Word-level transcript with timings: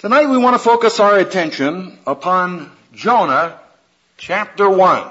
Tonight 0.00 0.30
we 0.30 0.38
want 0.38 0.54
to 0.54 0.58
focus 0.58 0.98
our 0.98 1.18
attention 1.18 1.98
upon 2.06 2.72
Jonah 2.94 3.60
chapter 4.16 4.66
1. 4.66 5.06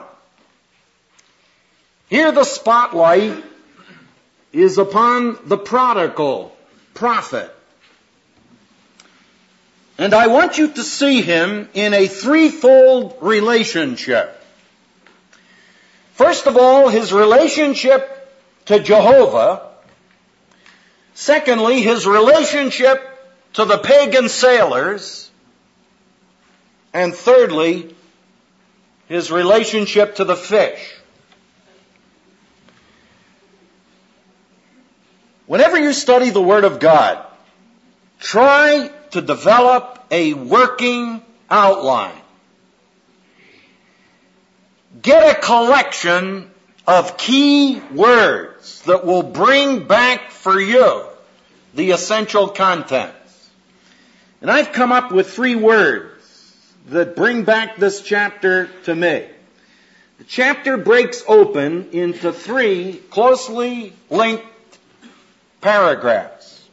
Here 2.10 2.32
the 2.32 2.44
spotlight 2.44 3.44
is 4.52 4.80
upon 4.80 5.38
the 5.46 5.60
prodigal 5.60 6.58
prophet. 6.96 7.56
And 10.00 10.16
I 10.16 10.26
want 10.26 10.58
you 10.58 10.70
to 10.70 10.82
see 10.82 11.22
him 11.22 11.70
in 11.76 11.94
a 11.94 12.08
threefold 12.08 13.18
relationship. 13.22 14.44
First 16.14 16.48
of 16.48 16.58
all, 16.58 16.90
his 16.90 17.14
relationship 17.14 18.28
to 18.66 18.80
Jehovah. 18.80 19.68
Secondly, 21.14 21.80
his 21.80 22.08
relationship 22.08 23.09
to 23.54 23.66
the 23.66 23.78
pagan 23.78 24.30
sailors. 24.30 25.30
And 26.94 27.14
thirdly, 27.14 27.96
his 29.08 29.32
relationship 29.32 30.16
to 30.16 30.26
the 30.26 30.36
fish. 30.36 30.96
Whenever 35.46 35.80
you 35.80 35.94
study 35.94 36.30
the 36.30 36.42
Word 36.42 36.64
of 36.64 36.80
God, 36.80 37.26
try 38.20 38.92
to 39.12 39.22
develop 39.22 40.06
a 40.12 40.34
working 40.36 41.24
outline. 41.50 42.22
Get 45.02 45.38
a 45.38 45.42
collection 45.42 46.52
of 46.86 47.18
key 47.18 47.82
words 47.94 48.82
that 48.84 49.06
will 49.06 49.24
bring 49.24 49.88
back 49.88 50.32
for 50.32 50.60
you 50.60 51.06
the 51.74 51.92
essential 51.92 52.50
content. 52.50 53.14
And 54.42 54.50
I've 54.50 54.72
come 54.72 54.92
up 54.92 55.12
with 55.12 55.32
three 55.32 55.56
words 55.56 56.66
that 56.88 57.16
bring 57.16 57.44
back 57.44 57.78
this 57.78 58.02
chapter 58.02 58.68
to 58.86 58.96
me. 58.96 59.26
The 60.18 60.24
chapter 60.26 60.78
breaks 60.78 61.24
open 61.28 61.90
into 61.92 62.32
three 62.32 63.02
closely 63.10 63.94
linked 64.10 64.46
paragraphs. 65.62 66.68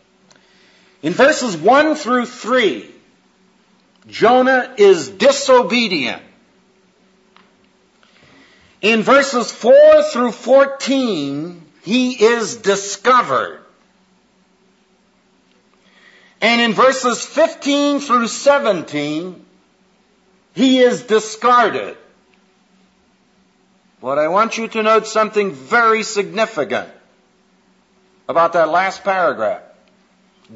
In 1.03 1.13
verses 1.13 1.57
1 1.57 1.95
through 1.97 2.27
3, 2.27 2.91
Jonah 4.09 4.75
is 4.77 5.09
disobedient. 5.09 6.23
In 8.81 9.03
verses 9.03 9.51
4 9.51 10.03
through 10.13 10.33
14, 10.33 11.63
he 11.83 12.25
is 12.25 12.57
discovered. 12.57 13.66
And 16.41 16.61
in 16.61 16.73
verses 16.73 17.25
15 17.25 18.01
through 18.01 18.29
17, 18.29 19.45
he 20.55 20.79
is 20.79 21.03
discarded. 21.03 21.97
But 24.01 24.19
I 24.19 24.29
want 24.29 24.59
you 24.59 24.69
to 24.69 24.83
note 24.83 25.07
something 25.07 25.53
very 25.53 26.03
significant 26.03 26.89
about 28.29 28.53
that 28.53 28.69
last 28.69 29.03
paragraph. 29.05 29.63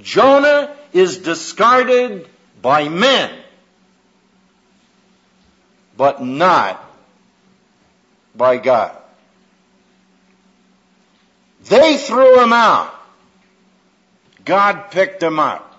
Jonah 0.01 0.75
is 0.93 1.19
discarded 1.19 2.29
by 2.61 2.89
men, 2.89 3.31
but 5.97 6.23
not 6.23 6.85
by 8.35 8.59
God. 8.59 8.97
They 11.65 11.97
threw 11.97 12.41
him 12.43 12.53
out. 12.53 12.95
God 14.45 14.91
picked 14.91 15.23
him 15.23 15.39
up. 15.39 15.70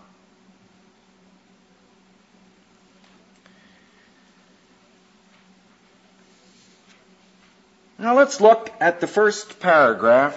Now 8.02 8.18
let's 8.18 8.42
look 8.42 8.74
at 8.80 9.00
the 9.00 9.06
first 9.06 9.60
paragraph, 9.60 10.36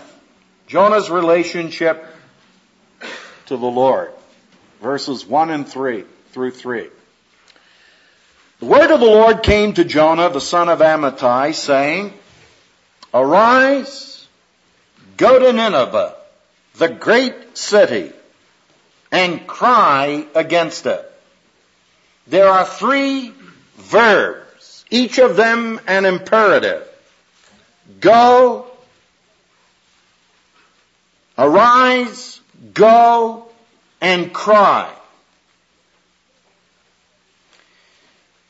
Jonah's 0.66 1.08
relationship 1.08 2.04
to 3.46 3.56
the 3.56 3.64
Lord. 3.64 4.12
Verses 4.82 5.24
1 5.24 5.48
and 5.48 5.66
3 5.66 6.04
through 6.32 6.50
3. 6.50 6.88
The 8.60 8.66
word 8.66 8.90
of 8.90 9.00
the 9.00 9.06
Lord 9.06 9.42
came 9.42 9.72
to 9.72 9.84
Jonah, 9.86 10.28
the 10.28 10.42
son 10.42 10.68
of 10.68 10.80
Amittai, 10.80 11.54
saying, 11.54 12.12
Arise, 13.14 14.28
go 15.16 15.38
to 15.38 15.50
Nineveh, 15.50 16.16
the 16.74 16.88
great 16.88 17.56
city, 17.56 18.12
and 19.10 19.46
cry 19.46 20.26
against 20.34 20.84
it. 20.84 21.10
There 22.26 22.46
are 22.46 22.66
three 22.66 23.32
verbs, 23.76 24.84
each 24.90 25.18
of 25.18 25.36
them 25.36 25.80
an 25.86 26.04
imperative. 26.04 26.90
Go, 28.00 28.66
arise, 31.36 32.40
go, 32.72 33.48
and 34.00 34.32
cry. 34.32 34.90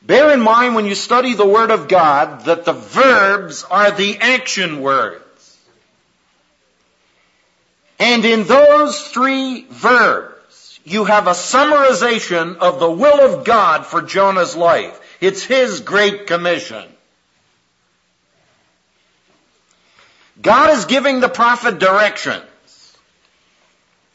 Bear 0.03 0.33
in 0.35 0.41
mind 0.41 0.75
when 0.75 0.85
you 0.85 0.95
study 0.95 1.33
the 1.33 1.47
Word 1.47 1.71
of 1.71 1.89
God 1.89 2.45
that 2.45 2.65
the 2.65 2.73
verbs 2.73 3.65
are 3.65 3.91
the 3.91 4.19
action 4.19 4.83
words. 4.83 5.23
And 7.99 8.25
in 8.25 8.45
those 8.45 9.01
three 9.01 9.67
verbs, 9.71 10.81
you 10.85 11.05
have 11.05 11.27
a 11.27 11.31
summarization 11.31 12.59
of 12.59 12.81
the 12.81 12.91
will 12.91 13.35
of 13.35 13.45
God 13.45 13.87
for 13.87 14.03
Jonah's 14.03 14.55
life. 14.55 15.01
It's 15.23 15.43
his 15.43 15.81
great 15.81 16.27
commission. 16.27 16.85
God 20.45 20.77
is 20.77 20.85
giving 20.85 21.21
the 21.21 21.29
prophet 21.29 21.79
directions. 21.79 22.45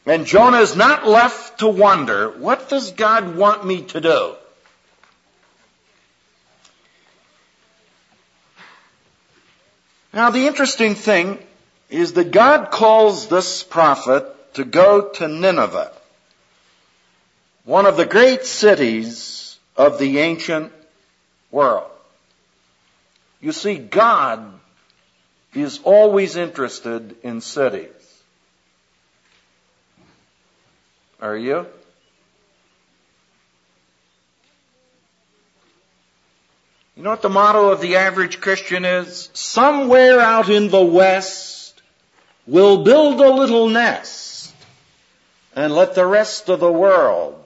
And 0.05 0.27
Jonah 0.27 0.59
is 0.59 0.75
not 0.75 1.07
left 1.07 1.59
to 1.59 1.67
wonder, 1.67 2.29
what 2.29 2.69
does 2.69 2.91
God 2.91 3.35
want 3.35 3.65
me 3.65 3.81
to 3.81 3.99
do? 3.99 4.35
Now 10.13 10.29
the 10.29 10.45
interesting 10.45 10.93
thing 10.93 11.39
is 11.89 12.13
that 12.13 12.31
God 12.31 12.69
calls 12.69 13.27
this 13.27 13.63
prophet 13.63 14.53
to 14.53 14.63
go 14.63 15.09
to 15.09 15.27
Nineveh, 15.27 15.91
one 17.65 17.87
of 17.87 17.97
the 17.97 18.05
great 18.05 18.45
cities 18.45 19.57
of 19.75 19.97
the 19.97 20.19
ancient 20.19 20.71
world. 21.49 21.89
You 23.41 23.51
see, 23.51 23.77
God 23.77 24.58
is 25.53 25.79
always 25.83 26.35
interested 26.35 27.15
in 27.23 27.41
cities. 27.41 27.89
Are 31.21 31.35
you? 31.35 31.65
You 36.95 37.03
know 37.03 37.11
what 37.11 37.21
the 37.21 37.29
motto 37.29 37.69
of 37.69 37.81
the 37.81 37.95
average 37.95 38.41
Christian 38.41 38.85
is? 38.85 39.29
Somewhere 39.33 40.19
out 40.19 40.49
in 40.49 40.69
the 40.69 40.83
West, 40.83 41.81
we'll 42.45 42.83
build 42.83 43.19
a 43.21 43.33
little 43.33 43.69
nest 43.69 44.53
and 45.55 45.73
let 45.73 45.95
the 45.95 46.05
rest 46.05 46.49
of 46.49 46.59
the 46.59 46.71
world 46.71 47.41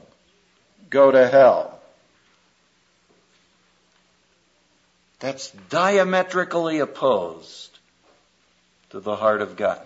go 0.89 1.11
to 1.11 1.27
hell. 1.27 1.79
That's 5.19 5.51
diametrically 5.69 6.79
opposed 6.79 7.72
to 8.93 8.99
the 8.99 9.15
heart 9.15 9.41
of 9.41 9.55
God. 9.55 9.81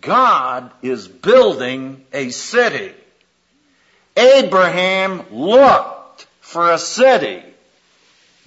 God 0.00 0.70
is 0.80 1.08
building 1.08 2.04
a 2.12 2.30
city. 2.30 2.94
Abraham 4.16 5.24
looked 5.32 6.28
for 6.40 6.70
a 6.70 6.78
city. 6.78 7.42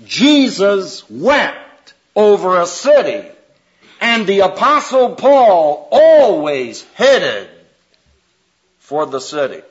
Jesus 0.06 1.10
wept 1.10 1.94
over 2.16 2.62
a 2.62 2.66
city. 2.66 3.28
And 4.00 4.25
the 4.25 4.40
apostle 4.40 5.16
Paul 5.16 5.90
always 5.92 6.86
headed 6.94 7.50
for 8.80 9.06
the 9.06 9.19
city. 9.19 9.62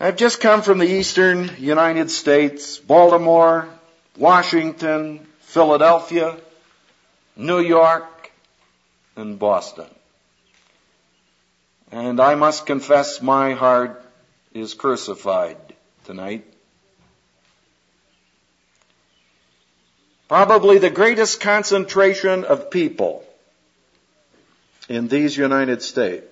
I've 0.00 0.16
just 0.16 0.40
come 0.40 0.62
from 0.62 0.78
the 0.78 0.90
eastern 0.90 1.48
United 1.60 2.10
States, 2.10 2.76
Baltimore, 2.78 3.68
Washington, 4.16 5.28
Philadelphia, 5.50 6.36
New 7.36 7.60
York, 7.60 8.32
and 9.16 9.38
Boston. 9.38 9.88
And 11.90 12.20
I 12.20 12.34
must 12.36 12.66
confess 12.66 13.20
my 13.20 13.54
heart 13.54 14.04
is 14.54 14.74
crucified 14.74 15.56
tonight. 16.04 16.44
Probably 20.28 20.78
the 20.78 20.90
greatest 20.90 21.40
concentration 21.40 22.44
of 22.44 22.70
people 22.70 23.24
in 24.88 25.08
these 25.08 25.36
United 25.36 25.82
States 25.82 26.30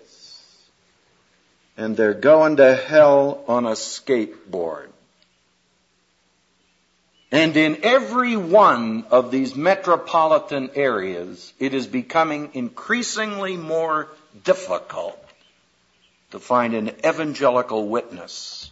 and 1.79 1.97
they're 1.97 2.12
going 2.12 2.56
to 2.56 2.75
hell 2.75 3.44
on 3.47 3.64
a 3.64 3.71
skateboard. 3.71 4.88
And 7.30 7.56
in 7.56 7.80
every 7.82 8.36
one 8.36 9.04
of 9.10 9.30
these 9.30 9.54
metropolitan 9.54 10.70
areas, 10.75 11.52
it 11.58 11.75
is 11.75 11.86
becoming 11.86 12.50
increasingly 12.54 13.56
more 13.56 14.08
difficult 14.44 15.22
to 16.30 16.38
find 16.38 16.75
an 16.75 16.88
evangelical 17.04 17.86
witness 17.88 18.70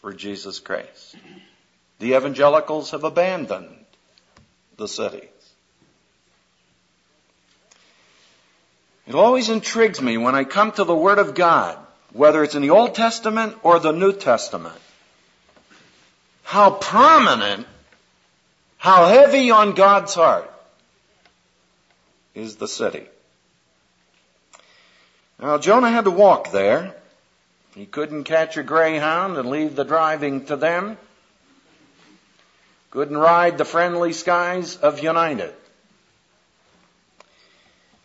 for 0.00 0.12
Jesus 0.12 0.60
Christ. 0.60 1.16
The 1.98 2.14
evangelicals 2.14 2.92
have 2.92 3.02
abandoned 3.02 3.74
the 4.76 4.86
cities. 4.86 5.28
It 9.06 9.14
always 9.14 9.48
intrigues 9.48 10.00
me 10.00 10.16
when 10.16 10.34
I 10.34 10.44
come 10.44 10.72
to 10.72 10.84
the 10.84 10.94
Word 10.94 11.18
of 11.18 11.34
God, 11.34 11.78
whether 12.12 12.42
it's 12.42 12.54
in 12.54 12.62
the 12.62 12.70
Old 12.70 12.94
Testament 12.94 13.56
or 13.62 13.78
the 13.78 13.92
New 13.92 14.12
Testament, 14.12 14.80
how 16.46 16.70
prominent, 16.70 17.66
how 18.78 19.06
heavy 19.06 19.50
on 19.50 19.74
God's 19.74 20.14
heart 20.14 20.48
is 22.36 22.54
the 22.54 22.68
city. 22.68 23.04
Now, 25.40 25.58
Jonah 25.58 25.90
had 25.90 26.04
to 26.04 26.12
walk 26.12 26.52
there. 26.52 26.94
He 27.74 27.84
couldn't 27.84 28.24
catch 28.24 28.56
a 28.56 28.62
greyhound 28.62 29.36
and 29.36 29.50
leave 29.50 29.74
the 29.74 29.84
driving 29.84 30.46
to 30.46 30.54
them. 30.54 30.96
Couldn't 32.90 33.18
ride 33.18 33.58
the 33.58 33.64
friendly 33.64 34.12
skies 34.12 34.76
of 34.76 35.02
United. 35.02 35.52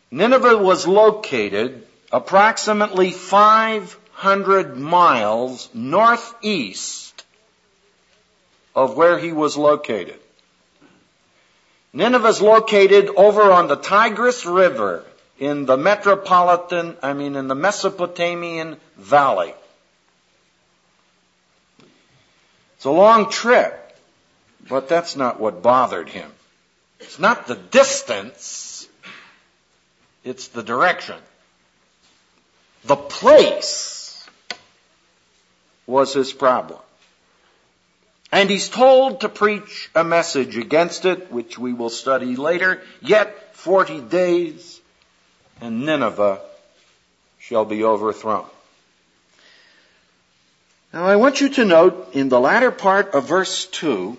Nineveh 0.09 0.57
was 0.57 0.87
located 0.87 1.85
approximately 2.11 3.11
500 3.11 4.77
miles 4.77 5.69
northeast 5.75 7.10
of 8.75 8.95
where 8.95 9.17
he 9.17 9.31
was 9.31 9.57
located. 9.57 10.19
Nineveh 11.93 12.27
is 12.27 12.41
located 12.41 13.09
over 13.09 13.51
on 13.51 13.67
the 13.67 13.75
Tigris 13.75 14.45
River 14.45 15.03
in 15.39 15.65
the 15.65 15.77
metropolitan, 15.77 16.95
I 17.01 17.13
mean 17.13 17.35
in 17.35 17.47
the 17.47 17.55
Mesopotamian 17.55 18.77
Valley. 18.97 19.53
It's 22.77 22.85
a 22.85 22.91
long 22.91 23.29
trip, 23.29 23.77
but 24.69 24.87
that's 24.87 25.15
not 25.15 25.39
what 25.39 25.61
bothered 25.61 26.09
him. 26.09 26.31
It's 26.99 27.19
not 27.19 27.47
the 27.47 27.55
distance 27.55 28.71
it's 30.23 30.49
the 30.49 30.63
direction. 30.63 31.17
The 32.83 32.95
place 32.95 34.27
was 35.87 36.13
his 36.13 36.31
problem. 36.31 36.79
And 38.31 38.49
he's 38.49 38.69
told 38.69 39.21
to 39.21 39.29
preach 39.29 39.89
a 39.93 40.03
message 40.03 40.57
against 40.57 41.05
it, 41.05 41.31
which 41.31 41.59
we 41.59 41.73
will 41.73 41.89
study 41.89 42.35
later. 42.35 42.81
Yet 43.01 43.55
40 43.55 44.01
days 44.01 44.79
and 45.59 45.85
Nineveh 45.85 46.39
shall 47.39 47.65
be 47.65 47.83
overthrown. 47.83 48.45
Now 50.93 51.05
I 51.05 51.15
want 51.15 51.39
you 51.39 51.49
to 51.49 51.65
note 51.65 52.09
in 52.13 52.29
the 52.29 52.39
latter 52.39 52.71
part 52.71 53.13
of 53.13 53.27
verse 53.27 53.65
2, 53.67 54.17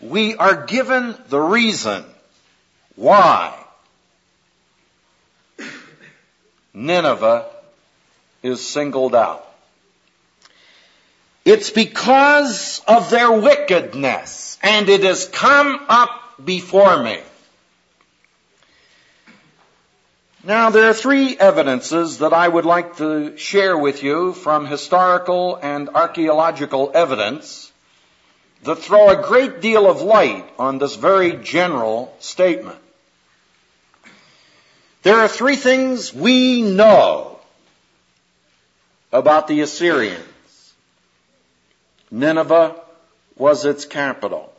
we 0.00 0.36
are 0.36 0.66
given 0.66 1.16
the 1.28 1.40
reason 1.40 2.04
why 2.94 3.54
Nineveh 6.74 7.46
is 8.42 8.66
singled 8.66 9.14
out. 9.14 9.47
It's 11.48 11.70
because 11.70 12.82
of 12.86 13.08
their 13.08 13.32
wickedness, 13.32 14.58
and 14.62 14.86
it 14.90 15.02
has 15.02 15.24
come 15.26 15.80
up 15.88 16.44
before 16.44 17.02
me. 17.02 17.20
Now, 20.44 20.68
there 20.68 20.90
are 20.90 20.92
three 20.92 21.38
evidences 21.38 22.18
that 22.18 22.34
I 22.34 22.46
would 22.46 22.66
like 22.66 22.98
to 22.98 23.38
share 23.38 23.78
with 23.78 24.02
you 24.02 24.34
from 24.34 24.66
historical 24.66 25.56
and 25.56 25.88
archaeological 25.88 26.90
evidence 26.92 27.72
that 28.64 28.80
throw 28.80 29.08
a 29.08 29.26
great 29.26 29.62
deal 29.62 29.90
of 29.90 30.02
light 30.02 30.44
on 30.58 30.76
this 30.76 30.96
very 30.96 31.32
general 31.32 32.14
statement. 32.18 32.78
There 35.02 35.16
are 35.16 35.28
three 35.28 35.56
things 35.56 36.12
we 36.12 36.60
know 36.60 37.40
about 39.10 39.48
the 39.48 39.62
Assyrians. 39.62 40.26
Nineveh 42.10 42.74
was 43.36 43.64
its 43.64 43.84
capital. 43.84 44.52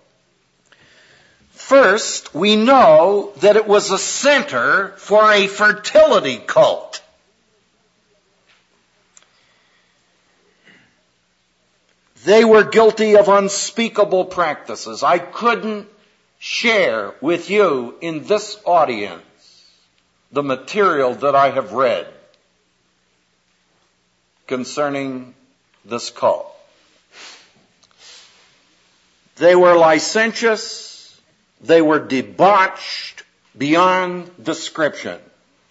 First, 1.51 2.33
we 2.33 2.55
know 2.55 3.31
that 3.41 3.55
it 3.55 3.67
was 3.67 3.91
a 3.91 3.97
center 3.97 4.89
for 4.97 5.31
a 5.31 5.47
fertility 5.47 6.37
cult. 6.37 7.01
They 12.25 12.43
were 12.43 12.63
guilty 12.63 13.15
of 13.15 13.29
unspeakable 13.29 14.25
practices. 14.25 15.03
I 15.03 15.19
couldn't 15.19 15.87
share 16.39 17.13
with 17.21 17.49
you 17.49 17.95
in 18.01 18.25
this 18.25 18.57
audience 18.65 19.21
the 20.31 20.43
material 20.43 21.15
that 21.15 21.35
I 21.35 21.49
have 21.49 21.73
read 21.73 22.07
concerning 24.47 25.33
this 25.85 26.09
cult. 26.09 26.58
They 29.39 29.55
were 29.55 29.75
licentious, 29.75 31.17
they 31.61 31.81
were 31.81 31.99
debauched 31.99 33.23
beyond 33.57 34.31
description, 34.43 35.17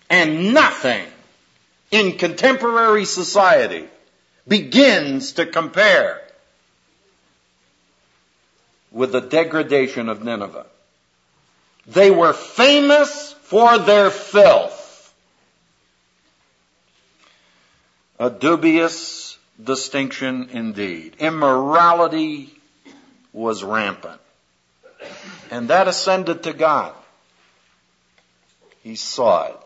and 0.08 0.54
nothing 0.54 1.06
in 1.90 2.16
contemporary 2.16 3.04
society 3.04 3.86
begins 4.46 5.32
to 5.32 5.44
compare 5.44 6.22
with 8.90 9.12
the 9.12 9.20
degradation 9.20 10.08
of 10.08 10.24
Nineveh. 10.24 10.66
They 11.86 12.10
were 12.10 12.32
famous 12.32 13.34
for 13.42 13.78
their 13.78 14.10
filth. 14.10 15.12
A 18.18 18.30
dubious 18.30 19.36
distinction 19.62 20.48
indeed. 20.52 21.16
Immorality 21.18 22.57
was 23.32 23.62
rampant. 23.62 24.20
And 25.50 25.68
that 25.68 25.88
ascended 25.88 26.42
to 26.44 26.52
God. 26.52 26.94
He 28.82 28.96
saw 28.96 29.46
it. 29.46 29.56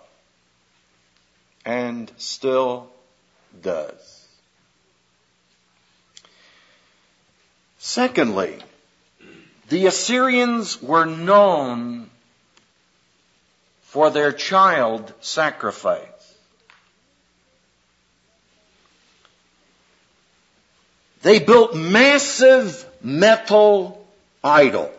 And 1.65 2.11
still 2.17 2.89
does. 3.61 4.27
Secondly, 7.79 8.59
the 9.69 9.87
Assyrians 9.87 10.83
were 10.83 11.05
known 11.05 12.11
for 13.83 14.11
their 14.11 14.33
child 14.33 15.13
sacrifice. 15.21 16.09
They 21.23 21.39
built 21.39 21.77
massive 21.77 22.87
metal 23.03 24.05
idol. 24.43 24.91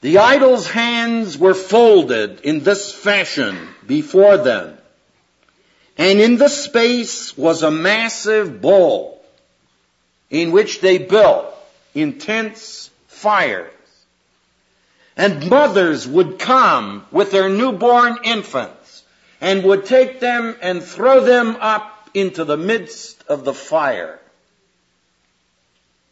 The 0.00 0.18
idol's 0.18 0.68
hands 0.68 1.38
were 1.38 1.54
folded 1.54 2.40
in 2.42 2.60
this 2.60 2.92
fashion 2.92 3.56
before 3.86 4.36
them. 4.36 4.76
And 5.96 6.20
in 6.20 6.36
the 6.36 6.48
space 6.48 7.36
was 7.38 7.62
a 7.62 7.70
massive 7.70 8.60
bowl 8.60 9.24
in 10.30 10.52
which 10.52 10.80
they 10.80 10.98
built 10.98 11.46
intense 11.94 12.90
fires. 13.06 13.70
and 15.16 15.48
mothers 15.48 16.08
would 16.08 16.38
come 16.40 17.06
with 17.12 17.30
their 17.30 17.48
newborn 17.48 18.18
infants 18.24 19.04
and 19.40 19.62
would 19.62 19.86
take 19.86 20.18
them 20.20 20.56
and 20.60 20.82
throw 20.82 21.20
them 21.20 21.56
up 21.60 22.10
into 22.14 22.44
the 22.44 22.56
midst 22.56 23.22
of 23.28 23.44
the 23.44 23.54
fire. 23.54 24.18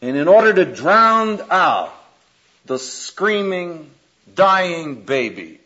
And 0.03 0.17
in 0.17 0.27
order 0.27 0.53
to 0.53 0.65
drown 0.65 1.41
out 1.49 1.95
the 2.67 2.79
screaming, 2.79 3.89
dying 4.35 5.03
babies, 5.03 5.61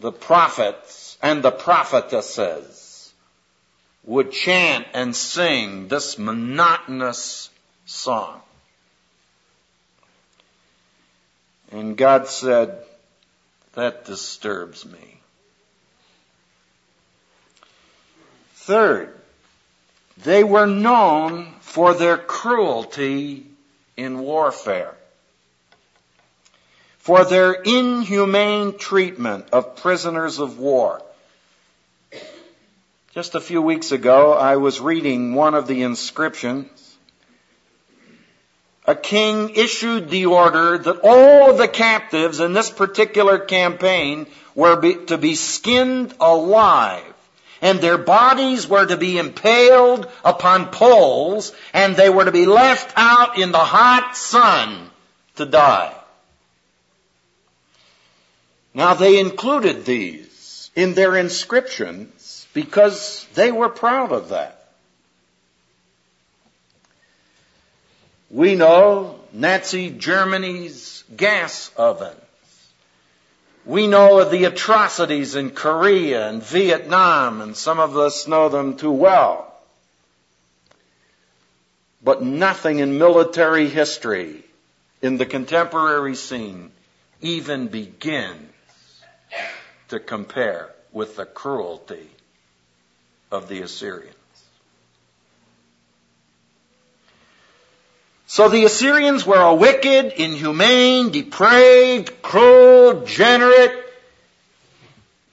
the 0.00 0.12
prophets 0.12 1.18
and 1.20 1.42
the 1.42 1.50
prophetesses 1.50 3.12
would 4.04 4.30
chant 4.30 4.86
and 4.94 5.14
sing 5.14 5.88
this 5.88 6.18
monotonous 6.18 7.50
song. 7.84 8.40
And 11.72 11.96
God 11.96 12.28
said, 12.28 12.78
that 13.74 14.04
disturbs 14.04 14.86
me. 14.86 15.20
Third, 18.54 19.17
they 20.24 20.42
were 20.42 20.66
known 20.66 21.54
for 21.60 21.94
their 21.94 22.18
cruelty 22.18 23.46
in 23.96 24.18
warfare, 24.18 24.94
for 26.98 27.24
their 27.24 27.52
inhumane 27.52 28.78
treatment 28.78 29.46
of 29.52 29.76
prisoners 29.76 30.38
of 30.38 30.58
war. 30.58 31.02
Just 33.12 33.34
a 33.34 33.40
few 33.40 33.62
weeks 33.62 33.92
ago, 33.92 34.32
I 34.32 34.56
was 34.56 34.80
reading 34.80 35.34
one 35.34 35.54
of 35.54 35.66
the 35.66 35.82
inscriptions. 35.82 36.68
A 38.86 38.94
king 38.94 39.50
issued 39.50 40.08
the 40.08 40.26
order 40.26 40.78
that 40.78 41.00
all 41.02 41.50
of 41.50 41.58
the 41.58 41.68
captives 41.68 42.40
in 42.40 42.52
this 42.52 42.70
particular 42.70 43.38
campaign 43.38 44.26
were 44.54 44.76
be, 44.76 44.94
to 45.06 45.18
be 45.18 45.34
skinned 45.34 46.14
alive 46.20 47.04
and 47.60 47.80
their 47.80 47.98
bodies 47.98 48.68
were 48.68 48.86
to 48.86 48.96
be 48.96 49.18
impaled 49.18 50.08
upon 50.24 50.70
poles, 50.70 51.52
and 51.72 51.96
they 51.96 52.08
were 52.08 52.24
to 52.24 52.32
be 52.32 52.46
left 52.46 52.92
out 52.96 53.38
in 53.38 53.52
the 53.52 53.58
hot 53.58 54.16
sun 54.16 54.90
to 55.36 55.46
die. 55.46 55.94
Now 58.74 58.94
they 58.94 59.18
included 59.18 59.84
these 59.84 60.70
in 60.76 60.94
their 60.94 61.16
inscriptions 61.16 62.46
because 62.54 63.26
they 63.34 63.50
were 63.50 63.68
proud 63.68 64.12
of 64.12 64.28
that. 64.28 64.54
We 68.30 68.54
know 68.54 69.18
Nazi 69.32 69.90
Germany's 69.90 71.02
gas 71.16 71.72
oven 71.76 72.14
we 73.68 73.86
know 73.86 74.18
of 74.18 74.30
the 74.30 74.46
atrocities 74.46 75.36
in 75.36 75.50
Korea 75.50 76.26
and 76.26 76.42
Vietnam, 76.42 77.42
and 77.42 77.54
some 77.54 77.78
of 77.78 77.98
us 77.98 78.26
know 78.26 78.48
them 78.48 78.78
too 78.78 78.90
well. 78.90 79.54
But 82.02 82.22
nothing 82.22 82.78
in 82.78 82.96
military 82.96 83.68
history 83.68 84.42
in 85.02 85.18
the 85.18 85.26
contemporary 85.26 86.14
scene 86.14 86.70
even 87.20 87.68
begins 87.68 88.50
to 89.88 90.00
compare 90.00 90.70
with 90.90 91.16
the 91.16 91.26
cruelty 91.26 92.08
of 93.30 93.48
the 93.50 93.60
Assyrians. 93.60 94.17
So 98.38 98.48
the 98.48 98.66
Assyrians 98.66 99.26
were 99.26 99.40
a 99.40 99.52
wicked, 99.52 100.12
inhumane, 100.12 101.10
depraved, 101.10 102.22
cruel, 102.22 103.00
degenerate, 103.00 103.84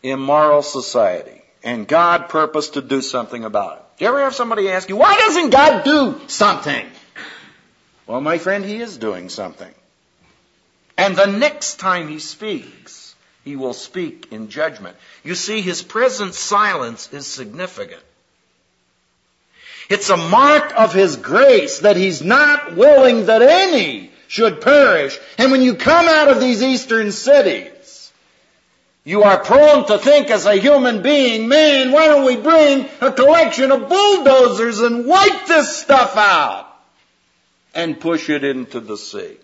immoral 0.01 0.63
society. 0.63 1.39
And 1.63 1.88
God 1.88 2.29
purposed 2.29 2.74
to 2.74 2.81
do 2.81 3.01
something 3.01 3.43
about 3.43 3.77
it. 3.77 3.83
Do 4.00 4.05
you 4.05 4.09
ever 4.09 4.21
have 4.21 4.33
somebody 4.33 4.71
ask 4.71 4.89
you, 4.89 4.95
why 4.95 5.17
doesn't 5.17 5.51
God 5.51 5.83
do 5.83 6.19
something? 6.25 6.83
Well, 8.07 8.21
my 8.21 8.39
friend, 8.39 8.65
He 8.65 8.77
is 8.81 8.97
doing 8.97 9.29
something. 9.29 9.71
And 10.97 11.15
the 11.15 11.27
next 11.27 11.75
time 11.75 12.07
He 12.07 12.17
speaks, 12.17 13.13
He 13.43 13.55
will 13.55 13.74
speak 13.74 14.31
in 14.31 14.50
judgment. 14.50 14.97
You 15.24 15.35
see, 15.35 15.62
His 15.62 15.83
present 15.83 16.33
silence 16.33 17.13
is 17.13 17.27
significant. 17.27 18.01
It's 19.89 20.10
a 20.10 20.18
mark 20.18 20.74
of 20.77 20.94
His 20.94 21.15
grace 21.18 21.80
that 21.80 21.98
He's 21.98 22.24
not 22.24 22.75
willing 22.75 23.27
that 23.27 23.42
any 23.42 24.12
should 24.27 24.62
perish. 24.62 25.18
And 25.38 25.51
when 25.51 25.62
you 25.62 25.75
come 25.75 26.08
out 26.08 26.30
of 26.30 26.39
these 26.39 26.63
eastern 26.63 27.12
cities, 27.12 28.12
you 29.04 29.22
are 29.22 29.38
prone 29.38 29.86
to 29.88 30.00
think 30.00 30.32
as 30.32 30.48
a 30.48 30.56
human 30.56 31.04
being, 31.04 31.48
man, 31.48 31.92
why 31.92 32.08
don't 32.08 32.25
we 32.25 32.38
bring 32.38 32.89
a 33.01 33.12
collection 33.12 33.72
of 33.72 33.88
bulldozers 33.88 34.80
and 34.80 35.06
wipe 35.06 35.46
this 35.46 35.77
stuff 35.77 36.18
out 36.18 36.68
and 37.75 38.00
push 38.00 38.30
it 38.30 38.44
into 38.44 38.80
the 38.80 38.98
sea? 38.98 39.38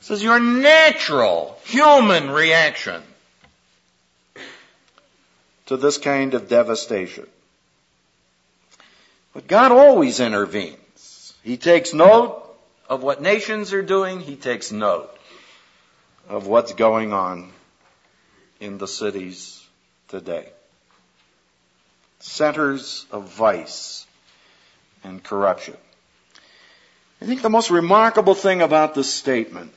This 0.00 0.10
is 0.10 0.22
your 0.22 0.40
natural 0.40 1.58
human 1.64 2.30
reaction 2.30 3.02
to 5.66 5.76
this 5.76 5.98
kind 5.98 6.34
of 6.34 6.48
devastation. 6.48 7.26
But 9.34 9.48
God 9.48 9.72
always 9.72 10.20
intervenes. 10.20 11.34
He 11.42 11.56
takes 11.56 11.92
note 11.92 12.40
of 12.88 13.02
what 13.02 13.20
nations 13.20 13.72
are 13.72 13.82
doing. 13.82 14.20
He 14.20 14.36
takes 14.36 14.70
note 14.70 15.10
of 16.28 16.46
what's 16.46 16.72
going 16.72 17.12
on 17.12 17.50
in 18.60 18.78
the 18.78 18.86
cities 18.86 19.62
today. 20.08 20.48
Centers 22.20 23.06
of 23.10 23.28
vice 23.28 24.06
and 25.02 25.22
corruption. 25.22 25.76
I 27.20 27.26
think 27.26 27.42
the 27.42 27.50
most 27.50 27.70
remarkable 27.70 28.34
thing 28.34 28.62
about 28.62 28.94
this 28.94 29.12
statement 29.12 29.72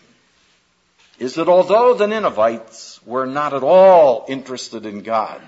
is 1.17 1.35
that 1.35 1.49
although 1.49 1.95
the 1.95 2.05
Ninevites 2.07 2.99
were 3.05 3.25
not 3.25 3.53
at 3.53 3.63
all 3.63 4.25
interested 4.27 4.85
in 4.85 5.01
God, 5.01 5.41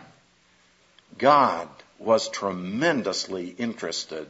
God 1.17 1.69
was 1.99 2.29
tremendously 2.29 3.49
interested 3.49 4.27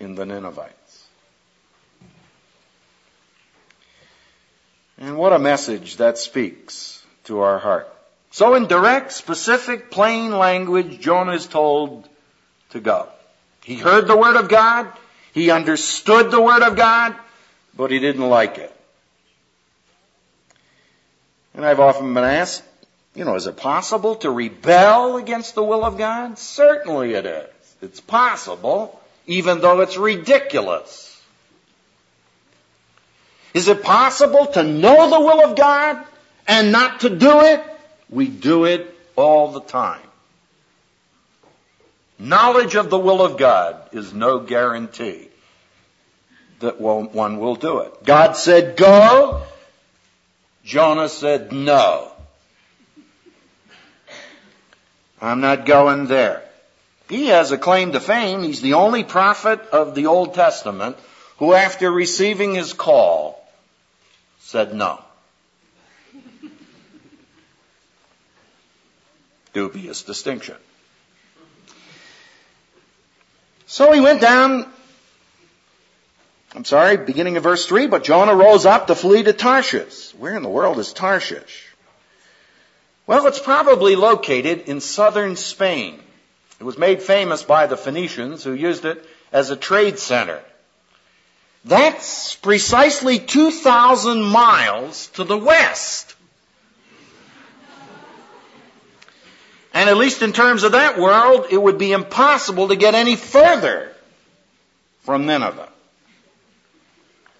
in 0.00 0.14
the 0.14 0.26
Ninevites. 0.26 1.06
And 4.98 5.16
what 5.16 5.32
a 5.32 5.38
message 5.38 5.96
that 5.96 6.18
speaks 6.18 7.04
to 7.24 7.40
our 7.40 7.58
heart. 7.58 7.92
So 8.30 8.54
in 8.54 8.66
direct, 8.66 9.12
specific, 9.12 9.90
plain 9.90 10.36
language, 10.36 11.00
Jonah 11.00 11.32
is 11.32 11.46
told 11.46 12.08
to 12.70 12.80
go. 12.80 13.08
He 13.62 13.76
heard 13.76 14.06
the 14.06 14.16
word 14.16 14.36
of 14.36 14.48
God, 14.48 14.92
he 15.32 15.50
understood 15.50 16.30
the 16.30 16.40
word 16.40 16.62
of 16.62 16.76
God, 16.76 17.14
but 17.76 17.90
he 17.90 17.98
didn't 17.98 18.28
like 18.28 18.58
it. 18.58 18.72
And 21.54 21.64
I've 21.64 21.80
often 21.80 22.12
been 22.12 22.24
asked, 22.24 22.62
you 23.16 23.24
know, 23.24 23.34
is 23.34 23.46
it 23.46 23.56
possible 23.56 24.16
to 24.16 24.30
rebel 24.30 25.16
against 25.16 25.54
the 25.54 25.64
will 25.64 25.84
of 25.84 25.96
God? 25.96 26.38
Certainly 26.38 27.14
it 27.14 27.24
is. 27.24 27.76
It's 27.80 28.00
possible, 28.00 29.00
even 29.26 29.60
though 29.60 29.80
it's 29.80 29.96
ridiculous. 29.96 31.18
Is 33.54 33.68
it 33.68 33.82
possible 33.82 34.46
to 34.48 34.62
know 34.62 35.08
the 35.08 35.20
will 35.20 35.50
of 35.50 35.56
God 35.56 36.04
and 36.46 36.72
not 36.72 37.00
to 37.00 37.10
do 37.10 37.40
it? 37.40 37.64
We 38.10 38.28
do 38.28 38.66
it 38.66 38.94
all 39.16 39.50
the 39.50 39.62
time. 39.62 40.02
Knowledge 42.18 42.74
of 42.74 42.90
the 42.90 42.98
will 42.98 43.22
of 43.22 43.38
God 43.38 43.80
is 43.92 44.12
no 44.12 44.40
guarantee 44.40 45.28
that 46.60 46.80
one 46.80 47.38
will 47.38 47.56
do 47.56 47.80
it. 47.80 48.04
God 48.04 48.36
said 48.36 48.76
go. 48.76 49.42
Jonah 50.64 51.08
said 51.08 51.52
no. 51.52 52.12
I'm 55.20 55.40
not 55.40 55.66
going 55.66 56.06
there. 56.06 56.42
He 57.08 57.28
has 57.28 57.52
a 57.52 57.58
claim 57.58 57.92
to 57.92 58.00
fame. 58.00 58.42
He's 58.42 58.60
the 58.60 58.74
only 58.74 59.04
prophet 59.04 59.60
of 59.72 59.94
the 59.94 60.06
Old 60.06 60.34
Testament 60.34 60.96
who, 61.38 61.52
after 61.52 61.90
receiving 61.90 62.54
his 62.54 62.72
call, 62.72 63.42
said 64.40 64.74
no. 64.74 65.00
Dubious 69.52 70.02
distinction. 70.02 70.56
So 73.66 73.92
he 73.92 74.00
went 74.00 74.20
down, 74.20 74.66
I'm 76.54 76.64
sorry, 76.64 76.96
beginning 76.96 77.36
of 77.36 77.42
verse 77.42 77.66
3, 77.66 77.86
but 77.86 78.04
Jonah 78.04 78.34
rose 78.34 78.66
up 78.66 78.88
to 78.88 78.94
flee 78.94 79.22
to 79.22 79.32
Tarshish. 79.32 80.14
Where 80.14 80.36
in 80.36 80.42
the 80.42 80.48
world 80.48 80.78
is 80.78 80.92
Tarshish? 80.92 81.65
Well, 83.06 83.26
it's 83.28 83.38
probably 83.38 83.94
located 83.94 84.68
in 84.68 84.80
southern 84.80 85.36
Spain. 85.36 86.00
It 86.58 86.64
was 86.64 86.76
made 86.76 87.02
famous 87.02 87.42
by 87.42 87.66
the 87.66 87.76
Phoenicians 87.76 88.42
who 88.42 88.52
used 88.52 88.84
it 88.84 89.04
as 89.32 89.50
a 89.50 89.56
trade 89.56 89.98
center. 89.98 90.40
That's 91.64 92.34
precisely 92.36 93.18
2,000 93.18 94.22
miles 94.22 95.08
to 95.14 95.24
the 95.24 95.36
west. 95.36 96.14
And 99.72 99.90
at 99.90 99.96
least 99.96 100.22
in 100.22 100.32
terms 100.32 100.62
of 100.62 100.72
that 100.72 100.98
world, 100.98 101.46
it 101.50 101.62
would 101.62 101.76
be 101.76 101.92
impossible 101.92 102.68
to 102.68 102.76
get 102.76 102.94
any 102.94 103.14
further 103.14 103.92
from 105.02 105.26
Nineveh. 105.26 105.68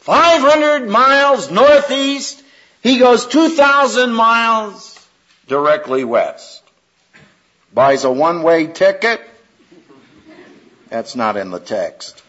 500 0.00 0.88
miles 0.88 1.50
northeast, 1.50 2.42
he 2.82 2.99
goes 2.99 3.26
2,000 3.26 4.12
miles 4.12 4.96
directly 5.49 6.05
west. 6.05 6.62
Buys 7.73 8.05
a 8.05 8.11
one-way 8.11 8.67
ticket. 8.69 9.21
That's 10.88 11.17
not 11.17 11.37
in 11.37 11.50
the 11.50 11.61
text. 11.61 12.23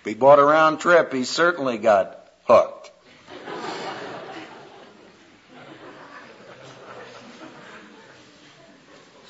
If 0.00 0.04
he 0.04 0.14
bought 0.14 0.38
a 0.38 0.44
round 0.44 0.80
trip, 0.80 1.12
he 1.12 1.24
certainly 1.24 1.78
got 1.78 2.28
hooked. 2.44 2.90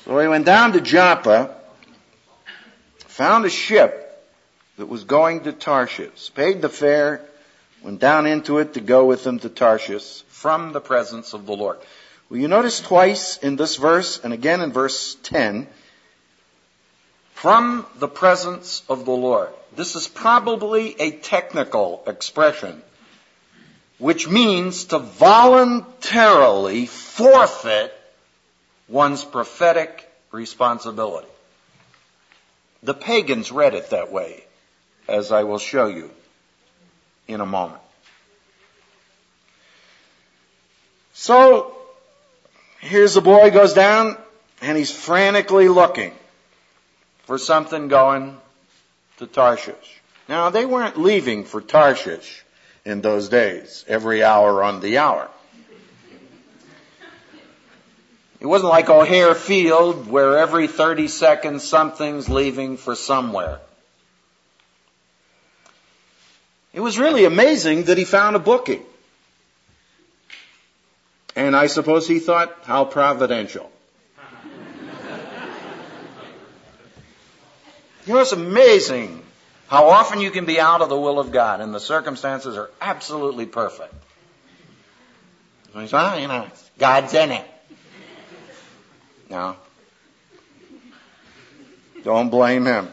So 0.03 0.19
he 0.19 0.27
went 0.27 0.45
down 0.45 0.73
to 0.73 0.81
Joppa, 0.81 1.55
found 3.07 3.45
a 3.45 3.49
ship 3.49 4.01
that 4.77 4.87
was 4.87 5.03
going 5.03 5.41
to 5.41 5.53
Tarshish, 5.53 6.33
paid 6.35 6.61
the 6.61 6.69
fare, 6.69 7.21
went 7.85 7.99
down 7.99 8.25
into 8.25 8.57
it 8.57 8.73
to 8.73 8.81
go 8.81 9.05
with 9.05 9.23
them 9.23 9.37
to 9.37 9.47
Tarshish 9.47 10.23
from 10.23 10.73
the 10.73 10.81
presence 10.81 11.33
of 11.33 11.45
the 11.45 11.55
Lord. 11.55 11.77
Well, 12.29 12.39
you 12.39 12.47
notice 12.47 12.81
twice 12.81 13.37
in 13.37 13.57
this 13.57 13.75
verse 13.75 14.19
and 14.23 14.33
again 14.33 14.61
in 14.61 14.71
verse 14.71 15.15
10, 15.21 15.67
from 17.35 17.85
the 17.99 18.07
presence 18.07 18.81
of 18.89 19.05
the 19.05 19.11
Lord. 19.11 19.49
This 19.75 19.95
is 19.95 20.07
probably 20.07 20.99
a 20.99 21.11
technical 21.11 22.03
expression, 22.07 22.81
which 23.99 24.27
means 24.27 24.85
to 24.85 24.97
voluntarily 24.97 26.87
forfeit 26.87 27.93
one's 28.87 29.23
prophetic 29.23 30.11
responsibility. 30.31 31.27
The 32.81 32.95
pagans 32.95 33.51
read 33.51 33.75
it 33.75 33.91
that 33.91 34.11
way 34.11 34.43
as 35.07 35.31
I 35.31 35.43
will 35.43 35.59
show 35.59 35.85
you 35.85 36.09
in 37.27 37.41
a 37.41 37.45
moment. 37.45 37.81
So, 41.13 41.75
here's 42.79 43.13
the 43.13 43.21
boy 43.21 43.49
goes 43.51 43.73
down 43.73 44.17
and 44.61 44.77
he's 44.77 44.91
frantically 44.91 45.69
looking 45.69 46.13
for 47.23 47.37
something 47.37 47.87
going 47.87 48.37
to 49.17 49.27
Tarshish. 49.27 50.01
Now, 50.27 50.49
they 50.49 50.65
weren't 50.65 50.99
leaving 50.99 51.43
for 51.45 51.61
Tarshish 51.61 52.43
in 52.83 53.01
those 53.01 53.29
days, 53.29 53.85
every 53.87 54.23
hour 54.23 54.63
on 54.63 54.79
the 54.79 54.97
hour. 54.97 55.29
It 58.39 58.45
wasn't 58.47 58.69
like 58.69 58.89
O'Hare 58.89 59.33
Field 59.33 60.07
where 60.07 60.37
every 60.37 60.67
30 60.67 61.07
seconds 61.07 61.63
something's 61.63 62.29
leaving 62.29 62.77
for 62.77 62.93
somewhere. 62.93 63.59
It 66.75 66.81
was 66.81 66.99
really 66.99 67.23
amazing 67.23 67.85
that 67.85 67.97
he 67.97 68.03
found 68.03 68.35
a 68.35 68.39
booking. 68.39 68.83
And 71.33 71.55
I 71.55 71.67
suppose 71.67 72.05
he 72.05 72.19
thought, 72.19 72.53
how 72.65 72.83
providential. 72.83 73.71
you 78.05 78.13
know, 78.13 78.19
it's 78.19 78.33
amazing 78.33 79.23
how 79.67 79.87
often 79.87 80.19
you 80.19 80.31
can 80.31 80.43
be 80.43 80.59
out 80.59 80.81
of 80.81 80.89
the 80.89 80.99
will 80.99 81.17
of 81.17 81.31
God 81.31 81.61
and 81.61 81.73
the 81.73 81.79
circumstances 81.79 82.57
are 82.57 82.69
absolutely 82.81 83.45
perfect. 83.45 83.93
So 85.71 85.79
he 85.79 85.87
said, 85.87 86.13
oh, 86.13 86.17
you 86.17 86.27
know, 86.27 86.45
God's 86.77 87.13
in 87.13 87.31
it. 87.31 87.45
No. 89.29 89.55
Don't 92.03 92.29
blame 92.29 92.65
him. 92.65 92.91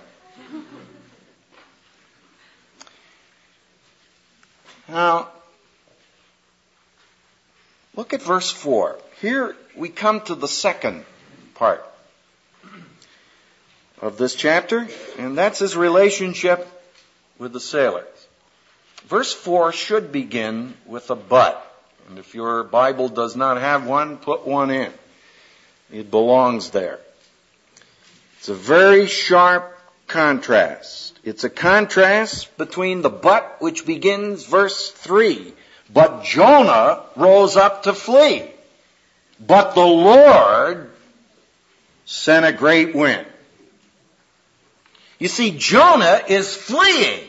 Now, 4.92 5.28
look 7.96 8.12
at 8.12 8.20
verse 8.20 8.50
4. 8.50 8.98
Here 9.22 9.56
we 9.74 9.88
come 9.88 10.20
to 10.22 10.34
the 10.34 10.46
second 10.46 11.06
part 11.54 11.82
of 14.02 14.18
this 14.18 14.34
chapter, 14.34 14.86
and 15.18 15.38
that's 15.38 15.60
his 15.60 15.78
relationship 15.78 16.68
with 17.38 17.54
the 17.54 17.60
sailors. 17.60 18.04
Verse 19.06 19.32
4 19.32 19.72
should 19.72 20.12
begin 20.12 20.74
with 20.84 21.08
a 21.08 21.16
but. 21.16 21.66
And 22.10 22.18
if 22.18 22.34
your 22.34 22.62
Bible 22.62 23.08
does 23.08 23.34
not 23.34 23.56
have 23.56 23.86
one, 23.86 24.18
put 24.18 24.46
one 24.46 24.70
in. 24.70 24.92
It 25.90 26.10
belongs 26.10 26.68
there. 26.68 26.98
It's 28.36 28.50
a 28.50 28.54
very 28.54 29.06
sharp 29.06 29.74
contrast. 30.12 31.18
It's 31.24 31.44
a 31.44 31.50
contrast 31.50 32.56
between 32.58 33.02
the 33.02 33.10
but 33.10 33.60
which 33.60 33.86
begins 33.86 34.44
verse 34.44 34.90
3. 34.90 35.52
But 35.92 36.24
Jonah 36.24 37.00
rose 37.16 37.56
up 37.56 37.84
to 37.84 37.94
flee. 37.94 38.44
But 39.40 39.74
the 39.74 39.80
Lord 39.80 40.90
sent 42.04 42.46
a 42.46 42.52
great 42.52 42.94
wind. 42.94 43.26
You 45.18 45.28
see, 45.28 45.56
Jonah 45.56 46.20
is 46.28 46.54
fleeing, 46.54 47.28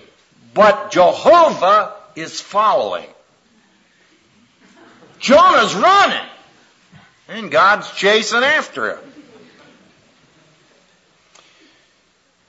but 0.54 0.92
Jehovah 0.92 1.94
is 2.16 2.42
following. 2.42 3.08
Jonah's 5.20 5.76
running, 5.76 6.28
and 7.30 7.52
God's 7.52 7.90
chasing 7.92 8.44
after 8.44 8.96
him. 8.96 9.13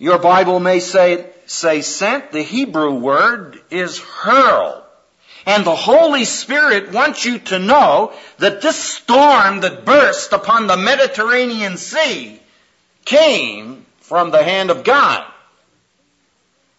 Your 0.04 0.18
Bible 0.18 0.60
may 0.60 0.80
say 0.80 1.24
say 1.46 1.80
sent, 1.80 2.30
the 2.30 2.42
Hebrew 2.42 2.92
word 2.92 3.58
is 3.70 3.98
hurl. 3.98 4.84
And 5.46 5.64
the 5.64 5.74
Holy 5.74 6.26
Spirit 6.26 6.92
wants 6.92 7.24
you 7.24 7.38
to 7.38 7.58
know 7.58 8.12
that 8.36 8.60
this 8.60 8.76
storm 8.76 9.60
that 9.60 9.86
burst 9.86 10.34
upon 10.34 10.66
the 10.66 10.76
Mediterranean 10.76 11.78
Sea 11.78 12.38
came 13.06 13.86
from 14.00 14.30
the 14.30 14.44
hand 14.44 14.68
of 14.68 14.84
God. 14.84 15.24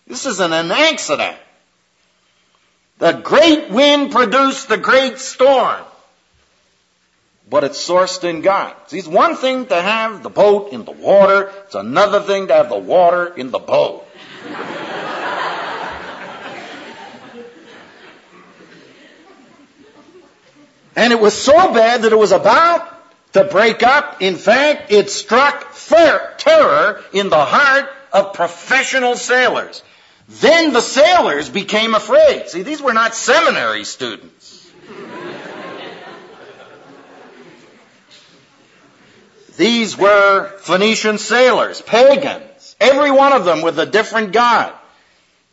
This 0.06 0.28
isn't 0.28 0.54
an 0.54 0.70
accident. 0.70 1.38
The 3.00 3.14
great 3.14 3.72
wind 3.72 4.12
produced 4.12 4.70
the 4.70 4.78
great 4.78 5.18
storm. 5.18 5.82
But 7.48 7.64
it's 7.64 7.88
sourced 7.88 8.24
in 8.24 8.42
God. 8.42 8.74
See, 8.88 8.98
it's 8.98 9.08
one 9.08 9.36
thing 9.36 9.68
to 9.68 9.80
have 9.80 10.24
the 10.24 10.30
boat 10.30 10.72
in 10.72 10.84
the 10.84 10.92
water. 10.92 11.52
It's 11.66 11.76
another 11.76 12.22
thing 12.22 12.48
to 12.48 12.54
have 12.54 12.70
the 12.70 12.78
water 12.78 13.28
in 13.28 13.52
the 13.52 13.60
boat. 13.60 14.08
And 20.96 21.12
it 21.12 21.20
was 21.20 21.34
so 21.40 21.74
bad 21.74 22.04
that 22.04 22.12
it 22.14 22.18
was 22.18 22.32
about 22.32 22.90
to 23.34 23.44
break 23.44 23.84
up. 23.84 24.22
In 24.22 24.36
fact, 24.36 24.92
it 24.92 25.10
struck 25.10 25.76
terror 26.38 27.04
in 27.12 27.30
the 27.30 27.44
heart 27.44 27.90
of 28.14 28.34
professional 28.34 29.16
sailors. 29.16 29.84
Then 30.28 30.74
the 30.74 30.82
sailors 30.82 31.50
became 31.50 31.94
afraid. 31.94 32.48
See, 32.48 32.64
these 32.64 32.82
were 32.82 32.94
not 32.94 33.14
seminary 33.14 33.84
students. 33.84 34.72
These 39.58 39.98
were 39.98 40.50
Phoenician 40.60 41.18
sailors, 41.18 41.82
pagans. 41.82 42.76
Every 42.80 43.12
one 43.12 43.34
of 43.34 43.46
them 43.46 43.62
with 43.62 43.80
a 43.80 43.86
different 43.86 44.34
God. 44.34 44.74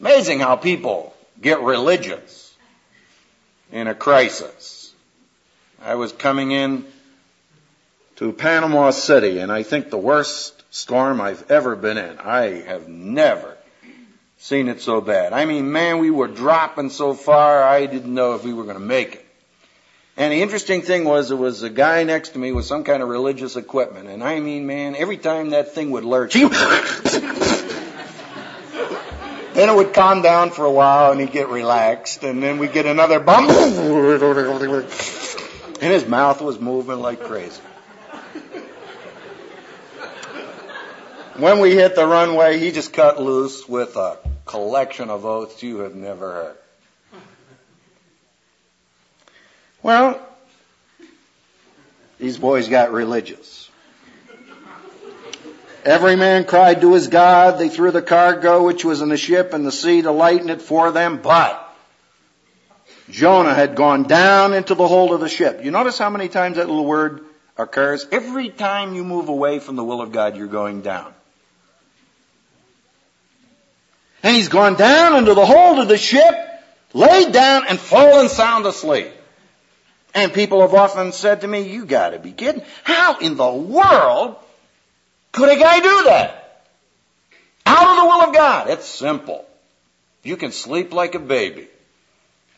Amazing 0.01 0.41
how 0.41 0.57
people 0.57 1.15
get 1.41 1.61
religious 1.61 2.55
in 3.71 3.87
a 3.87 3.95
crisis. 3.95 4.93
I 5.81 5.95
was 5.95 6.13
coming 6.13 6.51
in 6.51 6.85
to 8.17 8.33
Panama 8.33 8.91
City 8.91 9.39
and 9.39 9.51
I 9.51 9.63
think 9.63 9.91
the 9.91 9.99
worst 9.99 10.63
storm 10.71 11.21
I've 11.21 11.51
ever 11.51 11.77
been 11.77 11.99
in. 11.99 12.19
I 12.19 12.63
have 12.63 12.89
never 12.89 13.57
seen 14.39 14.69
it 14.69 14.81
so 14.81 15.01
bad. 15.01 15.33
I 15.33 15.45
mean, 15.45 15.71
man, 15.71 15.99
we 15.99 16.11
were 16.11 16.29
dropping 16.29 16.91
so 16.91 17.15
far, 17.15 17.63
I 17.63 17.87
didn't 17.87 18.13
know 18.13 18.35
if 18.35 18.45
we 18.45 18.53
were 18.53 18.65
going 18.65 18.79
to 18.79 18.81
make 18.81 19.15
it. 19.15 19.22
And 20.17 20.33
the 20.33 20.43
interesting 20.43 20.83
thing 20.83 21.05
was, 21.05 21.29
there 21.29 21.39
was 21.39 21.63
a 21.63 21.71
guy 21.71 22.05
next 22.05 22.31
to 22.31 22.39
me 22.39 22.53
with 22.53 22.67
some 22.67 22.85
kind 22.85 23.03
of 23.03 23.09
religious 23.09 23.57
equipment. 23.57 24.09
And 24.09 24.23
I 24.23 24.41
mean, 24.41 24.67
man, 24.67 24.95
every 24.95 25.17
time 25.17 25.51
that 25.51 25.73
thing 25.73 25.91
would 25.93 26.05
lurch, 26.05 26.35
he 26.35 26.47
then 29.55 29.69
it 29.69 29.75
would 29.75 29.95
calm 29.95 30.21
down 30.21 30.51
for 30.51 30.67
a 30.67 30.71
while 30.71 31.13
and 31.13 31.21
he'd 31.21 31.33
get 31.33 31.49
relaxed. 31.49 32.25
And 32.25 32.43
then 32.43 32.59
we'd 32.59 32.75
get 32.75 32.85
another 32.85 33.21
bump. 33.21 33.51
and 35.83 35.93
his 35.93 36.07
mouth 36.07 36.43
was 36.43 36.61
moving 36.61 37.01
like 37.01 37.21
crazy. 37.21 37.63
When 41.37 41.61
we 41.61 41.75
hit 41.75 41.97
the 41.97 42.07
runway, 42.07 42.59
he 42.59 42.71
just 42.71 42.93
cut 42.93 43.19
loose 43.19 43.67
with 43.67 43.97
a 43.97 44.19
collection 44.45 45.09
of 45.09 45.25
oaths 45.25 45.63
you 45.63 45.79
have 45.79 45.95
never 45.95 46.31
heard. 46.31 46.57
Well, 49.83 50.21
these 52.19 52.39
boys 52.39 52.69
got 52.69 52.93
religious. 52.93 53.69
Every 55.85 56.15
man 56.15 56.45
cried 56.45 56.81
to 56.83 56.95
his 56.95 57.09
God. 57.09 57.59
They 57.59 57.69
threw 57.69 57.91
the 57.91 58.03
cargo 58.03 58.65
which 58.65 58.85
was 58.85 59.01
in 59.01 59.09
the 59.09 59.17
ship 59.17 59.53
in 59.53 59.65
the 59.65 59.73
sea 59.73 60.03
to 60.03 60.13
lighten 60.13 60.49
it 60.49 60.63
for 60.63 60.93
them. 60.93 61.21
But 61.21 61.59
Jonah 63.11 63.55
had 63.55 63.75
gone 63.75 64.05
down 64.05 64.55
into 64.55 64.77
the 64.77 64.87
hold 64.87 65.13
of 65.13 65.19
the 65.19 65.29
ship. 65.29 65.65
You 65.65 65.73
notice 65.73 65.99
how 65.99 66.11
many 66.11 66.29
times 66.29 66.57
that 66.57 66.69
little 66.69 66.87
word 66.87 67.25
occurs? 67.59 68.07
Every 68.13 68.51
time 68.51 68.95
you 68.95 69.03
move 69.03 69.29
away 69.29 69.59
from 69.59 69.75
the 69.75 69.83
will 69.83 70.01
of 70.01 70.13
God, 70.13 70.37
you're 70.37 70.47
going 70.47 70.83
down. 70.83 71.13
And 74.23 74.37
he's 74.37 74.49
gone 74.49 74.77
down 74.77 75.17
into 75.17 75.35
the 75.35 75.45
hold 75.45 75.81
of 75.81 75.89
the 75.89 75.99
ship, 75.99 76.35
laid 76.95 77.33
down 77.33 77.67
and 77.67 77.77
fallen 77.77 78.29
sound 78.29 78.67
asleep. 78.67 79.11
And 80.15 80.33
people 80.33 80.61
have 80.61 80.75
often 80.75 81.13
said 81.13 81.41
to 81.41 81.49
me, 81.49 81.63
you 81.73 81.87
gotta 81.87 82.19
be 82.19 82.33
kidding. 82.33 82.63
How 82.85 83.19
in 83.19 83.37
the 83.37 83.53
world 83.53 84.37
Could 85.33 85.49
a 85.49 85.59
guy 85.59 85.81
do 85.81 86.05
that? 86.05 86.65
Out 87.65 87.89
of 87.89 87.97
the 87.97 88.05
will 88.05 88.29
of 88.29 88.35
God. 88.35 88.69
It's 88.69 88.87
simple. 88.87 89.47
You 90.23 90.37
can 90.37 90.53
sleep 90.53 90.93
like 90.93 91.15
a 91.15 91.19
baby 91.19 91.69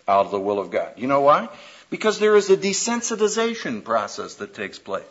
out 0.06 0.26
of 0.26 0.32
the 0.32 0.40
will 0.40 0.58
of 0.58 0.70
God. 0.70 0.92
You 0.96 1.06
know 1.06 1.20
why? 1.20 1.48
Because 1.88 2.18
there 2.18 2.36
is 2.36 2.50
a 2.50 2.56
desensitization 2.56 3.84
process 3.84 4.34
that 4.34 4.54
takes 4.54 4.78
place. 4.78 5.04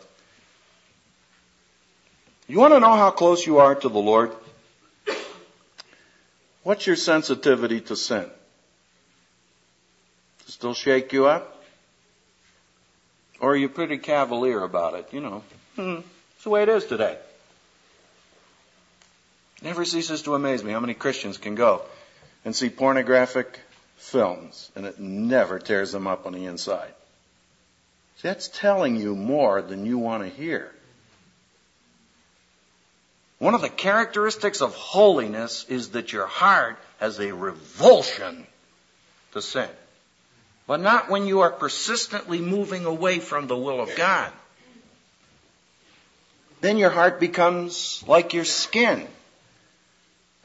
You 2.46 2.58
want 2.58 2.74
to 2.74 2.80
know 2.80 2.92
how 2.92 3.10
close 3.10 3.46
you 3.46 3.58
are 3.58 3.74
to 3.74 3.88
the 3.88 3.98
Lord? 3.98 4.32
What's 6.62 6.86
your 6.86 6.96
sensitivity 6.96 7.80
to 7.82 7.96
sin? 7.96 8.26
Still 10.46 10.74
shake 10.74 11.12
you 11.12 11.26
up? 11.26 11.53
Or 13.44 13.50
are 13.50 13.56
you 13.56 13.68
pretty 13.68 13.98
cavalier 13.98 14.62
about 14.62 14.94
it? 14.94 15.08
You 15.12 15.20
know, 15.20 15.42
hmm, 15.76 15.96
it's 16.34 16.44
the 16.44 16.48
way 16.48 16.62
it 16.62 16.70
is 16.70 16.86
today. 16.86 17.18
Never 19.60 19.84
ceases 19.84 20.22
to 20.22 20.34
amaze 20.34 20.64
me 20.64 20.72
how 20.72 20.80
many 20.80 20.94
Christians 20.94 21.36
can 21.36 21.54
go 21.54 21.82
and 22.46 22.56
see 22.56 22.70
pornographic 22.70 23.60
films 23.98 24.70
and 24.74 24.86
it 24.86 24.98
never 24.98 25.58
tears 25.58 25.92
them 25.92 26.06
up 26.06 26.24
on 26.24 26.32
the 26.32 26.46
inside. 26.46 26.94
See, 28.16 28.28
that's 28.28 28.48
telling 28.48 28.96
you 28.96 29.14
more 29.14 29.60
than 29.60 29.84
you 29.84 29.98
want 29.98 30.22
to 30.22 30.30
hear. 30.30 30.74
One 33.40 33.54
of 33.54 33.60
the 33.60 33.68
characteristics 33.68 34.62
of 34.62 34.74
holiness 34.74 35.66
is 35.68 35.90
that 35.90 36.14
your 36.14 36.26
heart 36.26 36.78
has 36.98 37.20
a 37.20 37.34
revulsion 37.34 38.46
to 39.32 39.42
sin. 39.42 39.68
But 40.66 40.80
not 40.80 41.10
when 41.10 41.26
you 41.26 41.40
are 41.40 41.50
persistently 41.50 42.40
moving 42.40 42.86
away 42.86 43.18
from 43.18 43.46
the 43.46 43.56
will 43.56 43.80
of 43.80 43.94
God. 43.96 44.32
Then 46.60 46.78
your 46.78 46.90
heart 46.90 47.20
becomes 47.20 48.02
like 48.06 48.32
your 48.32 48.46
skin. 48.46 49.06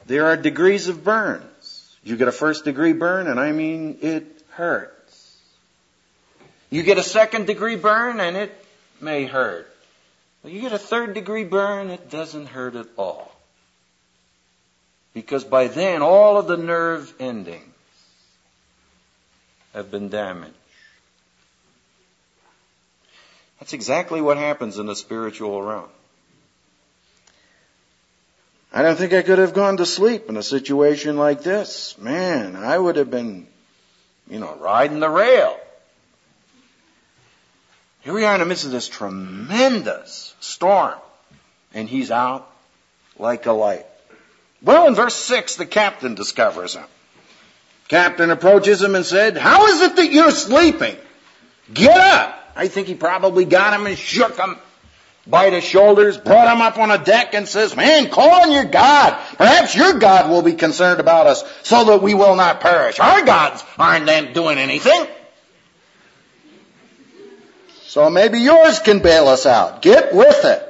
There 0.06 0.26
are 0.26 0.36
degrees 0.36 0.88
of 0.88 1.02
burns. 1.02 1.96
You 2.04 2.16
get 2.16 2.28
a 2.28 2.32
first 2.32 2.64
degree 2.64 2.92
burn, 2.92 3.26
and 3.26 3.40
I 3.40 3.52
mean 3.52 3.98
it 4.02 4.42
hurts. 4.50 5.36
You 6.68 6.82
get 6.82 6.98
a 6.98 7.02
second 7.02 7.46
degree 7.46 7.76
burn, 7.76 8.20
and 8.20 8.36
it 8.36 8.52
may 9.00 9.24
hurt. 9.24 9.74
Well, 10.42 10.52
you 10.52 10.60
get 10.60 10.72
a 10.72 10.78
third 10.78 11.14
degree 11.14 11.44
burn, 11.44 11.90
it 11.90 12.10
doesn't 12.10 12.46
hurt 12.46 12.74
at 12.74 12.86
all. 12.96 13.32
Because 15.14 15.44
by 15.44 15.68
then, 15.68 16.02
all 16.02 16.38
of 16.38 16.46
the 16.46 16.56
nerve 16.56 17.12
endings 17.18 17.69
have 19.74 19.90
been 19.90 20.08
damaged. 20.08 20.54
That's 23.58 23.72
exactly 23.72 24.20
what 24.20 24.38
happens 24.38 24.78
in 24.78 24.86
the 24.86 24.96
spiritual 24.96 25.62
realm. 25.62 25.88
I 28.72 28.82
don't 28.82 28.96
think 28.96 29.12
I 29.12 29.22
could 29.22 29.38
have 29.38 29.52
gone 29.52 29.78
to 29.78 29.86
sleep 29.86 30.28
in 30.28 30.36
a 30.36 30.42
situation 30.42 31.16
like 31.16 31.42
this. 31.42 31.98
Man, 31.98 32.56
I 32.56 32.78
would 32.78 32.96
have 32.96 33.10
been, 33.10 33.46
you 34.28 34.38
know, 34.38 34.56
riding 34.56 35.00
the 35.00 35.10
rail. 35.10 35.58
Here 38.02 38.14
we 38.14 38.24
are 38.24 38.34
in 38.34 38.40
the 38.40 38.46
midst 38.46 38.64
of 38.64 38.70
this 38.70 38.88
tremendous 38.88 40.34
storm, 40.40 40.94
and 41.74 41.88
he's 41.88 42.10
out 42.10 42.50
like 43.18 43.44
a 43.46 43.52
light. 43.52 43.86
Well, 44.62 44.86
in 44.86 44.94
verse 44.94 45.16
6, 45.16 45.56
the 45.56 45.66
captain 45.66 46.14
discovers 46.14 46.74
him. 46.74 46.86
Captain 47.90 48.30
approaches 48.30 48.80
him 48.80 48.94
and 48.94 49.04
said, 49.04 49.36
How 49.36 49.66
is 49.66 49.80
it 49.80 49.96
that 49.96 50.12
you're 50.12 50.30
sleeping? 50.30 50.96
Get 51.74 51.96
up! 51.96 52.52
I 52.54 52.68
think 52.68 52.86
he 52.86 52.94
probably 52.94 53.44
got 53.44 53.74
him 53.74 53.84
and 53.84 53.98
shook 53.98 54.36
him 54.36 54.58
by 55.26 55.50
the 55.50 55.60
shoulders, 55.60 56.16
brought 56.16 56.54
him 56.54 56.62
up 56.62 56.78
on 56.78 56.92
a 56.92 56.98
deck 56.98 57.34
and 57.34 57.48
says, 57.48 57.74
Man, 57.74 58.08
call 58.08 58.42
on 58.42 58.52
your 58.52 58.66
God. 58.66 59.18
Perhaps 59.36 59.74
your 59.74 59.94
God 59.94 60.30
will 60.30 60.42
be 60.42 60.52
concerned 60.52 61.00
about 61.00 61.26
us 61.26 61.42
so 61.64 61.82
that 61.86 62.00
we 62.00 62.14
will 62.14 62.36
not 62.36 62.60
perish. 62.60 63.00
Our 63.00 63.24
gods 63.24 63.64
aren't 63.76 64.34
doing 64.34 64.58
anything. 64.58 65.08
So 67.86 68.08
maybe 68.08 68.38
yours 68.38 68.78
can 68.78 69.00
bail 69.00 69.26
us 69.26 69.46
out. 69.46 69.82
Get 69.82 70.14
with 70.14 70.44
it. 70.44 70.66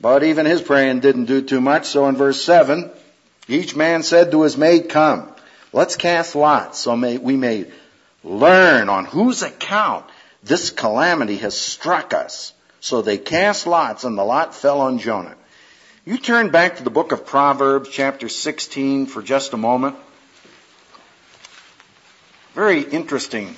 But 0.00 0.22
even 0.22 0.46
his 0.46 0.62
praying 0.62 1.00
didn't 1.00 1.26
do 1.26 1.42
too 1.42 1.60
much. 1.60 1.84
So 1.84 2.08
in 2.08 2.16
verse 2.16 2.42
7, 2.42 2.92
each 3.48 3.76
man 3.76 4.02
said 4.02 4.30
to 4.30 4.42
his 4.42 4.56
mate, 4.56 4.88
Come, 4.88 5.28
let's 5.72 5.96
cast 5.96 6.34
lots 6.34 6.78
so 6.78 6.96
may, 6.96 7.18
we 7.18 7.36
may 7.36 7.66
learn 8.24 8.88
on 8.88 9.04
whose 9.04 9.42
account 9.42 10.04
this 10.42 10.70
calamity 10.70 11.36
has 11.38 11.56
struck 11.56 12.14
us. 12.14 12.52
So 12.80 13.02
they 13.02 13.18
cast 13.18 13.66
lots 13.66 14.04
and 14.04 14.16
the 14.16 14.24
lot 14.24 14.54
fell 14.54 14.80
on 14.80 14.98
Jonah. 14.98 15.34
You 16.04 16.18
turn 16.18 16.50
back 16.50 16.76
to 16.76 16.84
the 16.84 16.90
book 16.90 17.10
of 17.10 17.26
Proverbs, 17.26 17.88
chapter 17.90 18.28
16, 18.28 19.06
for 19.06 19.22
just 19.22 19.52
a 19.54 19.56
moment. 19.56 19.96
Very 22.54 22.80
interesting 22.80 23.56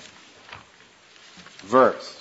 verse. 1.59 2.15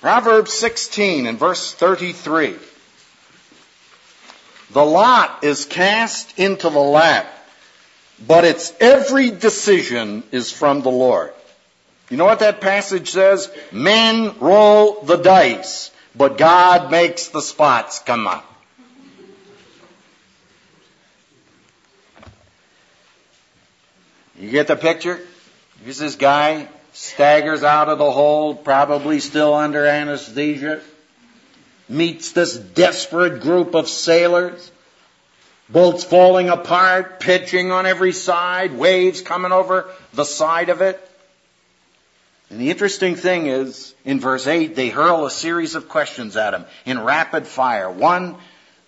Proverbs 0.00 0.52
16 0.52 1.26
and 1.26 1.38
verse 1.38 1.74
33. 1.74 2.56
The 4.70 4.84
lot 4.84 5.44
is 5.44 5.64
cast 5.64 6.38
into 6.38 6.68
the 6.68 6.78
lap, 6.78 7.26
but 8.26 8.44
its 8.44 8.72
every 8.80 9.30
decision 9.30 10.22
is 10.30 10.52
from 10.52 10.82
the 10.82 10.90
Lord. 10.90 11.32
You 12.10 12.16
know 12.16 12.24
what 12.24 12.40
that 12.40 12.60
passage 12.60 13.10
says? 13.10 13.50
Men 13.72 14.38
roll 14.40 15.02
the 15.02 15.16
dice, 15.16 15.90
but 16.14 16.38
God 16.38 16.90
makes 16.90 17.28
the 17.28 17.42
spots 17.42 17.98
come 18.00 18.26
up. 18.26 18.44
You 24.38 24.50
get 24.50 24.68
the 24.68 24.76
picture? 24.76 25.18
Here's 25.82 25.98
this 25.98 26.14
guy 26.14 26.68
staggers 26.92 27.62
out 27.62 27.88
of 27.88 27.98
the 27.98 28.10
hole, 28.10 28.54
probably 28.54 29.20
still 29.20 29.54
under 29.54 29.84
anesthesia, 29.84 30.80
meets 31.88 32.32
this 32.32 32.56
desperate 32.56 33.40
group 33.40 33.74
of 33.74 33.88
sailors, 33.88 34.70
boats 35.68 36.04
falling 36.04 36.48
apart, 36.48 37.20
pitching 37.20 37.72
on 37.72 37.86
every 37.86 38.12
side, 38.12 38.72
waves 38.72 39.20
coming 39.20 39.52
over 39.52 39.88
the 40.12 40.24
side 40.24 40.68
of 40.68 40.80
it. 40.80 41.04
And 42.50 42.60
the 42.60 42.70
interesting 42.70 43.14
thing 43.14 43.46
is, 43.46 43.94
in 44.04 44.20
verse 44.20 44.46
8, 44.46 44.74
they 44.74 44.88
hurl 44.88 45.26
a 45.26 45.30
series 45.30 45.74
of 45.74 45.88
questions 45.88 46.36
at 46.36 46.54
him 46.54 46.64
in 46.86 46.98
rapid 47.00 47.46
fire, 47.46 47.90
one, 47.90 48.36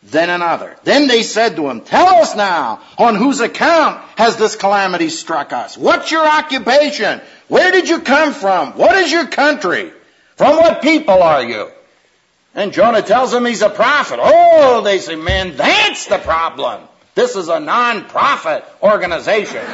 then 0.02 0.30
another. 0.30 0.76
Then 0.84 1.08
they 1.08 1.22
said 1.22 1.56
to 1.56 1.68
him, 1.68 1.82
Tell 1.82 2.06
us 2.06 2.34
now, 2.34 2.80
on 2.96 3.16
whose 3.16 3.40
account 3.40 4.00
has 4.16 4.36
this 4.36 4.56
calamity 4.56 5.10
struck 5.10 5.52
us? 5.52 5.76
What's 5.76 6.10
your 6.10 6.26
occupation? 6.26 7.20
Where 7.48 7.70
did 7.70 7.88
you 7.88 8.00
come 8.00 8.32
from? 8.32 8.78
What 8.78 8.96
is 8.96 9.12
your 9.12 9.26
country? 9.26 9.92
From 10.36 10.56
what 10.56 10.80
people 10.80 11.22
are 11.22 11.44
you? 11.44 11.70
And 12.54 12.72
Jonah 12.72 13.02
tells 13.02 13.30
them 13.30 13.44
he's 13.44 13.62
a 13.62 13.70
prophet. 13.70 14.18
Oh, 14.20 14.82
they 14.82 14.98
say, 14.98 15.14
man, 15.14 15.56
that's 15.56 16.06
the 16.06 16.18
problem. 16.18 16.82
This 17.14 17.36
is 17.36 17.48
a 17.48 17.60
non-profit 17.60 18.64
organization. 18.82 19.64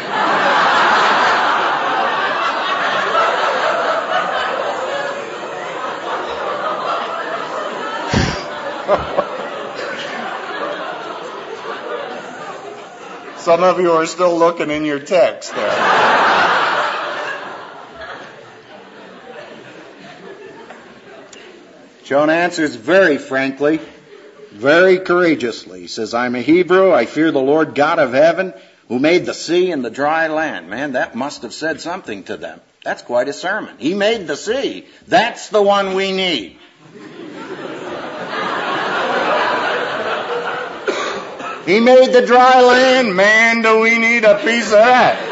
Some 13.38 13.62
of 13.62 13.80
you 13.80 13.92
are 13.92 14.06
still 14.06 14.36
looking 14.36 14.70
in 14.70 14.84
your 14.84 14.98
text 14.98 15.54
there. 15.54 16.25
Jonah 22.06 22.34
answers 22.34 22.76
very 22.76 23.18
frankly, 23.18 23.80
very 24.52 25.00
courageously. 25.00 25.80
He 25.80 25.86
says, 25.88 26.14
I'm 26.14 26.36
a 26.36 26.40
Hebrew. 26.40 26.92
I 26.92 27.04
fear 27.04 27.32
the 27.32 27.40
Lord 27.40 27.74
God 27.74 27.98
of 27.98 28.12
heaven 28.12 28.54
who 28.86 29.00
made 29.00 29.26
the 29.26 29.34
sea 29.34 29.72
and 29.72 29.84
the 29.84 29.90
dry 29.90 30.28
land. 30.28 30.70
Man, 30.70 30.92
that 30.92 31.16
must 31.16 31.42
have 31.42 31.52
said 31.52 31.80
something 31.80 32.22
to 32.24 32.36
them. 32.36 32.60
That's 32.84 33.02
quite 33.02 33.26
a 33.26 33.32
sermon. 33.32 33.74
He 33.78 33.94
made 33.94 34.28
the 34.28 34.36
sea. 34.36 34.86
That's 35.08 35.48
the 35.48 35.60
one 35.60 35.96
we 35.96 36.12
need. 36.12 36.58
he 41.66 41.80
made 41.80 42.12
the 42.12 42.22
dry 42.24 42.62
land. 42.62 43.16
Man, 43.16 43.62
do 43.62 43.80
we 43.80 43.98
need 43.98 44.22
a 44.22 44.38
piece 44.38 44.66
of 44.66 44.78
that. 44.78 45.25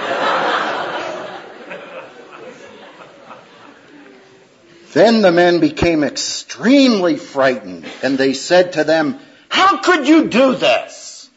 Then 4.94 5.22
the 5.22 5.32
men 5.32 5.58
became 5.58 6.04
extremely 6.04 7.16
frightened, 7.16 7.84
and 8.04 8.16
they 8.16 8.32
said 8.32 8.74
to 8.74 8.84
them, 8.84 9.18
How 9.48 9.78
could 9.78 10.06
you 10.06 10.28
do 10.28 10.54
this? 10.54 11.28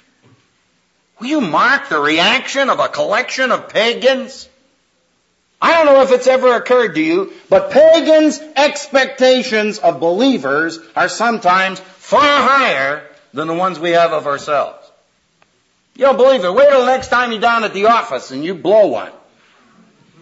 Will 1.20 1.28
you 1.28 1.42
mark 1.42 1.90
the 1.90 2.00
reaction 2.00 2.70
of 2.70 2.80
a 2.80 2.88
collection 2.88 3.52
of 3.52 3.70
pagans? 3.70 4.48
I 5.60 5.74
don't 5.74 5.88
know 5.88 6.04
if 6.04 6.12
it's 6.12 6.28
ever 6.28 6.54
occurred 6.54 6.94
to 6.94 7.02
you, 7.02 7.34
but 7.50 7.72
pagans' 7.72 8.40
expectations 8.56 9.80
of 9.80 10.00
believers 10.00 10.78
are 10.96 11.10
sometimes 11.10 11.80
far 11.80 12.22
higher 12.22 13.10
than 13.34 13.48
the 13.48 13.56
ones 13.56 13.80
we 13.80 13.90
have 13.90 14.14
of 14.14 14.28
ourselves. 14.28 14.88
You 15.96 16.06
don't 16.06 16.18
believe 16.18 16.46
it. 16.46 16.54
Wait 16.54 16.70
till 16.70 16.82
the 16.82 16.86
next 16.86 17.08
time 17.08 17.32
you're 17.32 17.42
down 17.42 17.64
at 17.64 17.74
the 17.74 17.88
office 17.88 18.30
and 18.30 18.46
you 18.46 18.54
blow 18.54 18.86
one. 18.86 19.12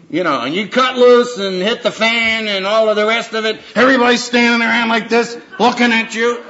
You 0.10 0.24
know, 0.24 0.41
and 0.41 0.54
you 0.54 0.68
cut 0.68 0.98
loose 0.98 1.38
and 1.38 1.62
hit 1.62 1.82
the 1.82 1.91
fan 1.91 2.48
and 2.48 2.65
all 2.65 2.89
of 2.89 2.96
the 2.96 3.06
rest 3.06 3.34
of 3.34 3.46
it. 3.46 3.60
Everybody's 3.76 4.24
standing 4.24 4.62
around 4.62 4.89
like 4.89 5.10
this, 5.10 5.38
looking 5.60 5.91
at 5.91 6.13
you. 6.13 6.44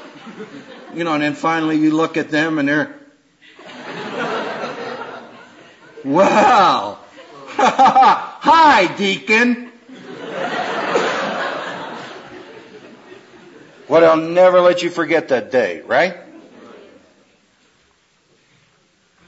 You 0.94 1.04
know, 1.04 1.13
and 1.13 1.24
then 1.24 1.36
finally 1.36 1.78
you 1.78 1.91
look 1.91 2.18
at 2.18 2.30
them 2.30 2.60
and 2.60 2.68
they're, 2.68 2.96
wow. 6.04 7.00
Hi, 7.58 8.94
deacon. 8.98 9.72
Well, 13.88 14.04
I'll 14.04 14.18
never 14.18 14.62
let 14.62 14.82
you 14.82 14.89
forget 14.89 15.30
that 15.30 15.52
day, 15.52 15.82
right? 15.82 16.18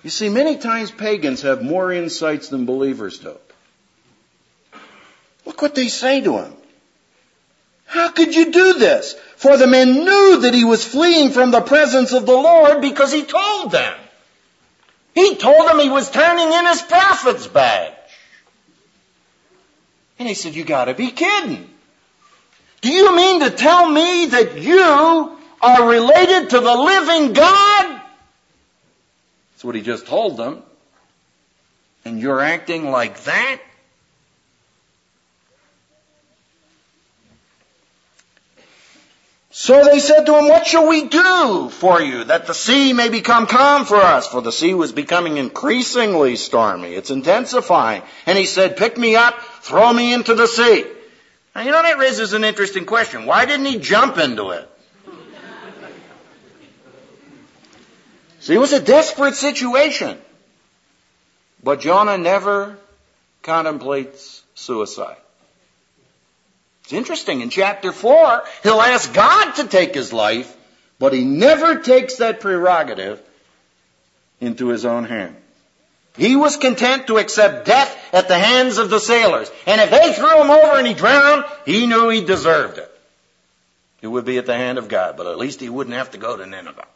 You 0.04 0.10
see, 0.10 0.30
many 0.30 0.58
times 0.58 0.90
pagans 0.90 1.44
have 1.44 1.62
more 1.62 1.92
insights 1.92 2.50
than 2.50 2.66
believers 2.66 3.20
do. 3.20 3.38
Look 5.48 5.62
what 5.62 5.76
they 5.76 5.88
say 5.88 6.20
to 6.20 6.40
him. 6.40 6.54
How 7.86 8.12
could 8.12 8.36
you 8.36 8.52
do 8.52 8.74
this? 8.74 9.16
For 9.38 9.56
the 9.56 9.66
men 9.66 10.04
knew 10.04 10.42
that 10.42 10.54
he 10.54 10.66
was 10.66 10.84
fleeing 10.84 11.30
from 11.32 11.52
the 11.52 11.62
presence 11.62 12.12
of 12.12 12.26
the 12.26 12.36
Lord 12.36 12.82
because 12.82 13.14
he 13.14 13.24
told 13.24 13.72
them. 13.72 13.98
He 15.16 15.38
told 15.38 15.66
them 15.66 15.80
he 15.80 15.90
was 15.90 16.12
turning 16.12 16.52
in 16.52 16.66
his 16.66 16.82
prophet's 16.82 17.48
badge. 17.48 17.94
And 20.20 20.28
he 20.28 20.34
said, 20.34 20.54
you 20.54 20.66
gotta 20.66 20.94
be 20.94 21.12
kidding. 21.12 21.70
Do 22.82 22.92
you 22.92 23.16
mean 23.16 23.40
to 23.40 23.50
tell 23.50 23.90
me 23.90 24.26
that 24.26 24.58
you 24.58 25.38
are 25.62 25.90
related 25.90 26.50
to 26.50 26.60
the 26.60 26.76
living 26.76 27.32
God? 27.32 28.02
That's 29.54 29.64
what 29.64 29.76
he 29.76 29.82
just 29.82 30.08
told 30.08 30.36
them. 30.36 30.62
And 32.04 32.20
you're 32.20 32.42
acting 32.42 32.92
like 32.92 33.24
that? 33.24 33.62
So 39.60 39.84
they 39.84 39.98
said 39.98 40.28
to 40.28 40.38
him, 40.38 40.50
what 40.50 40.67
shall 40.67 40.88
we 40.88 41.06
do 41.06 41.70
for 41.72 42.00
you 42.00 42.26
that 42.26 42.46
the 42.46 42.54
sea 42.54 42.93
may 42.93 43.10
become 43.10 43.48
calm 43.48 43.86
for 43.86 43.96
us? 43.96 44.28
For 44.28 44.39
the 44.39 44.52
sea 44.52 44.76
was 44.76 44.91
becoming 44.91 45.38
increasingly 45.38 46.36
stormy. 46.36 46.93
It's 46.93 47.10
intensifying. 47.10 48.04
And 48.28 48.38
he 48.38 48.46
said, 48.46 48.78
pick 48.78 49.00
me 49.00 49.15
up, 49.15 49.34
throw 49.63 49.91
me 49.91 50.13
into 50.13 50.36
the 50.36 50.46
sea. 50.46 50.86
Now 51.56 51.63
you 51.63 51.72
know 51.72 51.82
that 51.82 51.98
raises 51.98 52.34
an 52.34 52.43
interesting 52.43 52.86
question. 52.86 53.26
Why 53.26 53.46
didn't 53.48 53.65
he 53.65 53.80
jump 53.80 54.20
into 54.20 54.52
it? 54.52 54.70
See, 58.41 58.54
it 58.54 58.60
was 58.60 58.74
a 58.74 58.80
desperate 58.80 59.34
situation. 59.34 60.20
But 61.63 61.80
Jonah 61.80 62.20
never 62.20 62.78
contemplates 63.41 64.43
suicide. 64.54 65.17
It's 66.88 66.93
interesting. 66.93 67.41
In 67.41 67.50
chapter 67.50 67.91
4, 67.91 68.43
he'll 68.63 68.80
ask 68.80 69.13
God 69.13 69.56
to 69.56 69.67
take 69.67 69.93
his 69.93 70.13
life, 70.13 70.56
but 71.00 71.12
he 71.12 71.26
never 71.26 71.82
takes 71.82 72.15
that 72.15 72.39
prerogative 72.39 73.21
into 74.39 74.69
his 74.69 74.86
own 74.86 75.04
hand. 75.04 75.36
He 76.15 76.38
was 76.38 76.56
content 76.56 77.08
to 77.08 77.17
accept 77.17 77.65
death 77.65 77.93
at 78.13 78.30
the 78.30 78.39
hands 78.39 78.78
of 78.78 78.89
the 78.89 79.02
sailors. 79.02 79.52
And 79.65 79.82
if 79.82 79.91
they 79.91 80.13
threw 80.13 80.41
him 80.41 80.50
over 80.50 80.78
and 80.78 80.88
he 80.88 80.93
drowned, 80.93 81.43
he 81.65 81.88
knew 81.88 82.08
he 82.08 82.21
deserved 82.23 82.78
it. 82.78 82.89
It 84.02 84.08
would 84.08 84.23
be 84.23 84.38
at 84.38 84.45
the 84.45 84.56
hand 84.56 84.78
of 84.78 84.88
God, 84.88 85.17
but 85.17 85.28
at 85.28 85.38
least 85.38 85.60
he 85.60 85.67
wouldn't 85.67 85.97
have 85.97 86.12
to 86.12 86.17
go 86.17 86.38
to 86.38 86.45
Nineveh. 86.45 86.88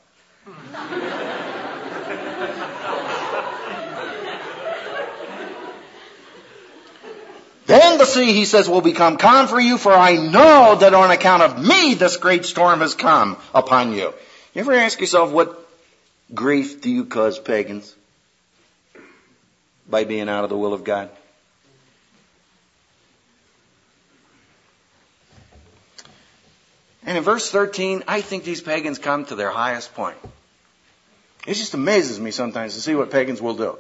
Then 7.65 7.97
the 7.97 8.06
sea, 8.06 8.34
he 8.34 8.45
says, 8.45 8.67
will 8.67 8.82
become 8.82 9.17
calm 9.17 9.47
for 9.47 9.60
you, 9.60 9.78
for 9.78 9.93
I 9.93 10.15
know 10.15 10.76
that 10.76 10.93
on 10.93 11.12
account 11.12 11.43
of 11.43 11.65
me 11.65 11.93
this 11.93 12.17
great 12.17 12.45
storm 12.45 12.80
has 12.80 12.95
come 12.95 13.38
upon 13.54 13.93
you. 13.93 14.13
You 14.54 14.62
ever 14.62 14.74
ask 14.74 15.00
yourself 15.00 15.32
what 15.32 15.58
grief 16.34 16.82
do 16.82 16.89
you 16.89 17.06
cause 17.06 17.39
pagans? 17.39 17.95
By 19.88 20.04
being 20.04 20.30
out 20.30 20.43
of 20.43 20.50
the 20.50 20.58
will 20.58 20.74
of 20.74 20.84
God. 20.84 21.10
And 27.06 27.17
in 27.17 27.24
verse 27.24 27.50
13, 27.50 28.04
I 28.08 28.21
think 28.21 28.43
these 28.43 28.62
pagans 28.62 29.00
come 29.00 29.26
to 29.26 29.36
their 29.36 29.50
highest 29.50 29.93
point. 29.95 30.17
It 31.47 31.56
just 31.56 31.74
amazes 31.74 32.19
me 32.19 32.32
sometimes 32.32 32.76
to 32.76 32.82
see 32.82 32.95
what 32.95 33.12
pagans 33.12 33.41
will 33.41 33.56
do. 33.56 33.78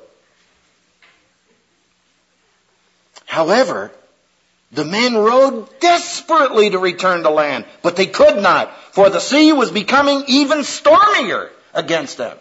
However, 3.31 3.91
the 4.73 4.83
men 4.83 5.15
rowed 5.15 5.79
desperately 5.79 6.69
to 6.71 6.79
return 6.79 7.23
to 7.23 7.29
land, 7.29 7.63
but 7.81 7.95
they 7.95 8.07
could 8.07 8.43
not, 8.43 8.77
for 8.93 9.09
the 9.09 9.21
sea 9.21 9.53
was 9.53 9.71
becoming 9.71 10.25
even 10.27 10.65
stormier 10.65 11.49
against 11.73 12.17
them. 12.17 12.37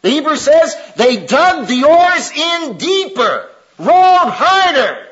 The 0.00 0.10
Hebrew 0.10 0.34
says 0.34 0.74
they 0.96 1.24
dug 1.24 1.68
the 1.68 1.84
oars 1.84 2.32
in 2.32 2.76
deeper, 2.76 3.50
rowed 3.78 4.30
harder. 4.32 5.06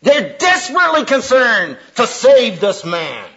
They're 0.00 0.38
desperately 0.38 1.04
concerned 1.04 1.76
to 1.96 2.06
save 2.06 2.60
this 2.60 2.86
man. 2.86 3.28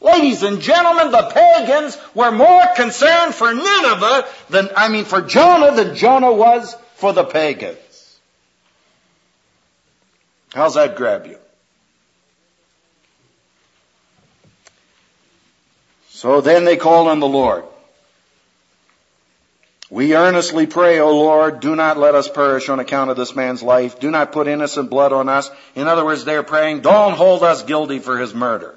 Ladies 0.00 0.42
and 0.42 0.62
gentlemen, 0.62 1.10
the 1.10 1.30
pagans 1.34 1.98
were 2.14 2.32
more 2.32 2.64
concerned 2.76 3.34
for 3.34 3.52
Nineveh 3.52 4.26
than, 4.48 4.70
I 4.74 4.88
mean, 4.88 5.04
for 5.04 5.20
Jonah 5.20 5.76
than 5.76 5.96
Jonah 5.96 6.32
was 6.32 6.74
for 6.94 7.12
the 7.12 7.24
pagans. 7.24 7.76
How's 10.54 10.74
that 10.74 10.96
grab 10.96 11.26
you? 11.26 11.38
So 16.10 16.40
then 16.40 16.64
they 16.64 16.76
called 16.76 17.08
on 17.08 17.20
the 17.20 17.26
Lord. 17.26 17.64
We 19.90 20.14
earnestly 20.14 20.66
pray, 20.66 21.00
O 21.00 21.10
Lord, 21.14 21.60
do 21.60 21.76
not 21.76 21.98
let 21.98 22.14
us 22.14 22.28
perish 22.28 22.68
on 22.68 22.80
account 22.80 23.10
of 23.10 23.16
this 23.16 23.36
man's 23.36 23.62
life. 23.62 24.00
Do 24.00 24.10
not 24.10 24.32
put 24.32 24.46
innocent 24.46 24.88
blood 24.88 25.12
on 25.12 25.28
us. 25.28 25.50
In 25.74 25.86
other 25.86 26.04
words, 26.04 26.24
they're 26.24 26.42
praying, 26.42 26.80
don't 26.80 27.12
hold 27.12 27.42
us 27.42 27.62
guilty 27.62 27.98
for 27.98 28.18
his 28.18 28.32
murder. 28.32 28.74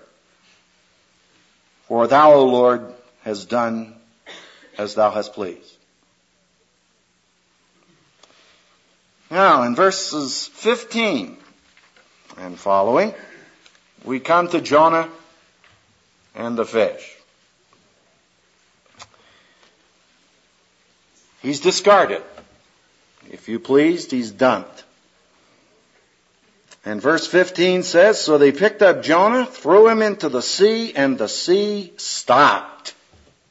For 1.88 2.08
thou, 2.08 2.34
O 2.34 2.46
Lord, 2.46 2.94
has 3.22 3.46
done 3.46 3.96
as 4.78 4.96
thou 4.96 5.12
hast 5.12 5.34
pleased. 5.34 5.78
Now, 9.30 9.64
in 9.64 9.76
verses 9.76 10.48
15 10.48 11.38
and 12.38 12.58
following, 12.58 13.14
we 14.04 14.20
come 14.20 14.48
to 14.50 14.62
Jonah 14.62 15.10
and 16.36 16.58
the 16.58 16.66
fish. 16.66 17.16
He's 21.42 21.60
discarded. 21.60 22.24
If 23.32 23.48
you 23.48 23.60
pleased, 23.60 24.12
he's 24.12 24.32
dumped. 24.32 24.84
And 26.86 27.02
verse 27.02 27.26
15 27.26 27.84
says, 27.84 28.20
So 28.20 28.38
they 28.38 28.52
picked 28.52 28.82
up 28.82 29.02
Jonah, 29.02 29.46
threw 29.46 29.88
him 29.88 30.02
into 30.02 30.30
the 30.30 30.42
sea, 30.42 30.94
and 30.96 31.18
the 31.18 31.28
sea 31.28 31.94
stopped 31.98 32.94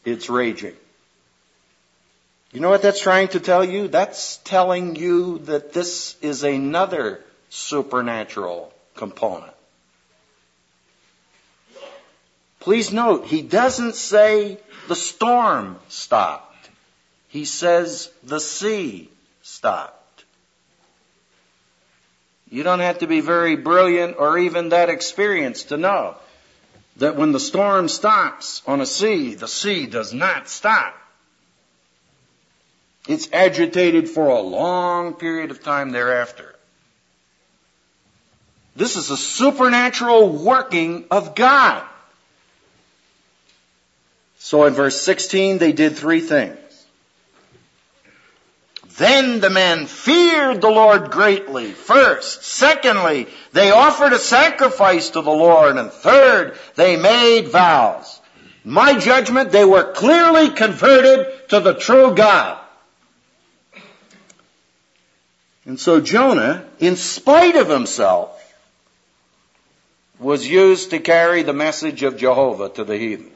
its 0.05 0.31
raging. 0.31 0.75
You 2.53 2.61
know 2.61 2.71
what 2.71 2.83
that's 2.83 3.01
trying 3.01 3.29
to 3.29 3.41
tell 3.41 3.65
you? 3.65 3.89
That's 3.89 4.37
telling 4.39 4.95
you 4.95 5.39
that 5.41 5.73
this 5.73 6.17
is 6.23 6.45
another 6.45 7.21
supernatural 7.55 8.73
component. 8.97 9.53
Please 12.59 12.93
note, 12.93 13.27
he 13.27 13.43
doesn't 13.43 13.95
say 13.95 14.59
the 14.89 14.97
storm 14.97 15.79
stopped. 15.89 16.69
He 17.29 17.45
says 17.45 18.11
the 18.25 18.41
sea 18.41 19.09
stopped. 19.43 20.25
You 22.51 22.63
don't 22.63 22.81
have 22.81 22.99
to 22.99 23.07
be 23.07 23.21
very 23.21 23.57
brilliant 23.57 24.17
or 24.19 24.39
even 24.39 24.71
that 24.71 24.89
experienced 24.89 25.69
to 25.69 25.77
know 25.77 26.17
that 26.97 27.17
when 27.17 27.33
the 27.33 27.41
storm 27.41 27.89
stops 27.89 28.63
on 28.67 28.81
a 28.81 28.87
sea, 28.87 29.35
the 29.35 29.49
sea 29.49 29.87
does 29.87 30.13
not 30.13 30.49
stop. 30.49 30.97
It's 33.07 33.29
agitated 33.33 34.09
for 34.09 34.29
a 34.29 34.41
long 34.41 35.15
period 35.15 35.51
of 35.51 35.63
time 35.63 35.91
thereafter. 35.91 36.54
This 38.77 38.97
is 38.97 39.11
a 39.11 39.17
supernatural 39.17 40.31
working 40.31 41.05
of 41.11 41.35
God. 41.35 41.85
So 44.39 44.65
in 44.65 44.75
verse 44.75 45.01
16, 45.01 45.59
they 45.59 45.73
did 45.73 45.97
three 45.97 46.21
things. 46.21 46.59
Then 48.97 49.41
the 49.41 49.51
men 49.51 49.87
feared 49.87 50.61
the 50.61 50.71
Lord 50.71 51.11
greatly, 51.11 51.73
first. 51.73 52.45
Secondly, 52.45 53.27
they 53.53 53.73
offered 53.73 54.13
a 54.13 54.19
sacrifice 54.19 55.11
to 55.11 55.23
the 55.23 55.31
Lord. 55.31 55.77
And 55.77 55.91
third, 55.91 56.57
they 56.77 56.97
made 56.97 57.49
vows. 57.49 58.21
In 58.65 58.71
My 58.71 58.99
judgment, 58.99 59.51
they 59.51 59.65
were 59.65 59.93
clearly 59.93 60.51
converted 60.51 61.49
to 61.49 61.61
the 61.61 61.75
true 61.75 62.15
God. 62.15 62.61
And 65.65 65.81
so 65.81 66.01
Jonah, 66.01 66.65
in 66.79 66.97
spite 66.97 67.57
of 67.57 67.69
himself, 67.69 68.44
was 70.25 70.49
used 70.49 70.91
to 70.91 70.99
carry 70.99 71.43
the 71.43 71.53
message 71.53 72.03
of 72.03 72.17
Jehovah 72.17 72.71
to 72.71 72.85
the 72.85 72.97
heathen. 72.97 73.31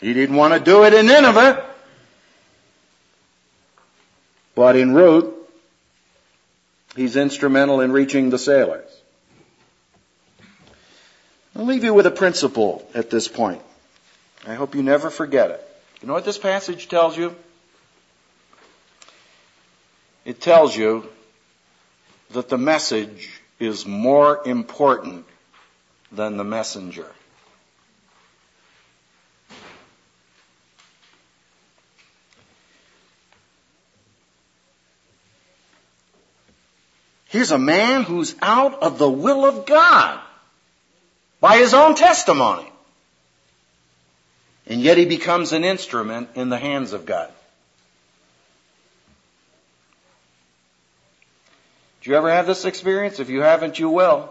He 0.00 0.14
didn't 0.14 0.36
want 0.36 0.54
to 0.54 0.60
do 0.60 0.84
it 0.84 0.94
in 0.94 1.06
Nineveh, 1.06 1.64
but 4.54 4.76
in 4.76 4.94
route, 4.94 5.34
he's 6.94 7.16
instrumental 7.16 7.80
in 7.80 7.90
reaching 7.90 8.30
the 8.30 8.38
sailors. 8.38 8.88
I'll 11.56 11.64
leave 11.64 11.82
you 11.82 11.92
with 11.92 12.06
a 12.06 12.12
principle 12.12 12.88
at 12.94 13.10
this 13.10 13.26
point. 13.26 13.62
I 14.46 14.54
hope 14.54 14.76
you 14.76 14.84
never 14.84 15.10
forget 15.10 15.50
it. 15.50 15.68
You 16.00 16.06
know 16.06 16.14
what 16.14 16.24
this 16.24 16.38
passage 16.38 16.88
tells 16.88 17.16
you? 17.16 17.34
It 20.24 20.40
tells 20.40 20.76
you 20.76 21.08
that 22.30 22.48
the 22.48 22.58
message 22.58 23.40
is 23.58 23.86
more 23.86 24.46
important 24.46 25.24
than 26.12 26.36
the 26.36 26.44
messenger. 26.44 27.10
Here's 37.28 37.50
a 37.50 37.58
man 37.58 38.04
who's 38.04 38.34
out 38.40 38.82
of 38.82 38.98
the 38.98 39.10
will 39.10 39.44
of 39.44 39.66
God 39.66 40.20
by 41.40 41.58
his 41.58 41.74
own 41.74 41.94
testimony. 41.94 42.70
And 44.66 44.80
yet 44.80 44.96
he 44.96 45.04
becomes 45.04 45.52
an 45.52 45.62
instrument 45.62 46.30
in 46.34 46.48
the 46.48 46.58
hands 46.58 46.92
of 46.92 47.04
God. 47.04 47.30
You 52.06 52.14
ever 52.14 52.30
have 52.30 52.46
this 52.46 52.64
experience? 52.64 53.18
If 53.18 53.30
you 53.30 53.40
haven't, 53.42 53.78
you 53.78 53.90
will. 53.90 54.28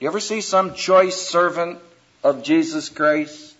You 0.00 0.08
ever 0.08 0.20
see 0.20 0.40
some 0.40 0.74
choice 0.74 1.16
servant 1.16 1.78
of 2.24 2.42
Jesus 2.42 2.88
Christ 2.88 3.54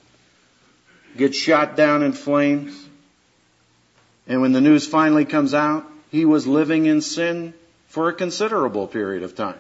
get 1.17 1.35
shot 1.35 1.77
down 1.77 2.03
in 2.03 2.13
flames? 2.13 2.77
And 4.27 4.41
when 4.41 4.53
the 4.53 4.61
news 4.61 4.87
finally 4.87 5.25
comes 5.25 5.55
out, 5.55 5.85
he 6.11 6.25
was 6.25 6.47
living 6.47 6.87
in 6.87 7.01
sin 7.01 7.55
for 7.89 8.09
a 8.09 8.13
considerable 8.13 8.87
period 8.87 9.23
of 9.23 9.37
time. 9.37 9.59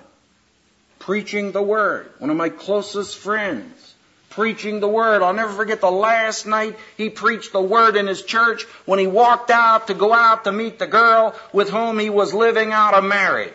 Preaching 0.98 1.52
the 1.52 1.62
Word. 1.62 2.10
One 2.18 2.30
of 2.30 2.36
my 2.36 2.48
closest 2.48 3.16
friends. 3.16 3.91
Preaching 4.34 4.80
the 4.80 4.88
Word. 4.88 5.22
I'll 5.22 5.34
never 5.34 5.52
forget 5.52 5.82
the 5.82 5.90
last 5.90 6.46
night 6.46 6.78
he 6.96 7.10
preached 7.10 7.52
the 7.52 7.60
Word 7.60 7.96
in 7.96 8.06
his 8.06 8.22
church 8.22 8.64
when 8.86 8.98
he 8.98 9.06
walked 9.06 9.50
out 9.50 9.88
to 9.88 9.94
go 9.94 10.14
out 10.14 10.44
to 10.44 10.52
meet 10.52 10.78
the 10.78 10.86
girl 10.86 11.34
with 11.52 11.68
whom 11.68 11.98
he 11.98 12.08
was 12.08 12.32
living 12.32 12.72
out 12.72 12.94
a 12.94 13.02
marriage. 13.02 13.52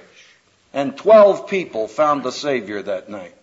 And 0.74 0.96
twelve 0.96 1.48
people 1.48 1.88
found 1.88 2.22
the 2.22 2.32
Savior 2.32 2.84
that 2.84 3.10
night. 3.10 3.34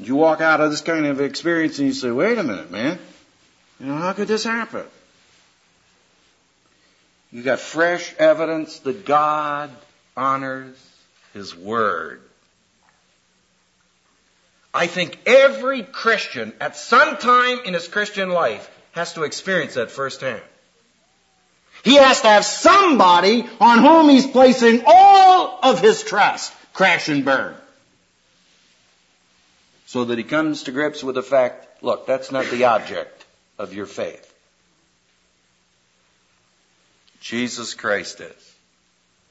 You 0.00 0.14
walk 0.14 0.40
out 0.40 0.60
of 0.60 0.70
this 0.70 0.80
kind 0.80 1.06
of 1.06 1.20
experience 1.20 1.80
and 1.80 1.88
you 1.88 1.94
say, 1.94 2.12
wait 2.12 2.38
a 2.38 2.44
minute, 2.44 2.70
man. 2.70 3.00
You 3.80 3.86
know, 3.86 3.96
how 3.96 4.12
could 4.12 4.28
this 4.28 4.44
happen? 4.44 4.84
You 7.32 7.42
got 7.42 7.58
fresh 7.58 8.14
evidence 8.20 8.78
that 8.80 9.04
God 9.04 9.70
honors 10.16 10.76
His 11.34 11.56
Word. 11.56 12.22
I 14.72 14.86
think 14.86 15.18
every 15.26 15.82
Christian 15.82 16.52
at 16.60 16.76
some 16.76 17.16
time 17.16 17.60
in 17.64 17.74
his 17.74 17.88
Christian 17.88 18.30
life 18.30 18.70
has 18.92 19.14
to 19.14 19.24
experience 19.24 19.74
that 19.74 19.90
firsthand. 19.90 20.42
He 21.84 21.94
has 21.96 22.20
to 22.22 22.28
have 22.28 22.44
somebody 22.44 23.48
on 23.60 23.78
whom 23.78 24.08
he's 24.08 24.26
placing 24.26 24.82
all 24.86 25.58
of 25.62 25.80
his 25.80 26.02
trust 26.02 26.52
crash 26.72 27.08
and 27.08 27.24
burn. 27.24 27.54
So 29.86 30.04
that 30.04 30.18
he 30.18 30.24
comes 30.24 30.64
to 30.64 30.72
grips 30.72 31.02
with 31.02 31.14
the 31.14 31.22
fact, 31.22 31.82
look, 31.82 32.06
that's 32.06 32.30
not 32.30 32.46
the 32.46 32.64
object 32.64 33.24
of 33.58 33.72
your 33.72 33.86
faith. 33.86 34.24
Jesus 37.20 37.74
Christ 37.74 38.20
is. 38.20 38.54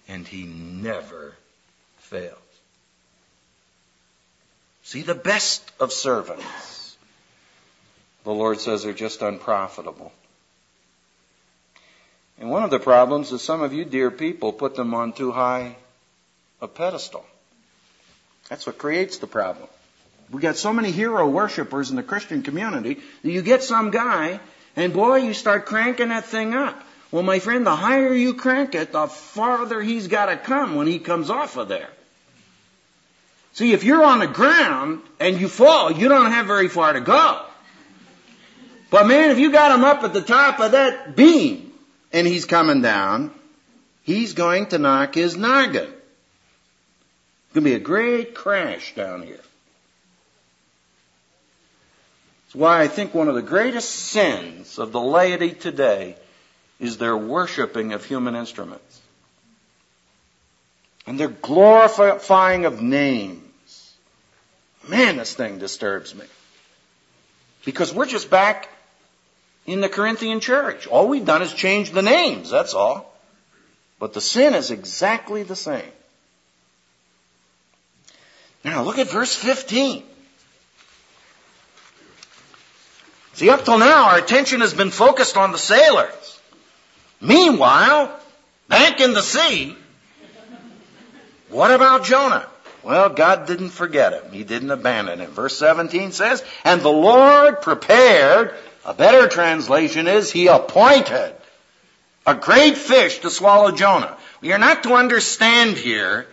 And 0.07 0.27
he 0.27 0.43
never 0.43 1.35
fails. 1.99 2.46
See, 4.87 5.01
the 5.01 5.15
best 5.15 5.69
of 5.81 5.91
servants, 5.91 6.95
the 8.23 8.31
Lord 8.31 8.61
says, 8.61 8.85
are 8.85 8.93
just 8.93 9.21
unprofitable. 9.21 10.13
And 12.39 12.49
one 12.49 12.63
of 12.63 12.69
the 12.69 12.79
problems 12.79 13.33
is 13.33 13.41
some 13.41 13.61
of 13.61 13.73
you 13.73 13.83
dear 13.83 14.09
people 14.11 14.53
put 14.53 14.77
them 14.77 14.93
on 14.93 15.11
too 15.11 15.33
high 15.33 15.75
a 16.61 16.69
pedestal. 16.69 17.25
That's 18.47 18.65
what 18.65 18.77
creates 18.77 19.17
the 19.17 19.27
problem. 19.27 19.67
We 20.31 20.39
got 20.39 20.55
so 20.55 20.71
many 20.71 20.91
hero 20.91 21.27
worshippers 21.27 21.89
in 21.89 21.97
the 21.97 22.01
Christian 22.01 22.41
community 22.41 23.01
that 23.23 23.29
you 23.29 23.41
get 23.41 23.63
some 23.63 23.91
guy 23.91 24.39
and 24.77 24.93
boy, 24.93 25.17
you 25.17 25.33
start 25.33 25.65
cranking 25.65 26.09
that 26.09 26.27
thing 26.27 26.53
up. 26.53 26.81
Well, 27.11 27.23
my 27.23 27.39
friend, 27.39 27.65
the 27.65 27.75
higher 27.75 28.13
you 28.13 28.35
crank 28.35 28.73
it, 28.73 28.93
the 28.93 29.07
farther 29.07 29.81
he's 29.81 30.07
got 30.07 30.27
to 30.27 30.37
come 30.37 30.75
when 30.75 30.87
he 30.87 30.99
comes 30.99 31.29
off 31.29 31.57
of 31.57 31.67
there. 31.67 31.89
See, 33.57 33.73
if 33.73 33.83
you're 33.83 34.03
on 34.03 34.19
the 34.19 34.27
ground 34.27 35.01
and 35.19 35.41
you 35.41 35.47
fall, 35.47 35.91
you 35.91 36.09
don't 36.09 36.31
have 36.31 36.45
very 36.45 36.67
far 36.67 36.93
to 36.93 37.01
go. 37.01 37.41
But 38.91 39.07
man, 39.07 39.31
if 39.31 39.39
you 39.39 39.51
got 39.51 39.71
him 39.71 39.83
up 39.83 40.03
at 40.03 40.13
the 40.13 40.21
top 40.21 40.59
of 40.59 40.73
that 40.73 41.15
beam 41.15 41.73
and 42.13 42.27
he's 42.27 42.45
coming 42.45 42.83
down, 42.83 43.31
he's 44.03 44.33
going 44.33 44.67
to 44.67 44.77
knock 44.77 45.15
his 45.15 45.35
noggin. 45.35 45.87
It's 45.87 47.53
going 47.55 47.63
to 47.63 47.69
be 47.71 47.73
a 47.73 47.79
great 47.79 48.35
crash 48.35 48.93
down 48.93 49.23
here. 49.23 49.39
That's 52.45 52.53
why 52.53 52.83
I 52.83 52.87
think 52.87 53.15
one 53.15 53.27
of 53.27 53.33
the 53.33 53.41
greatest 53.41 53.89
sins 53.89 54.77
of 54.77 54.91
the 54.91 55.01
laity 55.01 55.49
today 55.49 56.15
is 56.79 56.99
their 56.99 57.17
worshiping 57.17 57.93
of 57.93 58.05
human 58.05 58.35
instruments. 58.35 59.01
And 61.07 61.19
their 61.19 61.29
glorifying 61.29 62.65
of 62.65 62.83
names. 62.83 63.45
Man, 64.87 65.17
this 65.17 65.33
thing 65.33 65.59
disturbs 65.59 66.15
me. 66.15 66.25
Because 67.65 67.93
we're 67.93 68.05
just 68.05 68.29
back 68.29 68.69
in 69.65 69.81
the 69.81 69.89
Corinthian 69.89 70.39
church. 70.39 70.87
All 70.87 71.07
we've 71.07 71.25
done 71.25 71.41
is 71.41 71.53
change 71.53 71.91
the 71.91 72.01
names, 72.01 72.49
that's 72.49 72.73
all. 72.73 73.13
But 73.99 74.13
the 74.13 74.21
sin 74.21 74.53
is 74.53 74.71
exactly 74.71 75.43
the 75.43 75.55
same. 75.55 75.91
Now 78.63 78.83
look 78.83 78.97
at 78.97 79.09
verse 79.09 79.35
15. 79.35 80.03
See, 83.33 83.49
up 83.49 83.65
till 83.65 83.77
now, 83.77 84.09
our 84.09 84.17
attention 84.17 84.61
has 84.61 84.73
been 84.73 84.89
focused 84.89 85.37
on 85.37 85.51
the 85.51 85.57
sailors. 85.57 86.39
Meanwhile, 87.21 88.17
back 88.67 88.99
in 88.99 89.13
the 89.13 89.21
sea, 89.21 89.75
what 91.49 91.71
about 91.71 92.03
Jonah? 92.03 92.47
Well, 92.87 93.09
God 93.09 93.47
didn't 93.47 93.71
forget 93.71 94.13
him. 94.13 94.31
He 94.31 94.45
didn't 94.45 94.71
abandon 94.71 95.19
him. 95.19 95.31
Verse 95.31 95.57
17 95.57 96.13
says, 96.13 96.41
And 96.63 96.81
the 96.81 96.87
Lord 96.87 97.61
prepared, 97.61 98.55
a 98.85 98.93
better 98.93 99.27
translation 99.27 100.07
is, 100.07 100.31
He 100.31 100.47
appointed 100.47 101.33
a 102.25 102.33
great 102.33 102.77
fish 102.77 103.19
to 103.19 103.29
swallow 103.29 103.71
Jonah. 103.73 104.15
We 104.39 104.53
are 104.53 104.57
not 104.57 104.83
to 104.83 104.93
understand 104.93 105.75
here 105.75 106.27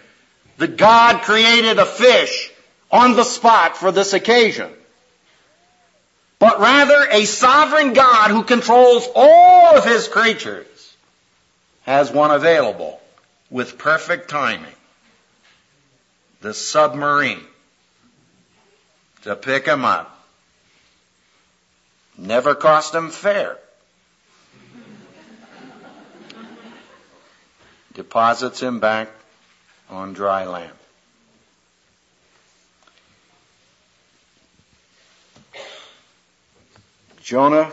that 0.58 0.76
God 0.76 1.22
created 1.22 1.80
a 1.80 1.84
fish 1.84 2.52
on 2.88 3.16
the 3.16 3.24
spot 3.24 3.76
for 3.76 3.90
this 3.90 4.12
occasion. 4.12 4.70
But 6.38 6.60
rather 6.60 7.08
a 7.10 7.24
sovereign 7.24 7.94
God 7.94 8.30
who 8.30 8.44
controls 8.44 9.08
all 9.16 9.76
of 9.76 9.84
His 9.84 10.06
creatures 10.06 10.94
has 11.82 12.12
one 12.12 12.30
available 12.30 13.00
with 13.50 13.76
perfect 13.76 14.30
timing. 14.30 14.70
The 16.44 16.52
submarine 16.52 17.40
to 19.22 19.34
pick 19.34 19.64
him 19.64 19.86
up. 19.86 20.22
Never 22.18 22.54
cost 22.54 22.94
him 22.94 23.08
fare. 23.08 23.56
Deposits 27.94 28.60
him 28.60 28.78
back 28.78 29.08
on 29.88 30.12
dry 30.12 30.44
land. 30.44 30.70
Jonah 37.22 37.72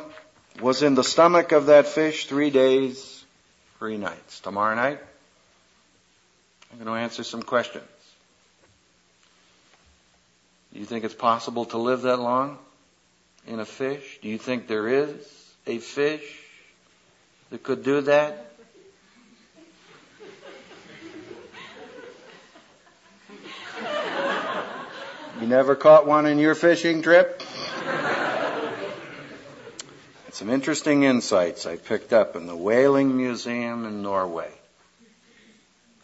was 0.61 0.81
in 0.81 0.95
the 0.95 1.03
stomach 1.03 1.51
of 1.51 1.65
that 1.65 1.87
fish 1.87 2.27
three 2.27 2.51
days, 2.51 3.25
three 3.79 3.97
nights. 3.97 4.39
Tomorrow 4.39 4.75
night, 4.75 4.99
I'm 6.71 6.77
going 6.77 6.87
to 6.87 7.03
answer 7.03 7.25
some 7.25 7.43
questions. 7.43 7.90
Do 10.73 10.79
you 10.79 10.85
think 10.85 11.03
it's 11.03 11.13
possible 11.13 11.65
to 11.65 11.77
live 11.77 12.03
that 12.03 12.17
long 12.17 12.57
in 13.45 13.59
a 13.59 13.65
fish? 13.65 14.19
Do 14.21 14.29
you 14.29 14.37
think 14.37 14.67
there 14.67 14.87
is 14.87 15.15
a 15.67 15.79
fish 15.79 16.23
that 17.49 17.63
could 17.63 17.83
do 17.83 18.01
that? 18.01 18.47
You 25.41 25.47
never 25.47 25.75
caught 25.75 26.05
one 26.05 26.27
in 26.27 26.37
your 26.37 26.53
fishing 26.53 27.01
trip? 27.01 27.41
Some 30.31 30.49
interesting 30.49 31.03
insights 31.03 31.65
I 31.65 31.75
picked 31.75 32.13
up 32.13 32.35
in 32.35 32.47
the 32.47 32.55
Whaling 32.55 33.17
Museum 33.17 33.85
in 33.85 34.01
Norway. 34.01 34.51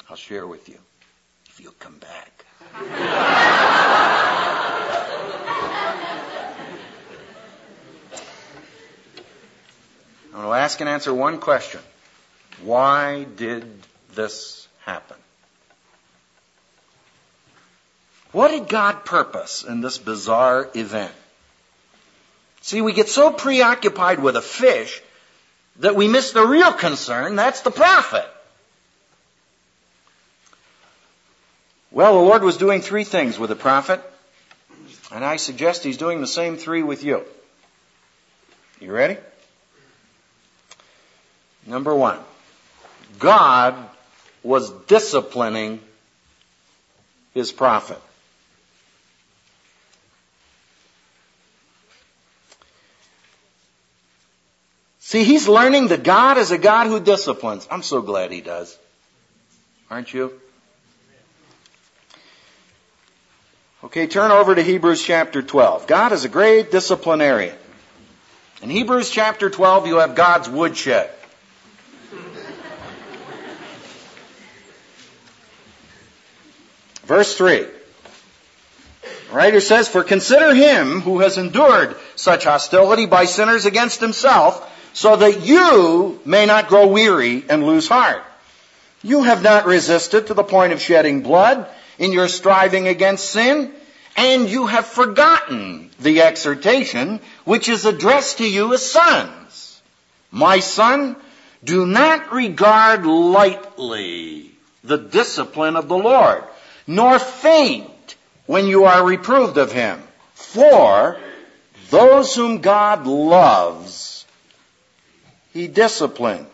I'll 0.09 0.15
share 0.15 0.45
with 0.45 0.69
you 0.69 0.77
if 1.49 1.59
you'll 1.59 1.73
come 1.79 1.97
back. 1.99 2.45
I'm 10.37 10.43
going 10.43 10.53
to 10.55 10.61
ask 10.61 10.79
and 10.81 10.87
answer 10.87 11.11
one 11.11 11.39
question. 11.39 11.81
Why 12.61 13.23
did 13.23 13.65
this 14.13 14.67
happen? 14.85 15.17
What 18.33 18.49
did 18.49 18.69
God 18.69 19.03
purpose 19.03 19.63
in 19.63 19.81
this 19.81 19.97
bizarre 19.97 20.69
event? 20.75 21.11
See, 22.61 22.83
we 22.83 22.93
get 22.93 23.09
so 23.09 23.31
preoccupied 23.31 24.19
with 24.19 24.35
a 24.35 24.41
fish 24.43 25.01
that 25.77 25.95
we 25.95 26.07
miss 26.07 26.33
the 26.33 26.45
real 26.45 26.71
concern, 26.71 27.35
that's 27.35 27.61
the 27.61 27.71
prophet. 27.71 28.27
Well, 31.89 32.13
the 32.13 32.25
Lord 32.29 32.43
was 32.43 32.57
doing 32.57 32.81
three 32.81 33.05
things 33.05 33.39
with 33.39 33.49
the 33.49 33.55
prophet, 33.55 34.03
and 35.11 35.25
I 35.25 35.37
suggest 35.37 35.83
he's 35.83 35.97
doing 35.97 36.21
the 36.21 36.27
same 36.27 36.57
three 36.57 36.83
with 36.83 37.03
you. 37.03 37.23
You 38.79 38.91
ready? 38.91 39.17
Number 41.67 41.93
one, 41.93 42.17
God 43.19 43.75
was 44.41 44.71
disciplining 44.87 45.81
his 47.33 47.51
prophet. 47.51 47.99
See, 54.99 55.23
he's 55.23 55.47
learning 55.47 55.89
that 55.89 56.03
God 56.03 56.37
is 56.37 56.51
a 56.51 56.57
God 56.57 56.87
who 56.87 56.99
disciplines. 56.99 57.67
I'm 57.69 57.83
so 57.83 58.01
glad 58.01 58.31
he 58.31 58.41
does. 58.41 58.77
Aren't 59.89 60.13
you? 60.13 60.33
Okay, 63.83 64.07
turn 64.07 64.31
over 64.31 64.55
to 64.55 64.61
Hebrews 64.61 65.03
chapter 65.03 65.41
12. 65.41 65.87
God 65.87 66.11
is 66.11 66.25
a 66.25 66.29
great 66.29 66.71
disciplinarian. 66.71 67.55
In 68.61 68.69
Hebrews 68.69 69.09
chapter 69.09 69.49
12, 69.49 69.87
you 69.87 69.97
have 69.97 70.15
God's 70.15 70.49
woodshed. 70.49 71.09
Verse 77.07 77.35
3. 77.37 77.65
The 79.29 79.33
writer 79.33 79.61
says, 79.61 79.87
For 79.87 80.03
consider 80.03 80.53
him 80.53 80.99
who 80.99 81.19
has 81.19 81.37
endured 81.37 81.95
such 82.17 82.43
hostility 82.43 83.05
by 83.05 83.25
sinners 83.25 83.65
against 83.65 84.01
himself, 84.01 84.73
so 84.93 85.15
that 85.15 85.45
you 85.45 86.19
may 86.25 86.45
not 86.45 86.67
grow 86.67 86.87
weary 86.87 87.45
and 87.49 87.65
lose 87.65 87.87
heart. 87.87 88.23
You 89.03 89.23
have 89.23 89.41
not 89.41 89.65
resisted 89.65 90.27
to 90.27 90.33
the 90.33 90.43
point 90.43 90.73
of 90.73 90.81
shedding 90.81 91.21
blood 91.21 91.67
in 91.97 92.11
your 92.11 92.27
striving 92.27 92.89
against 92.89 93.29
sin, 93.29 93.71
and 94.17 94.49
you 94.49 94.67
have 94.67 94.85
forgotten 94.85 95.91
the 95.99 96.23
exhortation 96.23 97.21
which 97.45 97.69
is 97.69 97.85
addressed 97.85 98.39
to 98.39 98.49
you 98.49 98.73
as 98.73 98.85
sons. 98.85 99.81
My 100.29 100.59
son, 100.59 101.15
do 101.63 101.85
not 101.85 102.33
regard 102.33 103.05
lightly 103.05 104.51
the 104.83 104.97
discipline 104.97 105.75
of 105.75 105.87
the 105.87 105.97
Lord, 105.97 106.43
nor 106.87 107.19
faint 107.19 108.15
when 108.45 108.65
you 108.65 108.85
are 108.85 109.05
reproved 109.05 109.57
of 109.57 109.71
him. 109.71 110.01
For 110.33 111.19
those 111.89 112.33
whom 112.33 112.59
God 112.59 113.05
loves, 113.05 114.25
he 115.53 115.67
disciplines. 115.67 116.47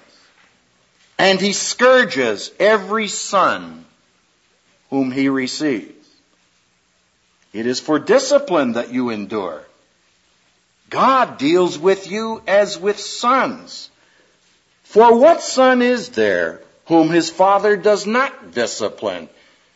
And 1.20 1.40
he 1.40 1.54
scourges 1.54 2.52
every 2.60 3.08
son 3.08 3.86
whom 4.90 5.12
he 5.12 5.30
receives. 5.30 5.92
It 7.54 7.68
is 7.68 7.80
for 7.80 8.00
discipline 8.00 8.74
that 8.74 8.92
you 8.92 9.12
endure. 9.12 9.64
God 10.90 11.38
deals 11.38 11.78
with 11.78 12.10
you 12.10 12.42
as 12.48 12.80
with 12.80 13.00
sons. 13.00 13.90
For 14.84 15.18
what 15.18 15.42
son 15.42 15.82
is 15.82 16.10
there 16.10 16.62
whom 16.86 17.10
his 17.10 17.30
father 17.30 17.78
does 17.78 18.06
not 18.06 18.52
discipline? 18.52 19.30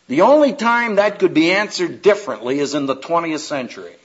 The 0.08 0.22
only 0.22 0.53
time 0.53 0.95
that 0.95 1.20
could 1.20 1.34
be 1.34 1.51
answered 1.51 2.01
differently 2.01 2.60
is 2.60 2.74
in 2.74 2.86
the 2.86 2.95
20th 2.95 3.39
century. 3.39 3.95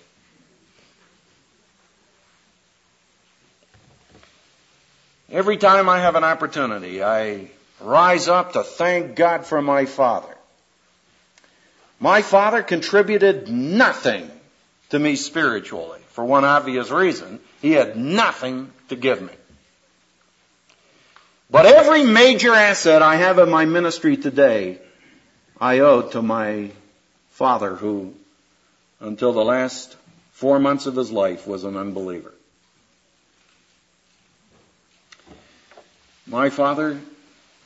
Every 5.30 5.56
time 5.56 5.88
I 5.88 6.00
have 6.00 6.16
an 6.16 6.24
opportunity, 6.24 7.02
I 7.02 7.48
rise 7.80 8.28
up 8.28 8.52
to 8.52 8.62
thank 8.62 9.14
God 9.16 9.46
for 9.46 9.62
my 9.62 9.86
father. 9.86 10.34
My 12.00 12.20
father 12.20 12.62
contributed 12.62 13.48
nothing 13.48 14.28
to 14.90 14.98
me 14.98 15.16
spiritually. 15.16 16.00
For 16.10 16.24
one 16.24 16.44
obvious 16.44 16.90
reason, 16.90 17.40
he 17.62 17.72
had 17.72 17.96
nothing 17.96 18.72
to 18.88 18.96
give 18.96 19.22
me. 19.22 19.32
But 21.50 21.66
every 21.66 22.04
major 22.04 22.52
asset 22.52 23.02
I 23.02 23.16
have 23.16 23.38
in 23.38 23.48
my 23.48 23.64
ministry 23.64 24.16
today, 24.16 24.80
I 25.62 25.78
owe 25.78 26.02
to 26.02 26.20
my 26.22 26.72
father 27.30 27.76
who, 27.76 28.14
until 28.98 29.32
the 29.32 29.44
last 29.44 29.94
four 30.32 30.58
months 30.58 30.86
of 30.86 30.96
his 30.96 31.12
life, 31.12 31.46
was 31.46 31.62
an 31.62 31.76
unbeliever. 31.76 32.34
My 36.26 36.50
father 36.50 37.00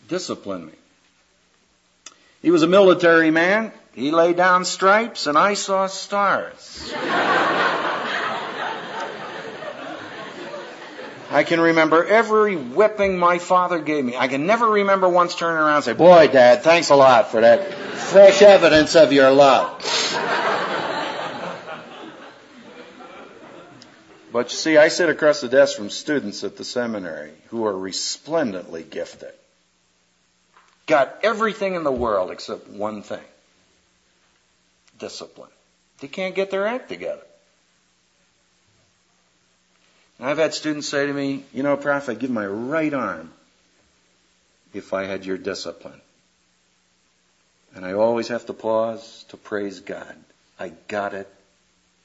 disciplined 0.09 0.67
me. 0.67 0.73
He 2.43 2.51
was 2.51 2.63
a 2.63 2.67
military 2.67 3.31
man. 3.31 3.73
He 3.95 4.11
laid 4.11 4.37
down 4.37 4.67
stripes 4.67 5.27
and 5.27 5.39
I 5.39 5.55
saw 5.55 5.87
stars. 5.87 6.93
I 11.31 11.43
can 11.43 11.61
remember 11.61 12.05
every 12.05 12.57
whipping 12.57 13.19
my 13.19 13.39
father 13.39 13.81
gave 13.81 14.05
me. 14.05 14.17
I 14.17 14.29
can 14.29 14.47
never 14.47 14.69
remember 14.69 15.09
once 15.09 15.35
turning 15.35 15.59
around 15.59 15.77
and 15.77 15.85
say, 15.85 15.93
boy, 15.93 16.29
dad, 16.29 16.63
thanks 16.63 16.91
a 16.91 16.97
lot 16.97 17.31
for 17.31 17.41
that 17.41 17.73
fresh 17.75 18.43
evidence 18.43 18.95
of 18.95 19.13
your 19.13 19.31
love. 19.33 19.83
But 24.33 24.53
you 24.53 24.57
see, 24.59 24.77
I 24.77 24.89
sit 24.89 25.09
across 25.09 25.41
the 25.41 25.49
desk 25.49 25.77
from 25.77 25.89
students 25.89 26.45
at 26.45 26.59
the 26.59 26.65
seminary 26.65 27.33
who 27.49 27.65
are 27.65 27.77
resplendently 27.77 28.83
gifted. 28.83 29.33
Got 30.87 31.21
everything 31.23 31.75
in 31.75 31.85
the 31.85 31.91
world 31.91 32.31
except 32.31 32.69
one 32.69 33.03
thing. 33.03 33.25
Discipline. 34.99 35.51
They 36.01 36.09
can't 36.09 36.35
get 36.35 36.51
their 36.51 36.67
act 36.67 36.89
together. 36.89 37.23
And 40.19 40.29
I've 40.29 40.39
had 40.39 40.55
students 40.55 40.89
say 40.89 41.07
to 41.07 41.13
me, 41.13 41.45
you 41.53 41.63
know, 41.63 41.77
Prof, 41.77 42.09
I'd 42.09 42.19
give 42.19 42.31
my 42.31 42.47
right 42.47 42.93
arm 42.93 43.33
if 44.73 44.93
I 44.93 45.05
had 45.05 45.25
your 45.25 45.39
discipline. 45.39 46.01
And 47.75 47.85
I 47.85 47.93
always 47.93 48.29
have 48.29 48.47
to 48.47 48.55
pause 48.55 49.25
to 49.29 49.37
praise 49.37 49.81
God. 49.81 50.17
I 50.59 50.73
got 50.89 51.13
it 51.13 51.29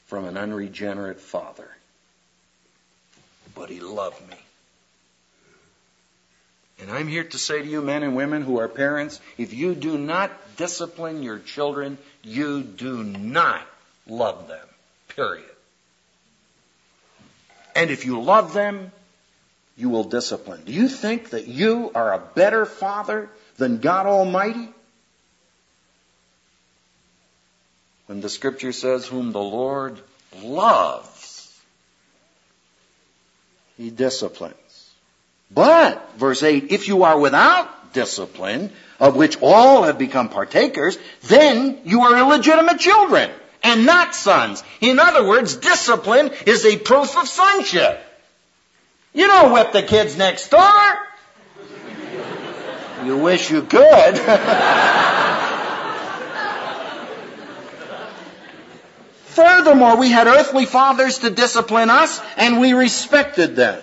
from 0.08 0.26
an 0.26 0.38
unregenerate 0.38 1.22
father 1.22 1.70
but 3.56 3.70
he 3.70 3.80
loved 3.80 4.28
me. 4.30 4.36
And 6.80 6.92
I'm 6.92 7.08
here 7.08 7.24
to 7.24 7.38
say 7.38 7.62
to 7.62 7.68
you, 7.68 7.82
men 7.82 8.02
and 8.02 8.16
women 8.16 8.42
who 8.42 8.60
are 8.60 8.68
parents, 8.68 9.20
if 9.38 9.54
you 9.54 9.76
do 9.76 9.98
not 9.98 10.32
discipline 10.58 11.22
your 11.22 11.38
children, 11.38 11.98
you 12.24 12.64
do 12.64 13.04
not 13.04 13.62
love 14.08 14.48
them. 14.48 14.66
Period. 15.10 15.46
And 17.76 17.90
if 17.90 18.06
you 18.06 18.22
love 18.22 18.54
them, 18.54 18.92
you 19.78 19.90
will 19.90 20.04
discipline. 20.04 20.64
Do 20.66 20.72
you 20.72 20.88
think 20.88 21.32
that 21.32 21.48
you 21.48 21.92
are 21.96 22.14
a 22.14 22.20
better 22.20 22.66
father 22.66 23.30
than 23.58 23.80
God 23.80 24.06
Almighty? 24.06 24.70
When 28.08 28.22
the 28.22 28.30
scripture 28.30 28.74
says, 28.74 29.08
whom 29.08 29.32
the 29.32 29.42
Lord 29.42 30.00
loves, 30.44 31.60
He 33.78 33.90
disciplines. 33.90 34.56
But, 35.50 36.18
verse 36.18 36.44
8, 36.44 36.72
if 36.72 36.88
you 36.88 37.04
are 37.04 37.18
without 37.18 37.94
discipline, 37.94 38.72
of 39.00 39.16
which 39.16 39.38
all 39.42 39.84
have 39.84 39.98
become 39.98 40.30
partakers, 40.30 40.98
then 41.24 41.80
you 41.86 42.02
are 42.02 42.18
illegitimate 42.18 42.80
children 42.80 43.32
and 43.64 43.86
not 43.86 44.16
sons. 44.16 44.64
In 44.80 45.00
other 45.00 45.28
words, 45.28 45.56
discipline 45.56 46.32
is 46.46 46.66
a 46.66 46.78
proof 46.78 47.18
of 47.18 47.28
sonship. 47.28 48.04
You 49.14 49.28
don't 49.28 49.52
whip 49.52 49.72
the 49.74 49.84
kids 49.84 50.18
next 50.18 50.50
door. 50.50 50.98
You 53.04 53.18
wish 53.18 53.50
you 53.50 53.64
could. 53.64 54.18
Furthermore, 59.32 59.98
we 59.98 60.10
had 60.10 60.28
earthly 60.28 60.66
fathers 60.66 61.20
to 61.20 61.30
discipline 61.30 61.90
us, 61.90 62.22
and 62.38 62.60
we 62.60 62.74
respected 62.74 63.56
them. 63.56 63.82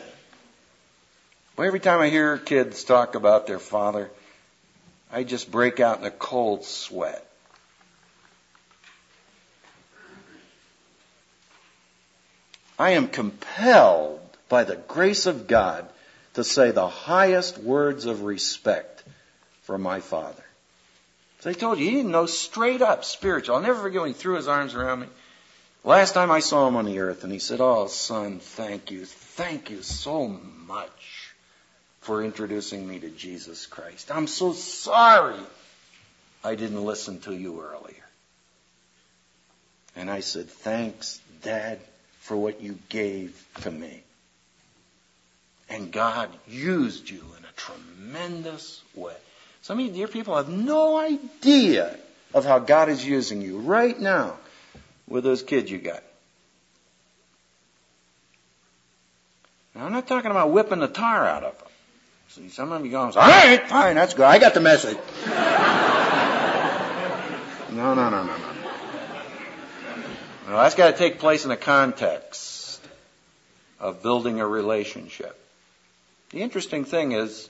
Well, 1.57 1.67
every 1.67 1.81
time 1.81 2.01
I 2.01 2.11
hear 2.11 2.39
kids 2.39 2.85
talk 2.85 3.15
about 3.17 3.47
their 3.47 3.59
father, 3.59 4.11
I 5.11 5.25
just 5.25 5.51
break 5.51 5.81
out 5.81 5.99
in 5.99 6.05
a 6.05 6.11
cold 6.11 6.65
sweat. 6.65 7.28
I 12.79 12.91
am 12.91 13.09
compelled 13.09 14.21
by 14.49 14.65
the 14.65 14.77
grace 14.77 15.27
of 15.27 15.47
God 15.47 15.89
to 16.35 16.45
say 16.45 16.71
the 16.71 16.89
highest 16.89 17.59
words 17.59 18.07
of 18.07 18.23
respect 18.23 19.03
for 19.63 19.79
my 19.79 20.01
father. 20.01 20.45
As 21.41 21.47
I 21.47 21.53
told 21.53 21.79
you, 21.79 21.87
he 21.87 21.97
didn't 21.97 22.13
know 22.13 22.27
straight 22.27 22.83
up 22.83 23.05
spiritual. 23.05 23.57
I'll 23.57 23.63
never 23.63 23.81
forget 23.81 24.01
when 24.01 24.11
he 24.11 24.15
threw 24.15 24.37
his 24.37 24.49
arms 24.49 24.75
around 24.75 25.01
me. 25.01 25.07
Last 25.85 26.13
time 26.13 26.31
I 26.31 26.41
saw 26.41 26.67
him 26.67 26.77
on 26.77 26.85
the 26.85 26.99
earth, 26.99 27.25
and 27.25 27.33
he 27.33 27.39
said, 27.39 27.61
Oh, 27.61 27.87
son, 27.87 28.41
thank 28.41 28.91
you. 28.91 29.05
Thank 29.05 29.71
you 29.71 29.83
so 29.83 30.29
much 30.29 31.35
for 32.01 32.23
introducing 32.25 32.87
me 32.87 32.99
to 33.01 33.11
Jesus 33.11 33.67
Christ. 33.67 34.11
I'm 34.11 34.27
so 34.27 34.53
sorry 34.53 35.41
I 36.43 36.55
didn't 36.55 36.85
listen 36.85 37.21
to 37.21 37.35
you 37.35 37.61
earlier. 37.61 38.05
And 39.95 40.11
I 40.11 40.21
said, 40.21 40.49
Thanks, 40.49 41.21
Dad, 41.43 41.79
for 42.29 42.37
what 42.37 42.61
you 42.61 42.79
gave 42.91 43.43
to 43.63 43.71
me. 43.71 44.03
And 45.71 45.91
God 45.91 46.29
used 46.47 47.09
you 47.09 47.23
in 47.39 47.45
a 47.45 47.53
tremendous 47.57 48.83
way. 48.95 49.15
Some 49.63 49.79
of 49.81 49.87
you 49.87 49.93
dear 49.93 50.09
people 50.09 50.37
have 50.37 50.51
no 50.51 50.99
idea 50.99 51.99
of 52.35 52.45
how 52.45 52.59
God 52.59 52.91
is 52.91 53.03
using 53.05 53.41
you 53.41 53.61
right 53.61 53.99
now 53.99 54.37
with 55.09 55.25
those 55.25 55.43
kids 55.43 55.71
you 55.71 55.79
got. 55.79 56.03
Now, 59.75 59.87
I'm 59.87 59.93
not 59.93 60.07
talking 60.07 60.31
about 60.31 60.53
whipping 60.53 60.81
the 60.81 60.89
tar 60.89 61.27
out 61.27 61.45
of 61.45 61.59
them. 61.59 61.69
See, 62.29 62.51
some 62.51 62.73
of 62.73 62.85
you 62.85 62.91
going, 62.91 63.17
all 63.17 63.23
right, 63.23 63.67
fine, 63.67 63.95
that's 63.95 64.13
good. 64.13 64.27
I 64.27 64.39
got 64.39 64.53
the 64.53 64.61
message. 64.61 64.99
no, 67.75 67.95
no, 67.95 68.11
no, 68.11 68.23
no, 68.23 68.37
no. 68.37 68.48
That's 70.57 70.75
got 70.75 70.93
to 70.93 70.97
take 70.97 71.19
place 71.19 71.45
in 71.45 71.51
the 71.51 71.57
context 71.57 72.81
of 73.79 74.03
building 74.03 74.41
a 74.41 74.47
relationship. 74.47 75.39
The 76.31 76.43
interesting 76.43 76.85
thing 76.85 77.13
is, 77.13 77.49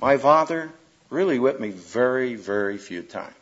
my 0.00 0.16
father 0.16 0.70
really 1.10 1.38
whipped 1.38 1.60
me 1.60 1.70
very, 1.70 2.34
very 2.34 2.78
few 2.78 3.02
times. 3.02 3.34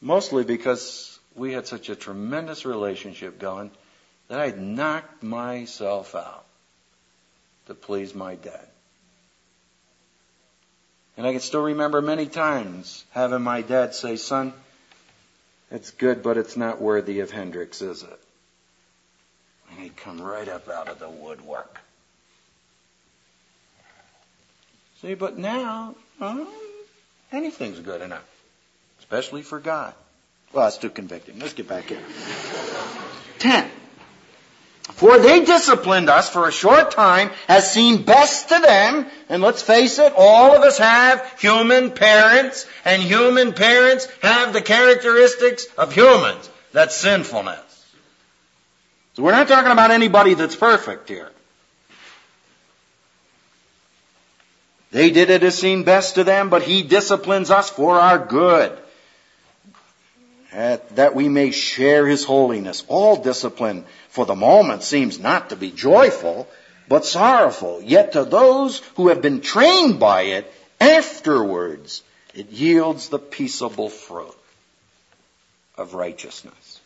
Mostly 0.00 0.44
because 0.44 1.18
we 1.34 1.52
had 1.52 1.66
such 1.66 1.88
a 1.88 1.96
tremendous 1.96 2.64
relationship 2.64 3.38
going 3.38 3.70
that 4.28 4.40
I'd 4.40 4.60
knocked 4.60 5.22
myself 5.22 6.14
out 6.14 6.44
to 7.66 7.74
please 7.74 8.14
my 8.14 8.34
dad. 8.36 8.66
And 11.16 11.26
I 11.26 11.32
can 11.32 11.40
still 11.40 11.62
remember 11.62 12.00
many 12.00 12.26
times 12.26 13.04
having 13.10 13.42
my 13.42 13.62
dad 13.62 13.94
say, 13.94 14.16
son, 14.16 14.52
it's 15.70 15.90
good, 15.90 16.22
but 16.22 16.36
it's 16.36 16.56
not 16.56 16.80
worthy 16.80 17.20
of 17.20 17.30
Hendricks, 17.30 17.82
is 17.82 18.02
it? 18.02 18.20
And 19.70 19.80
he'd 19.80 19.96
come 19.96 20.20
right 20.20 20.48
up 20.48 20.68
out 20.68 20.88
of 20.88 20.98
the 20.98 21.08
woodwork. 21.08 21.80
See, 25.02 25.14
but 25.14 25.38
now, 25.38 25.94
well, 26.18 26.46
anything's 27.30 27.78
good 27.78 28.00
enough, 28.00 28.28
especially 29.00 29.42
for 29.42 29.60
God. 29.60 29.94
Well, 30.52 30.64
that's 30.64 30.78
too 30.78 30.90
convicting. 30.90 31.38
Let's 31.38 31.52
get 31.52 31.68
back 31.68 31.90
in. 31.90 32.00
Ten. 33.38 33.70
For 34.92 35.18
they 35.18 35.44
disciplined 35.44 36.08
us 36.08 36.28
for 36.28 36.48
a 36.48 36.52
short 36.52 36.90
time 36.90 37.30
as 37.46 37.72
seemed 37.72 38.04
best 38.06 38.48
to 38.48 38.58
them. 38.58 39.06
And 39.28 39.42
let's 39.42 39.62
face 39.62 39.98
it, 39.98 40.12
all 40.16 40.56
of 40.56 40.62
us 40.62 40.78
have 40.78 41.38
human 41.38 41.92
parents, 41.92 42.66
and 42.84 43.02
human 43.02 43.52
parents 43.52 44.08
have 44.22 44.52
the 44.52 44.62
characteristics 44.62 45.66
of 45.76 45.92
humans. 45.92 46.50
That's 46.72 46.96
sinfulness. 46.96 47.60
So 49.14 49.22
we're 49.22 49.32
not 49.32 49.48
talking 49.48 49.72
about 49.72 49.90
anybody 49.90 50.34
that's 50.34 50.56
perfect 50.56 51.08
here. 51.08 51.30
They 54.90 55.10
did 55.10 55.28
it 55.28 55.42
as 55.42 55.58
seemed 55.58 55.84
best 55.84 56.14
to 56.14 56.24
them, 56.24 56.48
but 56.48 56.62
He 56.62 56.82
disciplines 56.82 57.50
us 57.50 57.68
for 57.68 58.00
our 58.00 58.18
good 58.18 58.76
that 60.52 61.14
we 61.14 61.28
may 61.28 61.50
share 61.50 62.06
his 62.06 62.24
holiness. 62.24 62.84
All 62.88 63.16
discipline 63.16 63.84
for 64.08 64.26
the 64.26 64.34
moment 64.34 64.82
seems 64.82 65.18
not 65.18 65.50
to 65.50 65.56
be 65.56 65.70
joyful, 65.70 66.48
but 66.88 67.04
sorrowful. 67.04 67.82
Yet 67.82 68.12
to 68.12 68.24
those 68.24 68.78
who 68.96 69.08
have 69.08 69.22
been 69.22 69.40
trained 69.40 70.00
by 70.00 70.22
it, 70.22 70.52
afterwards 70.80 72.02
it 72.34 72.50
yields 72.50 73.08
the 73.08 73.18
peaceable 73.18 73.88
fruit 73.88 74.34
of 75.76 75.94
righteousness. 75.94 76.80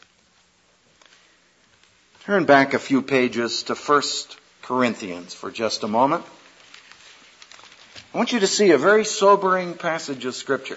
Turn 2.25 2.45
back 2.45 2.75
a 2.75 2.79
few 2.79 3.03
pages 3.03 3.65
to 3.65 3.75
1 3.75 4.03
Corinthians 4.63 5.35
for 5.35 5.51
just 5.51 5.83
a 5.83 5.89
moment. 5.89 6.25
I 8.15 8.17
want 8.17 8.33
you 8.33 8.41
to 8.41 8.47
see 8.47 8.71
a 8.71 8.79
very 8.79 9.05
sobering 9.05 9.75
passage 9.75 10.25
of 10.25 10.35
scripture. 10.35 10.77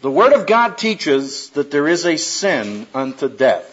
The 0.00 0.10
Word 0.10 0.32
of 0.32 0.46
God 0.46 0.76
teaches 0.76 1.50
that 1.50 1.70
there 1.70 1.88
is 1.88 2.04
a 2.04 2.16
sin 2.16 2.86
unto 2.94 3.28
death. 3.28 3.72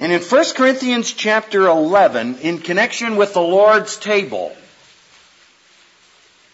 And 0.00 0.12
in 0.12 0.20
1 0.20 0.44
Corinthians 0.56 1.12
chapter 1.12 1.66
11, 1.66 2.38
in 2.38 2.58
connection 2.58 3.16
with 3.16 3.34
the 3.34 3.42
Lord's 3.42 3.96
table, 3.98 4.56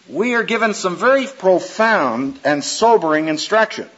we 0.09 0.35
are 0.35 0.43
given 0.43 0.73
some 0.73 0.95
very 0.95 1.25
profound 1.25 2.39
and 2.43 2.63
sobering 2.63 3.27
instruction. 3.27 3.89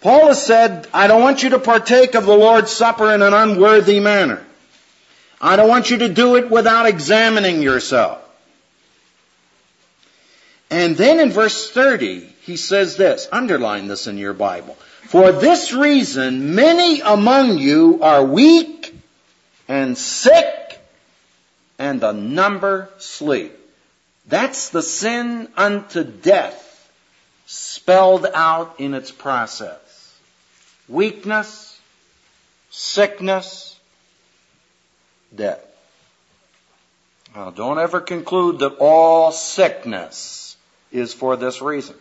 Paul 0.00 0.28
has 0.28 0.44
said, 0.44 0.88
I 0.92 1.06
don't 1.06 1.22
want 1.22 1.42
you 1.42 1.50
to 1.50 1.58
partake 1.58 2.14
of 2.14 2.26
the 2.26 2.36
Lord's 2.36 2.70
Supper 2.70 3.14
in 3.14 3.22
an 3.22 3.34
unworthy 3.34 4.00
manner. 4.00 4.44
I 5.40 5.56
don't 5.56 5.68
want 5.68 5.90
you 5.90 5.98
to 5.98 6.08
do 6.08 6.36
it 6.36 6.50
without 6.50 6.86
examining 6.86 7.62
yourself. 7.62 8.19
And 10.70 10.96
then 10.96 11.18
in 11.18 11.30
verse 11.30 11.70
30, 11.70 12.20
he 12.42 12.56
says 12.56 12.96
this, 12.96 13.28
underline 13.32 13.88
this 13.88 14.06
in 14.06 14.18
your 14.18 14.32
Bible. 14.32 14.74
For 15.08 15.32
this 15.32 15.72
reason, 15.72 16.54
many 16.54 17.00
among 17.00 17.58
you 17.58 17.98
are 18.02 18.24
weak 18.24 18.94
and 19.66 19.98
sick, 19.98 20.80
and 21.78 22.02
a 22.04 22.12
number 22.12 22.88
sleep. 22.98 23.52
That's 24.26 24.68
the 24.68 24.82
sin 24.82 25.48
unto 25.56 26.04
death 26.04 26.68
spelled 27.46 28.26
out 28.32 28.76
in 28.78 28.94
its 28.94 29.10
process. 29.10 30.14
Weakness, 30.88 31.80
sickness, 32.70 33.76
death. 35.34 35.64
Now, 37.34 37.50
don't 37.50 37.78
ever 37.78 38.00
conclude 38.00 38.60
that 38.60 38.76
all 38.78 39.32
sickness 39.32 40.39
is 40.92 41.12
for 41.12 41.36
this 41.36 41.60
reason. 41.60 41.96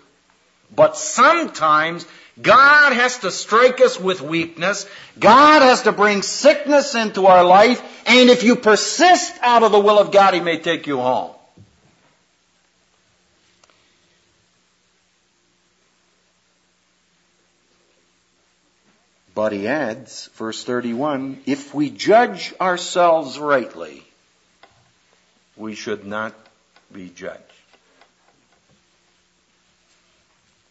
But 0.76 0.98
sometimes 0.98 2.06
God 2.42 2.94
has 2.94 3.20
to 3.20 3.32
strike 3.32 3.82
us 3.82 4.00
with 4.00 4.22
weakness. 4.22 4.88
God 5.20 5.62
has 5.62 5.84
to 5.84 5.92
bring 5.92 6.22
sickness 6.22 6.96
into 6.96 7.26
our 7.26 7.44
life. 7.44 7.82
And 8.06 8.30
if 8.30 8.44
you 8.44 8.56
persist 8.56 9.34
out 9.42 9.64
of 9.64 9.72
the 9.72 9.80
will 9.80 10.00
of 10.00 10.12
God, 10.12 10.34
He 10.34 10.40
may 10.40 10.60
take 10.60 10.88
you 10.88 10.98
home. 10.98 11.32
But 19.40 19.54
he 19.54 19.70
adds, 19.70 20.28
verse 20.34 20.66
31, 20.66 21.44
if 21.46 21.74
we 21.74 21.90
judge 21.90 22.54
ourselves 22.60 23.40
rightly, 23.40 24.04
we 25.56 25.76
should 25.76 26.06
not 26.06 26.34
be 26.92 27.10
judged. 27.10 27.59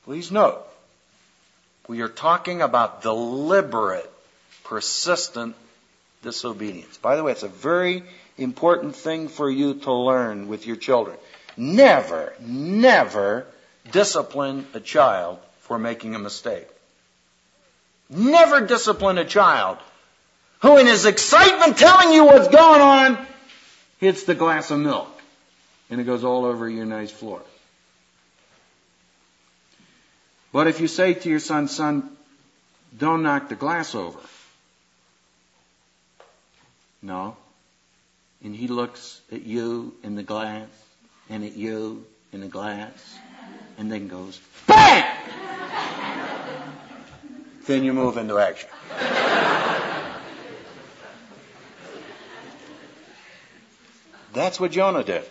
Please 0.09 0.33
note, 0.33 0.65
We 1.87 2.01
are 2.01 2.09
talking 2.09 2.63
about 2.63 3.03
deliberate, 3.03 4.11
persistent 4.65 5.55
disobedience. 6.23 6.97
By 6.97 7.17
the 7.17 7.23
way, 7.23 7.33
it's 7.33 7.43
a 7.43 7.49
very 7.49 8.03
important 8.39 8.97
thing 8.97 9.29
for 9.29 9.51
you 9.51 9.75
to 9.81 9.93
learn 9.93 10.49
with 10.49 10.67
your 10.67 10.77
children. 10.77 11.19
Never, 11.59 12.33
never 12.41 13.47
discipline 13.93 14.67
a 14.73 14.81
child 14.81 15.41
for 15.61 15.79
making 15.79 16.15
a 16.15 16.19
mistake. 16.19 16.69
Never 18.09 18.63
discipline 18.63 19.19
a 19.19 19.27
child 19.27 19.77
who 20.61 20.79
in 20.79 20.87
his 20.87 21.05
excitement 21.05 21.77
telling 21.77 22.15
you 22.15 22.25
what's 22.25 22.49
going 22.49 22.81
on 22.81 23.27
hits 23.99 24.23
the 24.23 24.35
glass 24.35 24.71
of 24.71 24.79
milk 24.79 25.11
and 25.91 26.01
it 26.01 26.05
goes 26.05 26.25
all 26.25 26.47
over 26.47 26.67
your 26.67 26.87
nice 26.87 27.11
floor. 27.11 27.43
But 30.59 30.67
if 30.67 30.81
you 30.81 30.89
say 30.89 31.15
to 31.15 31.31
your 31.31 31.39
son, 31.39 31.69
son, 31.69 32.11
don't 32.99 33.23
knock 33.23 33.49
the 33.49 33.55
glass 33.55 33.95
over. 33.95 34.19
No. 37.01 37.37
And 38.43 38.57
he 38.57 38.67
looks 38.67 39.21
at 39.31 39.45
you 39.45 39.95
in 40.03 40.17
the 40.17 40.25
glass 40.25 40.67
and 41.31 41.45
at 41.45 41.55
you 41.55 42.05
in 42.33 42.41
the 42.41 42.49
glass 42.49 42.91
and 43.79 43.93
then 43.93 44.09
goes, 44.09 44.41
BANG! 44.67 45.05
then 47.69 47.85
you 47.85 47.93
move 47.93 48.17
into 48.17 48.41
action. 48.41 48.69
That's 54.33 54.59
what 54.59 54.73
Jonah 54.73 55.05
did. 55.05 55.23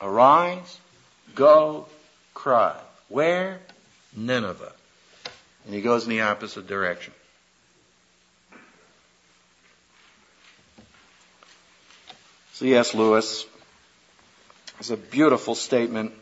Arise, 0.00 0.78
go, 1.34 1.88
cry. 2.34 2.76
Where? 3.08 3.60
Nineveh. 4.16 4.72
And 5.66 5.74
he 5.74 5.82
goes 5.82 6.04
in 6.04 6.10
the 6.10 6.22
opposite 6.22 6.66
direction. 6.66 7.12
C.S. 12.54 12.94
Lewis 12.94 13.46
has 14.76 14.90
a 14.90 14.96
beautiful 14.96 15.54
statement 15.54 16.12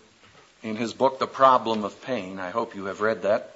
in 0.63 0.77
his 0.77 0.93
book, 0.93 1.19
The 1.19 1.27
Problem 1.27 1.85
of 1.85 2.01
Pain. 2.03 2.39
I 2.39 2.51
hope 2.51 2.75
you 2.75 2.87
have 2.87 3.01
read 3.01 3.23
that. 3.23 3.55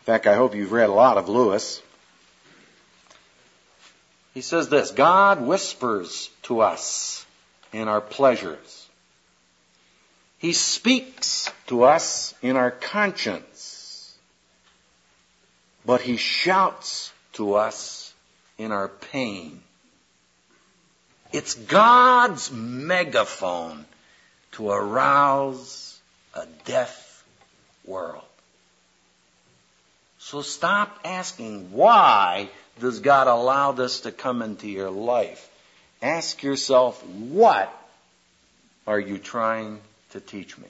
In 0.00 0.04
fact, 0.04 0.26
I 0.26 0.34
hope 0.34 0.54
you've 0.54 0.72
read 0.72 0.90
a 0.90 0.92
lot 0.92 1.16
of 1.16 1.28
Lewis. 1.28 1.80
He 4.34 4.40
says 4.40 4.68
this 4.68 4.90
God 4.90 5.40
whispers 5.40 6.28
to 6.42 6.60
us 6.60 7.24
in 7.72 7.88
our 7.88 8.00
pleasures. 8.00 8.83
He 10.44 10.52
speaks 10.52 11.50
to 11.68 11.84
us 11.84 12.34
in 12.42 12.56
our 12.58 12.70
conscience. 12.70 14.14
But 15.86 16.02
he 16.02 16.18
shouts 16.18 17.10
to 17.32 17.54
us 17.54 18.12
in 18.58 18.70
our 18.70 18.88
pain. 18.88 19.62
It's 21.32 21.54
God's 21.54 22.52
megaphone 22.52 23.86
to 24.52 24.68
arouse 24.68 25.98
a 26.34 26.44
deaf 26.66 27.24
world. 27.86 28.28
So 30.18 30.42
stop 30.42 31.00
asking 31.06 31.72
why 31.72 32.50
does 32.80 33.00
God 33.00 33.28
allow 33.28 33.72
this 33.72 34.00
to 34.00 34.12
come 34.12 34.42
into 34.42 34.68
your 34.68 34.90
life? 34.90 35.48
Ask 36.02 36.42
yourself, 36.42 37.02
what 37.06 37.74
are 38.86 39.00
you 39.00 39.16
trying 39.16 39.80
to 40.14 40.20
teach 40.20 40.56
me? 40.56 40.68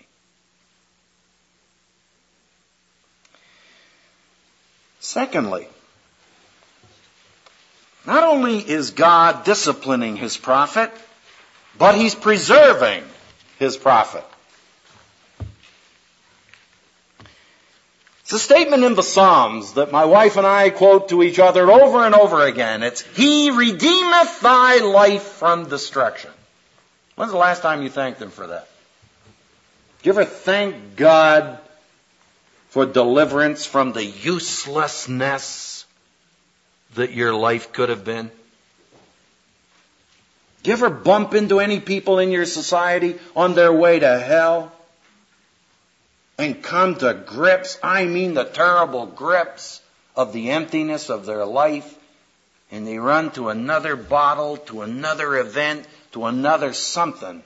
Secondly, 5.00 5.68
not 8.06 8.24
only 8.24 8.58
is 8.58 8.90
God 8.90 9.44
disciplining 9.44 10.16
his 10.16 10.36
prophet, 10.38 10.90
but 11.76 11.94
he's 11.94 12.14
preserving 12.14 13.04
his 13.58 13.76
prophet. 13.76 14.24
It's 18.22 18.32
a 18.32 18.38
statement 18.38 18.82
in 18.82 18.94
the 18.94 19.02
Psalms 19.02 19.74
that 19.74 19.92
my 19.92 20.06
wife 20.06 20.38
and 20.38 20.46
I 20.46 20.70
quote 20.70 21.10
to 21.10 21.22
each 21.22 21.38
other 21.38 21.70
over 21.70 22.06
and 22.06 22.14
over 22.14 22.46
again. 22.46 22.82
It's, 22.82 23.02
He 23.02 23.50
redeemeth 23.50 24.40
thy 24.40 24.78
life 24.78 25.24
from 25.24 25.68
destruction. 25.68 26.30
When's 27.14 27.32
the 27.32 27.38
last 27.38 27.60
time 27.60 27.82
you 27.82 27.90
thanked 27.90 28.22
Him 28.22 28.30
for 28.30 28.46
that? 28.46 28.68
Do 30.04 30.08
you 30.08 30.12
ever 30.20 30.26
thank 30.26 30.96
God 30.96 31.58
for 32.68 32.84
deliverance 32.84 33.64
from 33.64 33.92
the 33.92 34.04
uselessness 34.04 35.86
that 36.94 37.12
your 37.12 37.32
life 37.32 37.72
could 37.72 37.88
have 37.88 38.04
been? 38.04 38.30
Do 40.62 40.70
you 40.70 40.74
ever 40.74 40.90
bump 40.90 41.32
into 41.32 41.58
any 41.58 41.80
people 41.80 42.18
in 42.18 42.30
your 42.30 42.44
society 42.44 43.18
on 43.34 43.54
their 43.54 43.72
way 43.72 43.98
to 43.98 44.18
hell? 44.18 44.72
And 46.36 46.62
come 46.62 46.96
to 46.96 47.14
grips, 47.14 47.78
I 47.82 48.04
mean 48.04 48.34
the 48.34 48.44
terrible 48.44 49.06
grips 49.06 49.80
of 50.14 50.34
the 50.34 50.50
emptiness 50.50 51.08
of 51.08 51.24
their 51.24 51.46
life, 51.46 51.98
and 52.70 52.86
they 52.86 52.98
run 52.98 53.30
to 53.30 53.48
another 53.48 53.96
bottle, 53.96 54.58
to 54.68 54.82
another 54.82 55.38
event, 55.38 55.86
to 56.12 56.26
another 56.26 56.74
something. 56.74 57.42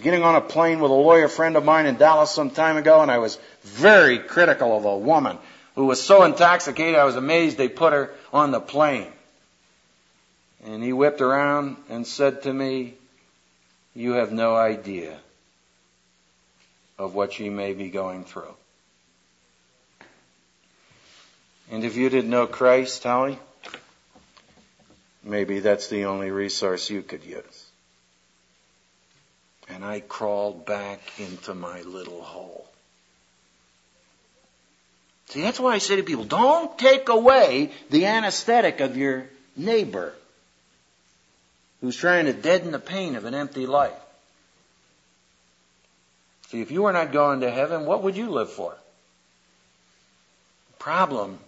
Was 0.00 0.04
getting 0.06 0.22
on 0.22 0.34
a 0.34 0.40
plane 0.40 0.80
with 0.80 0.90
a 0.90 0.94
lawyer 0.94 1.28
friend 1.28 1.58
of 1.58 1.64
mine 1.66 1.84
in 1.84 1.98
Dallas 1.98 2.30
some 2.30 2.48
time 2.48 2.78
ago, 2.78 3.02
and 3.02 3.10
I 3.10 3.18
was 3.18 3.36
very 3.62 4.18
critical 4.18 4.74
of 4.74 4.86
a 4.86 4.96
woman 4.96 5.36
who 5.74 5.84
was 5.84 6.02
so 6.02 6.22
intoxicated 6.22 6.94
I 6.94 7.04
was 7.04 7.16
amazed 7.16 7.58
they 7.58 7.68
put 7.68 7.92
her 7.92 8.10
on 8.32 8.50
the 8.50 8.60
plane. 8.60 9.12
And 10.64 10.82
he 10.82 10.94
whipped 10.94 11.20
around 11.20 11.76
and 11.90 12.06
said 12.06 12.44
to 12.44 12.52
me, 12.52 12.94
You 13.94 14.12
have 14.12 14.32
no 14.32 14.56
idea 14.56 15.18
of 16.98 17.14
what 17.14 17.34
she 17.34 17.50
may 17.50 17.74
be 17.74 17.90
going 17.90 18.24
through. 18.24 18.54
And 21.70 21.84
if 21.84 21.98
you 21.98 22.08
didn't 22.08 22.30
know 22.30 22.46
Christ, 22.46 23.02
Holly, 23.02 23.38
maybe 25.22 25.60
that's 25.60 25.88
the 25.88 26.06
only 26.06 26.30
resource 26.30 26.88
you 26.88 27.02
could 27.02 27.22
use. 27.22 27.59
And 29.72 29.84
I 29.84 30.00
crawled 30.00 30.66
back 30.66 31.00
into 31.18 31.54
my 31.54 31.82
little 31.82 32.22
hole. 32.22 32.66
See, 35.28 35.42
that's 35.42 35.60
why 35.60 35.74
I 35.74 35.78
say 35.78 35.96
to 35.96 36.02
people, 36.02 36.24
don't 36.24 36.76
take 36.76 37.08
away 37.08 37.70
the 37.88 38.06
anesthetic 38.06 38.80
of 38.80 38.96
your 38.96 39.26
neighbor 39.56 40.12
who's 41.80 41.96
trying 41.96 42.26
to 42.26 42.32
deaden 42.32 42.72
the 42.72 42.80
pain 42.80 43.14
of 43.14 43.24
an 43.24 43.34
empty 43.34 43.66
life. 43.66 43.92
See, 46.48 46.60
if 46.60 46.72
you 46.72 46.82
were 46.82 46.92
not 46.92 47.12
going 47.12 47.40
to 47.40 47.50
heaven, 47.50 47.86
what 47.86 48.02
would 48.02 48.16
you 48.16 48.28
live 48.28 48.50
for? 48.50 48.76
The 50.72 50.78
problem, 50.78 51.38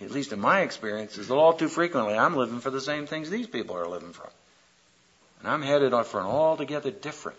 at 0.00 0.12
least 0.12 0.32
in 0.32 0.38
my 0.38 0.60
experience, 0.60 1.18
is 1.18 1.26
that 1.26 1.34
all 1.34 1.54
too 1.54 1.68
frequently 1.68 2.16
I'm 2.16 2.36
living 2.36 2.60
for 2.60 2.70
the 2.70 2.80
same 2.80 3.06
things 3.06 3.30
these 3.30 3.48
people 3.48 3.76
are 3.76 3.88
living 3.88 4.12
for. 4.12 4.30
And 5.40 5.48
I'm 5.48 5.62
headed 5.62 5.92
for 6.06 6.20
an 6.20 6.26
altogether 6.26 6.92
different 6.92 7.38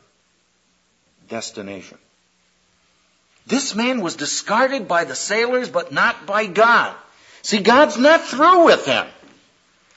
destination. 1.27 1.97
This 3.47 3.75
man 3.75 4.01
was 4.01 4.15
discarded 4.15 4.87
by 4.87 5.03
the 5.03 5.15
sailors, 5.15 5.69
but 5.69 5.91
not 5.91 6.25
by 6.25 6.47
God. 6.47 6.95
See, 7.41 7.59
God's 7.59 7.97
not 7.97 8.23
through 8.23 8.65
with 8.65 8.85
him. 8.85 9.05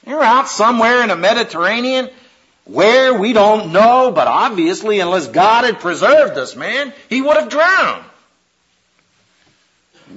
You're 0.05 0.23
out 0.23 0.47
somewhere 0.47 1.01
in 1.01 1.09
the 1.09 1.15
Mediterranean 1.15 2.09
where 2.65 3.15
we 3.15 3.33
don't 3.33 3.71
know, 3.71 4.11
but 4.11 4.27
obviously, 4.27 4.99
unless 4.99 5.27
God 5.27 5.65
had 5.65 5.79
preserved 5.79 6.35
this 6.35 6.55
man, 6.55 6.93
he 7.09 7.21
would 7.21 7.37
have 7.37 7.49
drowned. 7.49 8.05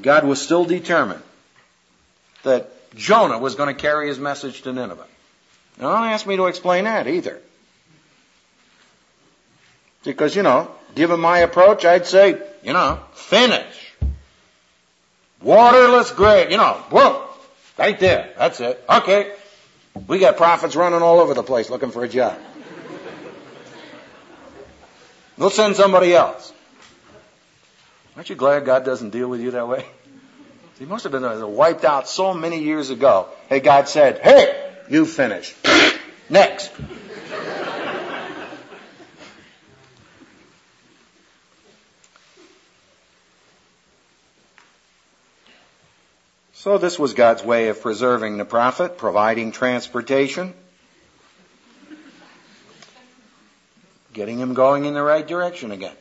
God 0.03 0.25
was 0.25 0.41
still 0.41 0.65
determined 0.65 1.23
that 2.43 2.71
Jonah 2.95 3.39
was 3.39 3.55
going 3.55 3.75
to 3.75 3.81
carry 3.81 4.09
his 4.09 4.19
message 4.19 4.63
to 4.63 4.73
Nineveh. 4.73 5.07
Now, 5.79 5.95
don't 5.95 6.09
ask 6.09 6.27
me 6.27 6.37
to 6.37 6.47
explain 6.47 6.85
that 6.85 7.07
either. 7.07 7.41
Because, 10.05 10.35
you 10.35 10.43
know, 10.43 10.71
given 10.95 11.21
my 11.21 11.39
approach, 11.39 11.85
I'd 11.85 12.07
say, 12.07 12.41
you 12.63 12.73
know, 12.73 13.01
finish. 13.15 13.93
Waterless 15.41 16.11
grave, 16.13 16.51
you 16.51 16.57
know, 16.57 16.75
whoa, 16.91 17.29
right 17.77 17.99
there, 17.99 18.33
that's 18.39 18.61
it. 18.61 18.83
Okay, 18.89 19.33
we 20.07 20.19
got 20.19 20.37
prophets 20.37 20.77
running 20.77 21.03
all 21.03 21.19
over 21.19 21.35
the 21.35 21.43
place 21.43 21.69
looking 21.69 21.91
for 21.91 22.05
a 22.05 22.09
job. 22.09 22.39
We'll 25.37 25.51
send 25.51 25.75
somebody 25.75 26.15
else. 26.15 26.53
Aren't 28.15 28.29
you 28.31 28.37
glad 28.37 28.65
God 28.65 28.85
doesn't 28.85 29.11
deal 29.11 29.29
with 29.29 29.41
you 29.41 29.53
that 29.53 29.67
way? 29.67 29.85
He 30.79 30.85
must 30.85 31.05
have 31.05 31.13
been 31.13 31.25
uh, 31.25 31.47
wiped 31.47 31.85
out 31.85 32.09
so 32.09 32.35
many 32.35 32.61
years 32.61 32.91
ago. 32.91 33.29
Hey, 33.49 33.61
God 33.61 33.89
said, 33.89 34.19
hey, 34.19 34.73
you 34.89 35.07
finish. 35.07 35.55
Next. 36.29 36.71
So 46.63 46.79
this 46.79 46.97
was 46.97 47.15
God's 47.15 47.43
way 47.43 47.71
of 47.71 47.83
preserving 47.83 48.37
the 48.37 48.45
prophet, 48.45 48.97
providing 48.97 49.51
transportation, 49.51 50.55
getting 54.13 54.39
him 54.39 54.55
going 54.55 54.85
in 54.85 54.95
the 54.95 55.03
right 55.03 55.27
direction 55.27 55.73
again. 55.73 55.97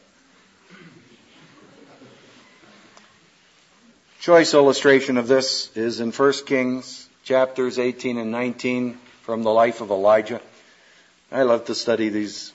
Choice 4.20 4.53
illustration 4.53 5.18
of 5.18 5.28
this 5.28 5.76
is 5.76 5.99
in 5.99 6.12
1 6.12 6.34
Kings 6.45 7.09
chapters 7.24 7.80
18 7.80 8.20
and 8.20 8.30
19 8.30 8.99
from 9.24 9.41
the 9.41 9.49
life 9.49 9.82
of 9.82 9.89
Elijah. 9.89 10.41
I 11.32 11.41
love 11.41 11.66
to 11.66 11.74
study 11.74 12.09
these 12.09 12.53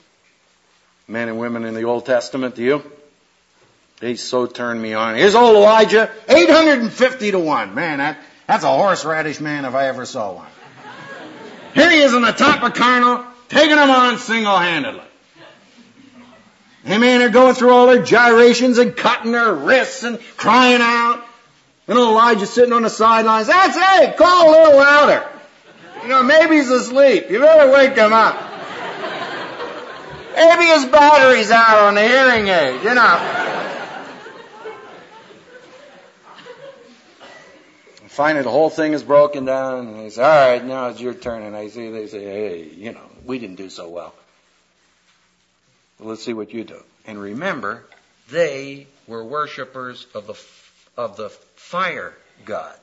men 1.09 1.27
and 1.27 1.37
women 1.37 1.65
in 1.65 1.73
the 1.73 1.83
Old 1.83 2.05
Testament. 2.05 2.55
Do 2.55 2.63
you? 2.63 2.96
They 3.99 4.15
so 4.15 4.45
turn 4.45 4.79
me 4.79 4.93
on. 4.93 5.15
Here's 5.15 5.33
old 5.33 5.55
Elijah, 5.55 6.11
850 6.29 7.31
to 7.31 7.39
1. 7.39 7.73
Man, 7.73 7.97
that, 7.97 8.19
that's 8.45 8.63
a 8.63 8.69
horseradish 8.69 9.39
man 9.39 9.65
if 9.65 9.73
I 9.73 9.87
ever 9.87 10.05
saw 10.05 10.33
one. 10.33 10.47
Here 11.73 11.89
he 11.89 11.97
is 11.99 12.13
on 12.13 12.21
the 12.21 12.31
top 12.31 12.63
of 12.63 12.73
Carmel, 12.73 13.25
taking 13.49 13.75
them 13.75 13.89
on 13.89 14.19
single-handedly. 14.19 15.01
Amen. 16.87 17.19
They're 17.19 17.29
going 17.29 17.55
through 17.55 17.71
all 17.71 17.87
their 17.87 18.03
gyrations 18.03 18.77
and 18.77 18.95
cutting 18.95 19.31
their 19.31 19.53
wrists 19.53 20.03
and 20.03 20.19
crying 20.37 20.81
out. 20.81 21.23
And 21.87 21.97
Elijah 21.97 22.45
sitting 22.45 22.73
on 22.73 22.83
the 22.83 22.89
sidelines. 22.89 23.47
That's 23.47 23.77
it. 24.01 24.17
Call 24.17 24.49
a 24.49 24.51
little 24.51 24.77
louder. 24.77 25.27
You 26.03 26.09
know, 26.09 26.23
maybe 26.23 26.55
he's 26.55 26.69
asleep. 26.69 27.29
You 27.29 27.39
better 27.39 27.71
wake 27.71 27.95
him 27.95 28.13
up. 28.13 28.35
Maybe 30.35 30.65
his 30.65 30.85
battery's 30.85 31.49
out 31.49 31.79
on 31.79 31.95
the 31.95 32.01
hearing 32.01 32.47
aid, 32.47 32.83
you 32.83 32.93
know. 32.93 33.46
Finally, 38.17 38.41
the 38.41 38.49
whole 38.49 38.71
thing 38.71 38.93
is 38.93 39.03
broken 39.03 39.45
down, 39.45 39.89
and 39.89 39.99
they 39.99 40.09
say, 40.09 40.23
all 40.23 40.49
right, 40.49 40.65
now 40.65 40.87
it's 40.87 40.99
your 40.99 41.13
turn. 41.13 41.43
And 41.43 41.55
I 41.55 41.67
see, 41.67 41.91
they 41.91 42.07
say, 42.07 42.23
hey, 42.23 42.63
you 42.63 42.91
know, 42.91 43.07
we 43.23 43.37
didn't 43.37 43.57
do 43.57 43.69
so 43.69 43.89
well. 43.89 44.15
well 45.99 46.09
let's 46.09 46.23
see 46.23 46.33
what 46.33 46.51
you 46.51 46.63
do. 46.63 46.81
And 47.05 47.21
remember, 47.21 47.85
they 48.31 48.87
were 49.05 49.23
worshippers 49.23 50.07
of 50.15 50.25
the, 50.25 50.33
of 50.99 51.15
the 51.15 51.29
fire 51.29 52.11
god. 52.43 52.75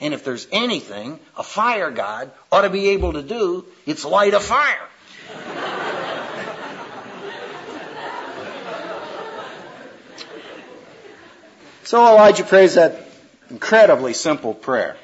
And 0.00 0.12
if 0.12 0.24
there's 0.24 0.48
anything 0.50 1.20
a 1.36 1.44
fire 1.44 1.92
god 1.92 2.32
ought 2.50 2.62
to 2.62 2.70
be 2.70 2.88
able 2.88 3.12
to 3.12 3.22
do, 3.22 3.64
it's 3.86 4.04
light 4.04 4.34
a 4.34 4.40
fire. 4.40 4.88
so 11.84 12.04
Elijah 12.04 12.42
prays 12.42 12.74
that 12.74 13.03
incredibly 13.50 14.14
simple 14.14 14.54
prayer. 14.54 14.96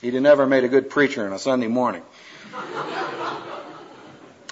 He'd 0.00 0.14
have 0.14 0.22
never 0.22 0.46
made 0.46 0.64
a 0.64 0.68
good 0.68 0.90
preacher 0.90 1.26
on 1.26 1.32
a 1.32 1.38
Sunday 1.38 1.68
morning. 1.68 2.02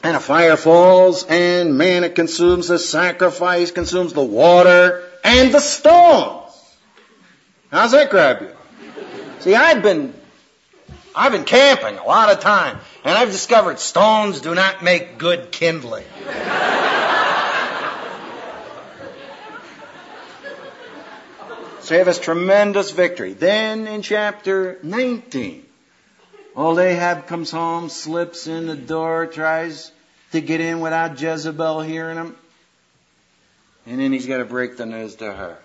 and 0.03 0.16
a 0.16 0.20
fire 0.20 0.57
falls, 0.57 1.25
and 1.25 1.79
man, 1.79 2.05
it 2.05 2.14
consumes 2.14 2.68
the 2.68 2.79
sacrifice, 2.79 3.70
consumes 3.70 4.12
the 4.12 4.22
water, 4.22 5.03
and 5.22 5.53
the 5.53 5.61
stones. 5.61 6.53
How's 7.70 7.93
that 7.93 8.11
grab 8.11 8.43
you? 8.43 8.51
See, 9.41 9.55
I've 9.55 9.83
been, 9.83 10.14
I've 11.14 11.33
been 11.33 11.45
camping 11.45 11.97
a 11.99 12.05
lot 12.05 12.31
of 12.31 12.41
time, 12.41 12.79
and 13.05 13.16
I've 13.16 13.31
discovered 13.31 13.79
stones 13.79 14.41
do 14.41 14.55
not 14.55 14.83
make 14.83 15.18
good 15.18 15.51
kindling. 15.51 16.05
So 21.85 21.93
you 21.93 21.99
have 21.99 22.07
this 22.07 22.18
tremendous 22.18 22.93
victory. 22.93 23.35
Then 23.35 23.87
in 23.87 24.01
chapter 24.01 24.78
19, 24.82 25.66
old 26.57 26.78
Ahab 26.78 27.26
comes 27.26 27.51
home, 27.51 27.91
slips 27.91 28.47
in 28.47 28.66
the 28.66 28.74
door, 28.74 29.26
tries 29.26 29.93
to 30.32 30.41
get 30.41 30.62
in 30.62 30.80
without 30.80 31.20
Jezebel 31.20 31.82
hearing 31.82 32.16
him. 32.16 32.37
And 33.85 34.01
then 34.01 34.14
he's 34.14 34.24
got 34.24 34.39
to 34.39 34.47
break 34.47 34.78
the 34.78 34.87
news 34.87 35.16
to 35.16 35.30
her. 35.30 35.59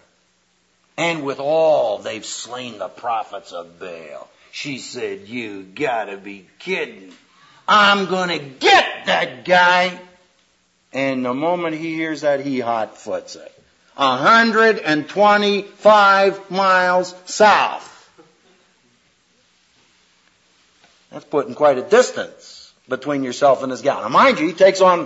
And 0.97 1.23
with 1.23 1.39
all 1.39 1.99
they've 1.99 2.25
slain 2.25 2.79
the 2.79 2.89
prophets 2.89 3.53
of 3.53 3.79
Baal. 3.79 4.29
She 4.51 4.79
said, 4.79 5.29
you 5.29 5.63
gotta 5.63 6.17
be 6.17 6.45
kidding. 6.59 7.13
I'm 7.65 8.07
gonna 8.07 8.39
get 8.39 9.05
that 9.05 9.45
guy. 9.45 9.97
And 10.91 11.23
the 11.23 11.33
moment 11.33 11.77
he 11.77 11.93
hears 11.93 12.21
that, 12.21 12.41
he 12.41 12.59
hot 12.59 12.97
foots 12.97 13.37
it. 13.37 13.58
125 13.99 16.49
miles 16.49 17.13
south. 17.25 17.85
That's 21.11 21.25
putting 21.25 21.53
quite 21.53 21.77
a 21.77 21.81
distance 21.81 22.73
between 22.87 23.23
yourself 23.23 23.61
and 23.61 23.69
this 23.69 23.81
guy. 23.81 24.01
Now 24.01 24.07
mind 24.07 24.39
you, 24.39 24.47
he 24.47 24.53
takes 24.53 24.79
on 24.79 25.05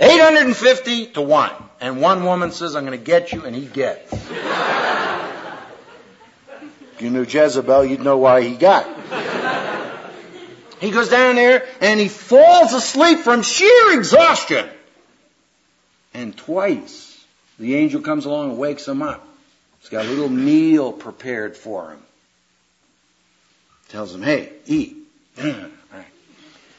850 0.00 1.06
to 1.08 1.20
1. 1.22 1.52
And 1.80 2.00
one 2.00 2.24
woman 2.24 2.50
says, 2.50 2.74
I'm 2.74 2.84
going 2.84 2.98
to 2.98 3.04
get 3.04 3.32
you, 3.32 3.44
and 3.44 3.54
he 3.54 3.66
gets. 3.66 4.12
if 4.12 4.20
you 6.98 7.10
knew 7.10 7.22
Jezebel, 7.22 7.84
you'd 7.84 8.02
know 8.02 8.18
why 8.18 8.42
he 8.42 8.56
got. 8.56 8.88
He 10.80 10.90
goes 10.90 11.10
down 11.10 11.36
there 11.36 11.64
and 11.80 12.00
he 12.00 12.08
falls 12.08 12.74
asleep 12.74 13.20
from 13.20 13.42
sheer 13.42 13.96
exhaustion. 13.96 14.68
And 16.12 16.36
twice 16.36 17.11
the 17.58 17.74
angel 17.76 18.00
comes 18.00 18.24
along 18.24 18.50
and 18.50 18.58
wakes 18.58 18.86
him 18.86 19.02
up. 19.02 19.26
He's 19.80 19.88
got 19.88 20.04
a 20.06 20.08
little 20.08 20.28
meal 20.28 20.92
prepared 20.92 21.56
for 21.56 21.90
him. 21.90 22.02
Tells 23.88 24.14
him, 24.14 24.22
hey, 24.22 24.52
eat. 24.66 24.96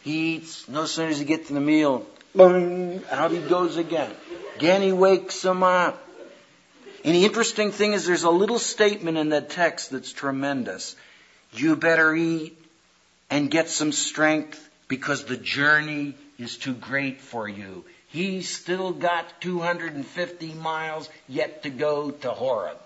He 0.03 0.35
eats. 0.35 0.67
No 0.67 0.85
sooner 0.85 1.09
does 1.09 1.19
he 1.19 1.25
get 1.25 1.47
to 1.47 1.53
the 1.53 1.61
meal, 1.61 2.05
boom, 2.35 3.01
out 3.09 3.31
he 3.31 3.39
goes 3.39 3.77
again. 3.77 4.11
Again 4.57 4.81
he 4.81 4.91
wakes 4.91 5.43
him 5.43 5.63
up. 5.63 5.99
And 7.05 7.15
the 7.15 7.25
interesting 7.25 7.71
thing 7.71 7.93
is 7.93 8.05
there's 8.05 8.23
a 8.23 8.29
little 8.29 8.59
statement 8.59 9.17
in 9.17 9.29
that 9.29 9.49
text 9.49 9.91
that's 9.91 10.11
tremendous. 10.11 10.95
You 11.53 11.75
better 11.75 12.13
eat 12.13 12.57
and 13.29 13.49
get 13.49 13.69
some 13.69 13.91
strength 13.91 14.69
because 14.87 15.25
the 15.25 15.37
journey 15.37 16.15
is 16.37 16.57
too 16.57 16.73
great 16.73 17.21
for 17.21 17.47
you. 17.47 17.85
He's 18.13 18.47
still 18.47 18.91
got 18.91 19.41
250 19.41 20.53
miles 20.53 21.09
yet 21.27 21.63
to 21.63 21.71
go 21.71 22.11
to 22.11 22.29
Horeb. 22.29 22.77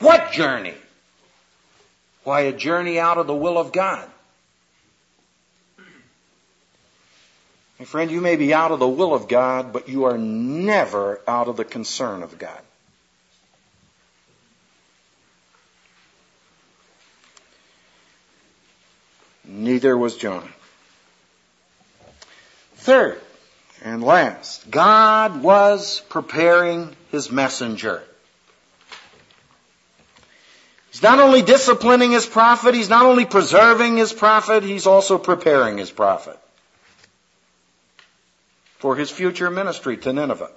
What 0.00 0.32
journey? 0.32 0.74
Why, 2.24 2.40
a 2.40 2.52
journey 2.52 2.98
out 2.98 3.18
of 3.18 3.28
the 3.28 3.36
will 3.36 3.56
of 3.56 3.70
God. 3.70 4.08
My 7.78 7.84
friend, 7.84 8.10
you 8.10 8.20
may 8.20 8.34
be 8.34 8.52
out 8.52 8.72
of 8.72 8.80
the 8.80 8.88
will 8.88 9.14
of 9.14 9.28
God, 9.28 9.72
but 9.72 9.88
you 9.88 10.06
are 10.06 10.18
never 10.18 11.20
out 11.28 11.46
of 11.46 11.56
the 11.56 11.64
concern 11.64 12.24
of 12.24 12.36
God. 12.36 12.60
Neither 19.44 19.96
was 19.96 20.16
Jonah. 20.16 20.48
Third 22.82 23.20
and 23.84 24.02
last, 24.02 24.68
God 24.68 25.40
was 25.40 26.02
preparing 26.08 26.96
his 27.12 27.30
messenger. 27.30 28.02
He's 30.90 31.00
not 31.00 31.20
only 31.20 31.42
disciplining 31.42 32.10
his 32.10 32.26
prophet, 32.26 32.74
he's 32.74 32.88
not 32.88 33.06
only 33.06 33.24
preserving 33.24 33.98
his 33.98 34.12
prophet, 34.12 34.64
he's 34.64 34.88
also 34.88 35.16
preparing 35.16 35.78
his 35.78 35.92
prophet 35.92 36.36
for 38.78 38.96
his 38.96 39.12
future 39.12 39.48
ministry 39.48 39.96
to 39.98 40.12
Nineveh. 40.12 40.50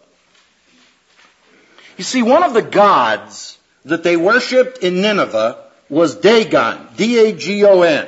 You 1.95 2.03
see, 2.03 2.23
one 2.23 2.41
of 2.41 2.55
the 2.55 2.63
gods 2.63 3.55
that 3.85 4.01
they 4.01 4.17
worshipped 4.17 4.79
in 4.79 4.99
Nineveh 4.99 5.63
was 5.89 6.15
Dagon, 6.15 6.87
D-A-G-O-N, 6.97 8.07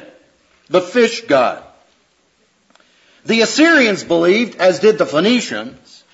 the 0.69 0.81
fish 0.81 1.21
god. 1.27 1.66
The 3.27 3.41
Assyrians 3.41 4.05
believed, 4.05 4.55
as 4.55 4.79
did 4.79 4.97
the 4.97 5.05
Phoenicians, 5.05 6.05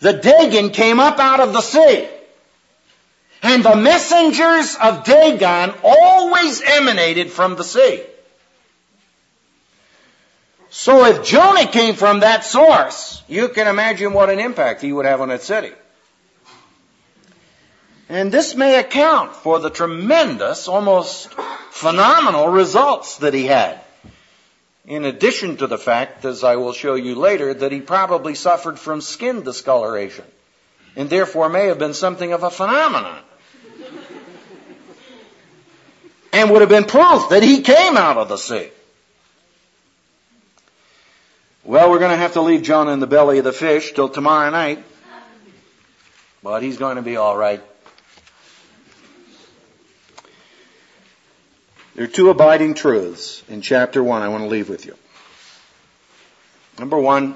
that 0.00 0.20
Dagon 0.20 0.68
came 0.68 1.00
up 1.00 1.18
out 1.18 1.40
of 1.40 1.54
the 1.54 1.62
sea. 1.62 2.06
And 3.42 3.64
the 3.64 3.74
messengers 3.74 4.76
of 4.76 5.04
Dagon 5.04 5.72
always 5.82 6.60
emanated 6.60 7.30
from 7.30 7.56
the 7.56 7.64
sea. 7.64 8.02
So 10.68 11.06
if 11.06 11.24
Jonah 11.24 11.66
came 11.66 11.94
from 11.94 12.20
that 12.20 12.44
source, 12.44 13.22
you 13.28 13.48
can 13.48 13.66
imagine 13.66 14.12
what 14.12 14.28
an 14.28 14.38
impact 14.38 14.82
he 14.82 14.92
would 14.92 15.06
have 15.06 15.22
on 15.22 15.30
that 15.30 15.40
city. 15.40 15.72
And 18.10 18.30
this 18.30 18.54
may 18.54 18.78
account 18.78 19.34
for 19.36 19.58
the 19.58 19.70
tremendous, 19.70 20.68
almost 20.68 21.32
phenomenal 21.70 22.48
results 22.48 23.16
that 23.18 23.32
he 23.32 23.46
had. 23.46 23.80
In 24.88 25.04
addition 25.04 25.58
to 25.58 25.66
the 25.66 25.76
fact, 25.76 26.24
as 26.24 26.42
I 26.42 26.56
will 26.56 26.72
show 26.72 26.94
you 26.94 27.14
later, 27.14 27.52
that 27.52 27.72
he 27.72 27.82
probably 27.82 28.34
suffered 28.34 28.78
from 28.78 29.02
skin 29.02 29.42
discoloration 29.42 30.24
and 30.96 31.10
therefore 31.10 31.50
may 31.50 31.66
have 31.66 31.78
been 31.78 31.92
something 31.92 32.32
of 32.32 32.42
a 32.42 32.50
phenomenon. 32.50 33.20
and 36.32 36.50
would 36.50 36.62
have 36.62 36.70
been 36.70 36.84
proof 36.84 37.28
that 37.28 37.42
he 37.42 37.60
came 37.60 37.98
out 37.98 38.16
of 38.16 38.30
the 38.30 38.38
sea. 38.38 38.70
Well, 41.64 41.90
we're 41.90 41.98
going 41.98 42.12
to 42.12 42.16
have 42.16 42.32
to 42.32 42.40
leave 42.40 42.62
Jonah 42.62 42.92
in 42.92 43.00
the 43.00 43.06
belly 43.06 43.36
of 43.36 43.44
the 43.44 43.52
fish 43.52 43.92
till 43.92 44.08
tomorrow 44.08 44.48
night. 44.48 44.82
But 46.42 46.62
he's 46.62 46.78
going 46.78 46.96
to 46.96 47.02
be 47.02 47.18
all 47.18 47.36
right. 47.36 47.60
There 51.98 52.04
are 52.04 52.08
two 52.08 52.30
abiding 52.30 52.74
truths 52.74 53.42
in 53.48 53.60
chapter 53.60 54.04
one 54.04 54.22
I 54.22 54.28
want 54.28 54.44
to 54.44 54.48
leave 54.48 54.68
with 54.68 54.86
you. 54.86 54.94
Number 56.78 56.96
one, 56.96 57.34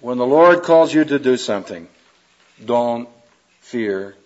when 0.00 0.16
the 0.16 0.26
Lord 0.26 0.62
calls 0.62 0.94
you 0.94 1.04
to 1.04 1.18
do 1.18 1.36
something, 1.36 1.86
don't 2.64 3.10
fear 3.60 4.16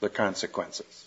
the 0.00 0.08
consequences. 0.08 1.06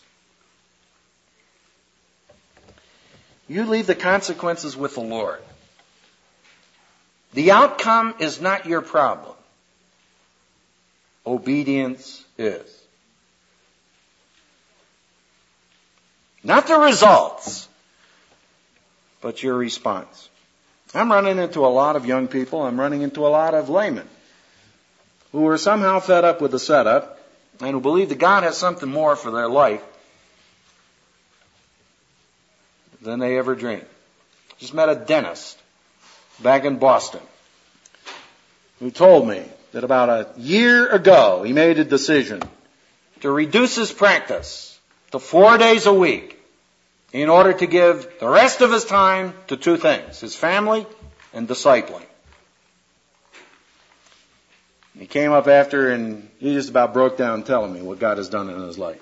You 3.49 3.65
leave 3.65 3.87
the 3.87 3.93
consequences 3.93 4.77
with 4.77 4.95
the 4.95 5.01
Lord. 5.01 5.41
The 7.33 7.51
outcome 7.51 8.15
is 8.19 8.39
not 8.39 8.65
your 8.65 8.81
problem. 8.81 9.35
Obedience 11.25 12.23
is. 12.37 12.80
Not 16.43 16.67
the 16.67 16.77
results, 16.77 17.67
but 19.21 19.43
your 19.43 19.55
response. 19.55 20.29
I'm 20.93 21.11
running 21.11 21.37
into 21.37 21.65
a 21.65 21.67
lot 21.67 21.95
of 21.95 22.05
young 22.05 22.27
people. 22.27 22.63
I'm 22.63 22.79
running 22.79 23.01
into 23.01 23.25
a 23.25 23.29
lot 23.29 23.53
of 23.53 23.69
laymen 23.69 24.07
who 25.31 25.47
are 25.47 25.57
somehow 25.57 25.99
fed 25.99 26.25
up 26.25 26.41
with 26.41 26.51
the 26.51 26.59
setup 26.59 27.19
and 27.61 27.71
who 27.71 27.79
believe 27.79 28.09
that 28.09 28.17
God 28.17 28.43
has 28.43 28.57
something 28.57 28.89
more 28.89 29.15
for 29.15 29.31
their 29.31 29.47
life 29.47 29.83
than 33.01 33.19
they 33.19 33.37
ever 33.37 33.55
dreamed. 33.55 33.85
Just 34.57 34.73
met 34.73 34.89
a 34.89 34.95
dentist 34.95 35.57
back 36.41 36.65
in 36.65 36.77
Boston 36.77 37.21
who 38.79 38.91
told 38.91 39.27
me 39.27 39.43
that 39.71 39.83
about 39.83 40.09
a 40.09 40.39
year 40.39 40.89
ago 40.89 41.43
he 41.43 41.53
made 41.53 41.79
a 41.79 41.85
decision 41.85 42.41
to 43.21 43.31
reduce 43.31 43.75
his 43.75 43.91
practice 43.91 44.70
to 45.11 45.19
four 45.19 45.57
days 45.57 45.85
a 45.85 45.93
week 45.93 46.37
in 47.13 47.29
order 47.29 47.53
to 47.53 47.65
give 47.65 48.19
the 48.19 48.27
rest 48.27 48.61
of 48.61 48.71
his 48.71 48.85
time 48.85 49.33
to 49.47 49.57
two 49.57 49.77
things, 49.77 50.19
his 50.19 50.35
family 50.35 50.85
and 51.33 51.47
discipling. 51.47 52.05
He 54.97 55.07
came 55.07 55.31
up 55.31 55.47
after 55.47 55.89
and 55.89 56.29
he 56.39 56.53
just 56.53 56.69
about 56.69 56.93
broke 56.93 57.17
down 57.17 57.43
telling 57.43 57.73
me 57.73 57.81
what 57.81 57.99
God 57.99 58.17
has 58.17 58.29
done 58.29 58.49
in 58.49 58.61
his 58.61 58.77
life. 58.77 59.01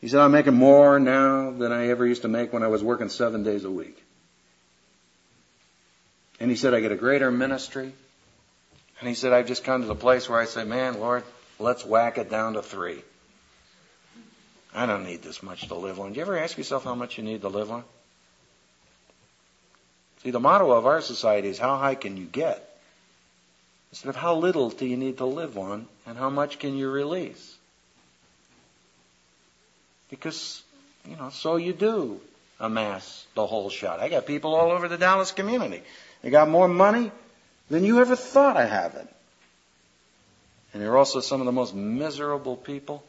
He 0.00 0.08
said, 0.08 0.20
I'm 0.20 0.32
making 0.32 0.54
more 0.54 0.98
now 0.98 1.50
than 1.50 1.72
I 1.72 1.88
ever 1.88 2.06
used 2.06 2.22
to 2.22 2.28
make 2.28 2.52
when 2.52 2.62
I 2.62 2.68
was 2.68 2.82
working 2.82 3.10
seven 3.10 3.42
days 3.42 3.64
a 3.64 3.70
week. 3.70 4.02
And 6.40 6.50
he 6.50 6.56
said, 6.56 6.72
I 6.72 6.80
get 6.80 6.90
a 6.90 6.96
greater 6.96 7.30
ministry. 7.30 7.92
And 8.98 9.08
he 9.08 9.14
said, 9.14 9.32
I've 9.32 9.46
just 9.46 9.62
come 9.62 9.82
to 9.82 9.86
the 9.86 9.94
place 9.94 10.28
where 10.28 10.40
I 10.40 10.46
say, 10.46 10.64
man, 10.64 11.00
Lord, 11.00 11.22
let's 11.58 11.84
whack 11.84 12.16
it 12.16 12.30
down 12.30 12.54
to 12.54 12.62
three. 12.62 13.02
I 14.74 14.86
don't 14.86 15.04
need 15.04 15.22
this 15.22 15.42
much 15.42 15.68
to 15.68 15.74
live 15.74 15.98
on. 15.98 16.12
Do 16.12 16.16
you 16.16 16.22
ever 16.22 16.38
ask 16.38 16.56
yourself 16.56 16.84
how 16.84 16.94
much 16.94 17.18
you 17.18 17.24
need 17.24 17.40
to 17.42 17.48
live 17.48 17.70
on? 17.70 17.84
See, 20.22 20.30
the 20.30 20.40
motto 20.40 20.70
of 20.70 20.86
our 20.86 21.00
society 21.00 21.48
is 21.48 21.58
how 21.58 21.76
high 21.78 21.94
can 21.94 22.16
you 22.16 22.26
get? 22.26 22.66
Instead 23.90 24.10
of 24.10 24.16
how 24.16 24.36
little 24.36 24.70
do 24.70 24.86
you 24.86 24.96
need 24.96 25.18
to 25.18 25.24
live 25.24 25.58
on 25.58 25.86
and 26.06 26.16
how 26.16 26.30
much 26.30 26.58
can 26.58 26.76
you 26.76 26.90
release? 26.90 27.56
Because, 30.10 30.62
you 31.08 31.16
know, 31.16 31.30
so 31.30 31.56
you 31.56 31.72
do 31.72 32.20
amass 32.60 33.26
the 33.34 33.46
whole 33.46 33.70
shot. 33.70 34.00
I 34.00 34.08
got 34.08 34.26
people 34.26 34.54
all 34.54 34.70
over 34.70 34.86
the 34.86 34.98
Dallas 34.98 35.32
community. 35.32 35.82
They 36.22 36.30
got 36.30 36.48
more 36.48 36.68
money 36.68 37.10
than 37.68 37.84
you 37.84 38.00
ever 38.00 38.14
thought 38.14 38.56
of 38.56 38.68
having. 38.68 39.08
And 40.72 40.82
they're 40.82 40.96
also 40.96 41.20
some 41.20 41.40
of 41.40 41.46
the 41.46 41.52
most 41.52 41.74
miserable 41.74 42.56
people 42.56 43.02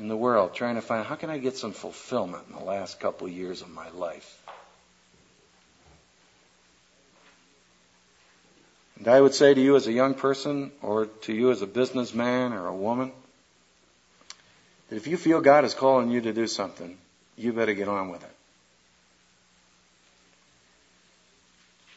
in 0.00 0.08
the 0.08 0.16
world 0.16 0.54
trying 0.54 0.76
to 0.76 0.80
find 0.80 1.06
how 1.06 1.14
can 1.14 1.30
I 1.30 1.38
get 1.38 1.56
some 1.56 1.72
fulfillment 1.72 2.44
in 2.48 2.56
the 2.56 2.64
last 2.64 2.98
couple 2.98 3.26
of 3.26 3.32
years 3.32 3.60
of 3.60 3.68
my 3.68 3.90
life. 3.90 4.42
And 8.98 9.08
I 9.08 9.20
would 9.20 9.34
say 9.34 9.54
to 9.54 9.60
you 9.60 9.76
as 9.76 9.86
a 9.86 9.92
young 9.92 10.14
person 10.14 10.72
or 10.82 11.06
to 11.06 11.32
you 11.32 11.50
as 11.50 11.62
a 11.62 11.66
businessman 11.66 12.52
or 12.52 12.66
a 12.66 12.74
woman, 12.74 13.12
that 14.88 14.96
if 14.96 15.06
you 15.06 15.16
feel 15.16 15.40
God 15.40 15.64
is 15.64 15.74
calling 15.74 16.10
you 16.10 16.20
to 16.22 16.32
do 16.32 16.46
something, 16.46 16.98
you 17.36 17.52
better 17.52 17.74
get 17.74 17.88
on 17.88 18.10
with 18.10 18.22
it. 18.22 18.36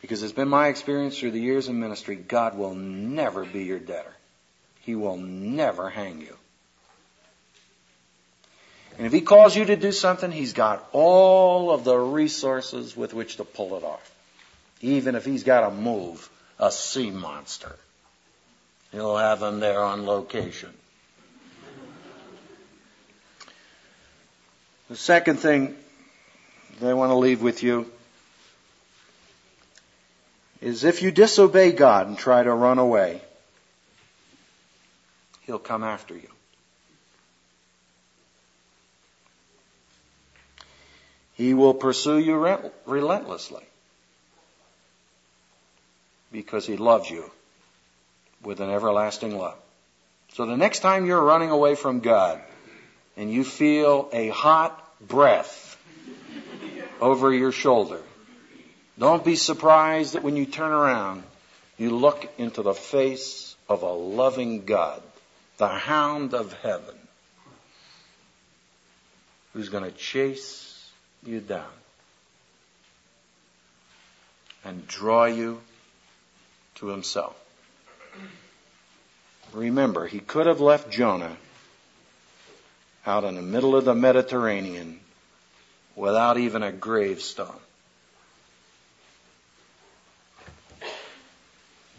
Because 0.01 0.23
it's 0.23 0.33
been 0.33 0.49
my 0.49 0.67
experience 0.67 1.17
through 1.17 1.31
the 1.31 1.39
years 1.39 1.69
in 1.69 1.79
ministry, 1.79 2.15
God 2.15 2.57
will 2.57 2.75
never 2.75 3.45
be 3.45 3.63
your 3.63 3.79
debtor. 3.79 4.13
He 4.81 4.95
will 4.95 5.17
never 5.17 5.89
hang 5.89 6.19
you. 6.19 6.37
And 8.97 9.07
if 9.07 9.13
He 9.13 9.21
calls 9.21 9.55
you 9.55 9.65
to 9.65 9.75
do 9.75 9.91
something, 9.91 10.31
He's 10.31 10.53
got 10.53 10.87
all 10.91 11.71
of 11.71 11.83
the 11.83 11.97
resources 11.97 12.95
with 12.95 13.13
which 13.13 13.37
to 13.37 13.43
pull 13.43 13.75
it 13.77 13.83
off. 13.83 14.11
Even 14.81 15.15
if 15.15 15.25
He's 15.25 15.43
got 15.43 15.69
to 15.69 15.75
move 15.75 16.29
a 16.59 16.71
sea 16.71 17.11
monster. 17.11 17.75
He'll 18.91 19.17
have 19.17 19.41
him 19.41 19.59
there 19.59 19.81
on 19.81 20.05
location. 20.05 20.69
The 24.89 24.95
second 24.95 25.37
thing 25.37 25.75
I 26.83 26.93
want 26.93 27.09
to 27.09 27.15
leave 27.15 27.41
with 27.41 27.63
you 27.63 27.91
is 30.61 30.83
if 30.83 31.01
you 31.01 31.11
disobey 31.11 31.71
God 31.71 32.07
and 32.07 32.17
try 32.17 32.43
to 32.43 32.53
run 32.53 32.77
away, 32.77 33.21
He'll 35.41 35.59
come 35.59 35.83
after 35.83 36.13
you. 36.13 36.29
He 41.35 41.53
will 41.53 41.73
pursue 41.73 42.19
you 42.19 42.35
relentlessly 42.85 43.63
because 46.31 46.65
he 46.65 46.77
loves 46.77 47.09
you 47.09 47.29
with 48.43 48.59
an 48.59 48.69
everlasting 48.69 49.37
love. 49.37 49.57
So 50.33 50.45
the 50.45 50.57
next 50.57 50.79
time 50.79 51.05
you're 51.05 51.21
running 51.21 51.49
away 51.49 51.75
from 51.75 51.99
God 51.99 52.41
and 53.15 53.31
you 53.31 53.43
feel 53.43 54.09
a 54.11 54.29
hot 54.29 54.79
breath 54.99 55.77
over 56.99 57.33
your 57.33 57.51
shoulder, 57.51 58.01
don't 58.97 59.23
be 59.23 59.35
surprised 59.35 60.13
that 60.13 60.23
when 60.23 60.35
you 60.35 60.45
turn 60.45 60.71
around, 60.71 61.23
you 61.77 61.91
look 61.91 62.31
into 62.37 62.61
the 62.61 62.73
face 62.73 63.55
of 63.67 63.81
a 63.81 63.91
loving 63.91 64.65
God, 64.65 65.01
the 65.57 65.67
hound 65.67 66.33
of 66.33 66.53
heaven, 66.61 66.95
who's 69.53 69.69
going 69.69 69.83
to 69.83 69.91
chase 69.91 70.72
you 71.25 71.39
down 71.39 71.65
and 74.65 74.87
draw 74.87 75.25
you 75.25 75.61
to 76.75 76.87
himself. 76.87 77.39
Remember, 79.51 80.07
he 80.07 80.19
could 80.19 80.47
have 80.47 80.61
left 80.61 80.89
Jonah 80.89 81.37
out 83.05 83.23
in 83.23 83.35
the 83.35 83.41
middle 83.41 83.75
of 83.75 83.85
the 83.85 83.93
Mediterranean 83.93 84.99
without 85.95 86.37
even 86.37 86.63
a 86.63 86.71
gravestone. 86.71 87.59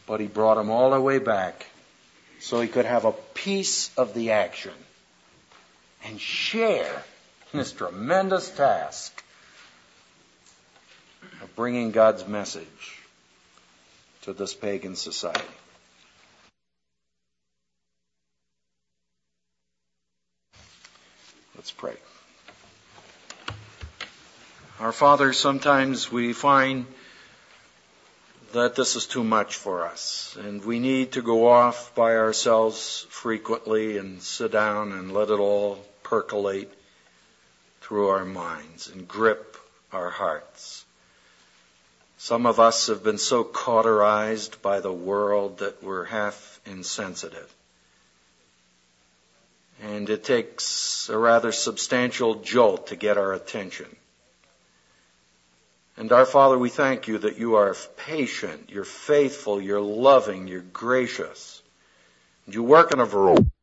But 0.07 0.21
he 0.21 0.27
brought 0.27 0.59
him 0.59 0.71
all 0.71 0.91
the 0.91 1.01
way 1.01 1.19
back 1.19 1.67
so 2.41 2.61
he 2.61 2.69
could 2.69 2.85
have 2.85 3.05
a 3.05 3.13
piece 3.13 3.91
of 3.97 4.15
the 4.15 4.33
action 4.33 4.73
and 6.05 6.21
share 6.21 7.03
this 7.55 7.71
tremendous 7.71 8.51
task 8.51 9.23
of 11.41 11.55
bringing 11.55 11.93
God's 11.93 12.27
message 12.27 13.01
to 14.23 14.33
this 14.33 14.55
pagan 14.55 14.97
society. 14.97 15.41
Let's 21.55 21.71
pray. 21.71 21.95
Our 24.81 24.91
Father, 24.91 25.33
sometimes 25.33 26.11
we 26.11 26.33
find 26.33 26.87
that 28.53 28.75
this 28.75 28.97
is 28.97 29.07
too 29.07 29.23
much 29.23 29.55
for 29.55 29.87
us, 29.87 30.37
and 30.41 30.65
we 30.65 30.81
need 30.81 31.13
to 31.13 31.23
go 31.23 31.47
off 31.47 31.95
by 31.95 32.17
ourselves 32.17 33.07
frequently 33.11 33.97
and 33.97 34.21
sit 34.21 34.51
down 34.51 34.91
and 34.91 35.15
let 35.15 35.31
it 35.31 35.39
all 35.39 35.79
percolate 36.03 36.73
through 37.85 38.09
our 38.09 38.25
minds 38.25 38.89
and 38.89 39.07
grip 39.07 39.59
our 39.93 40.09
hearts. 40.09 40.87
Some 42.17 42.47
of 42.47 42.59
us 42.59 42.87
have 42.87 43.05
been 43.05 43.19
so 43.19 43.45
cauterized 43.45 44.63
by 44.63 44.81
the 44.81 44.93
world 44.93 45.59
that 45.59 45.83
we're 45.83 46.05
half 46.05 46.61
insensitive. 46.65 47.55
And 49.83 50.09
it 50.09 50.25
takes 50.25 51.11
a 51.11 51.19
rather 51.19 51.53
substantial 51.53 52.37
jolt 52.37 52.87
to 52.87 52.97
get 52.97 53.19
our 53.19 53.35
attention. 53.35 53.95
And 55.99 56.11
our 56.11 56.25
Father, 56.25 56.59
we 56.59 56.71
thank 56.71 57.07
you 57.07 57.19
that 57.19 57.37
you 57.37 57.57
are 57.57 57.77
patient, 57.99 58.71
you're 58.71 58.85
faithful, 58.85 59.61
you're 59.61 59.83
loving, 59.83 60.49
you're 60.49 60.61
gracious. 60.61 61.61
You 62.47 62.63
work 62.63 62.93
in 62.93 63.01
a 63.01 63.05
variety 63.05 63.54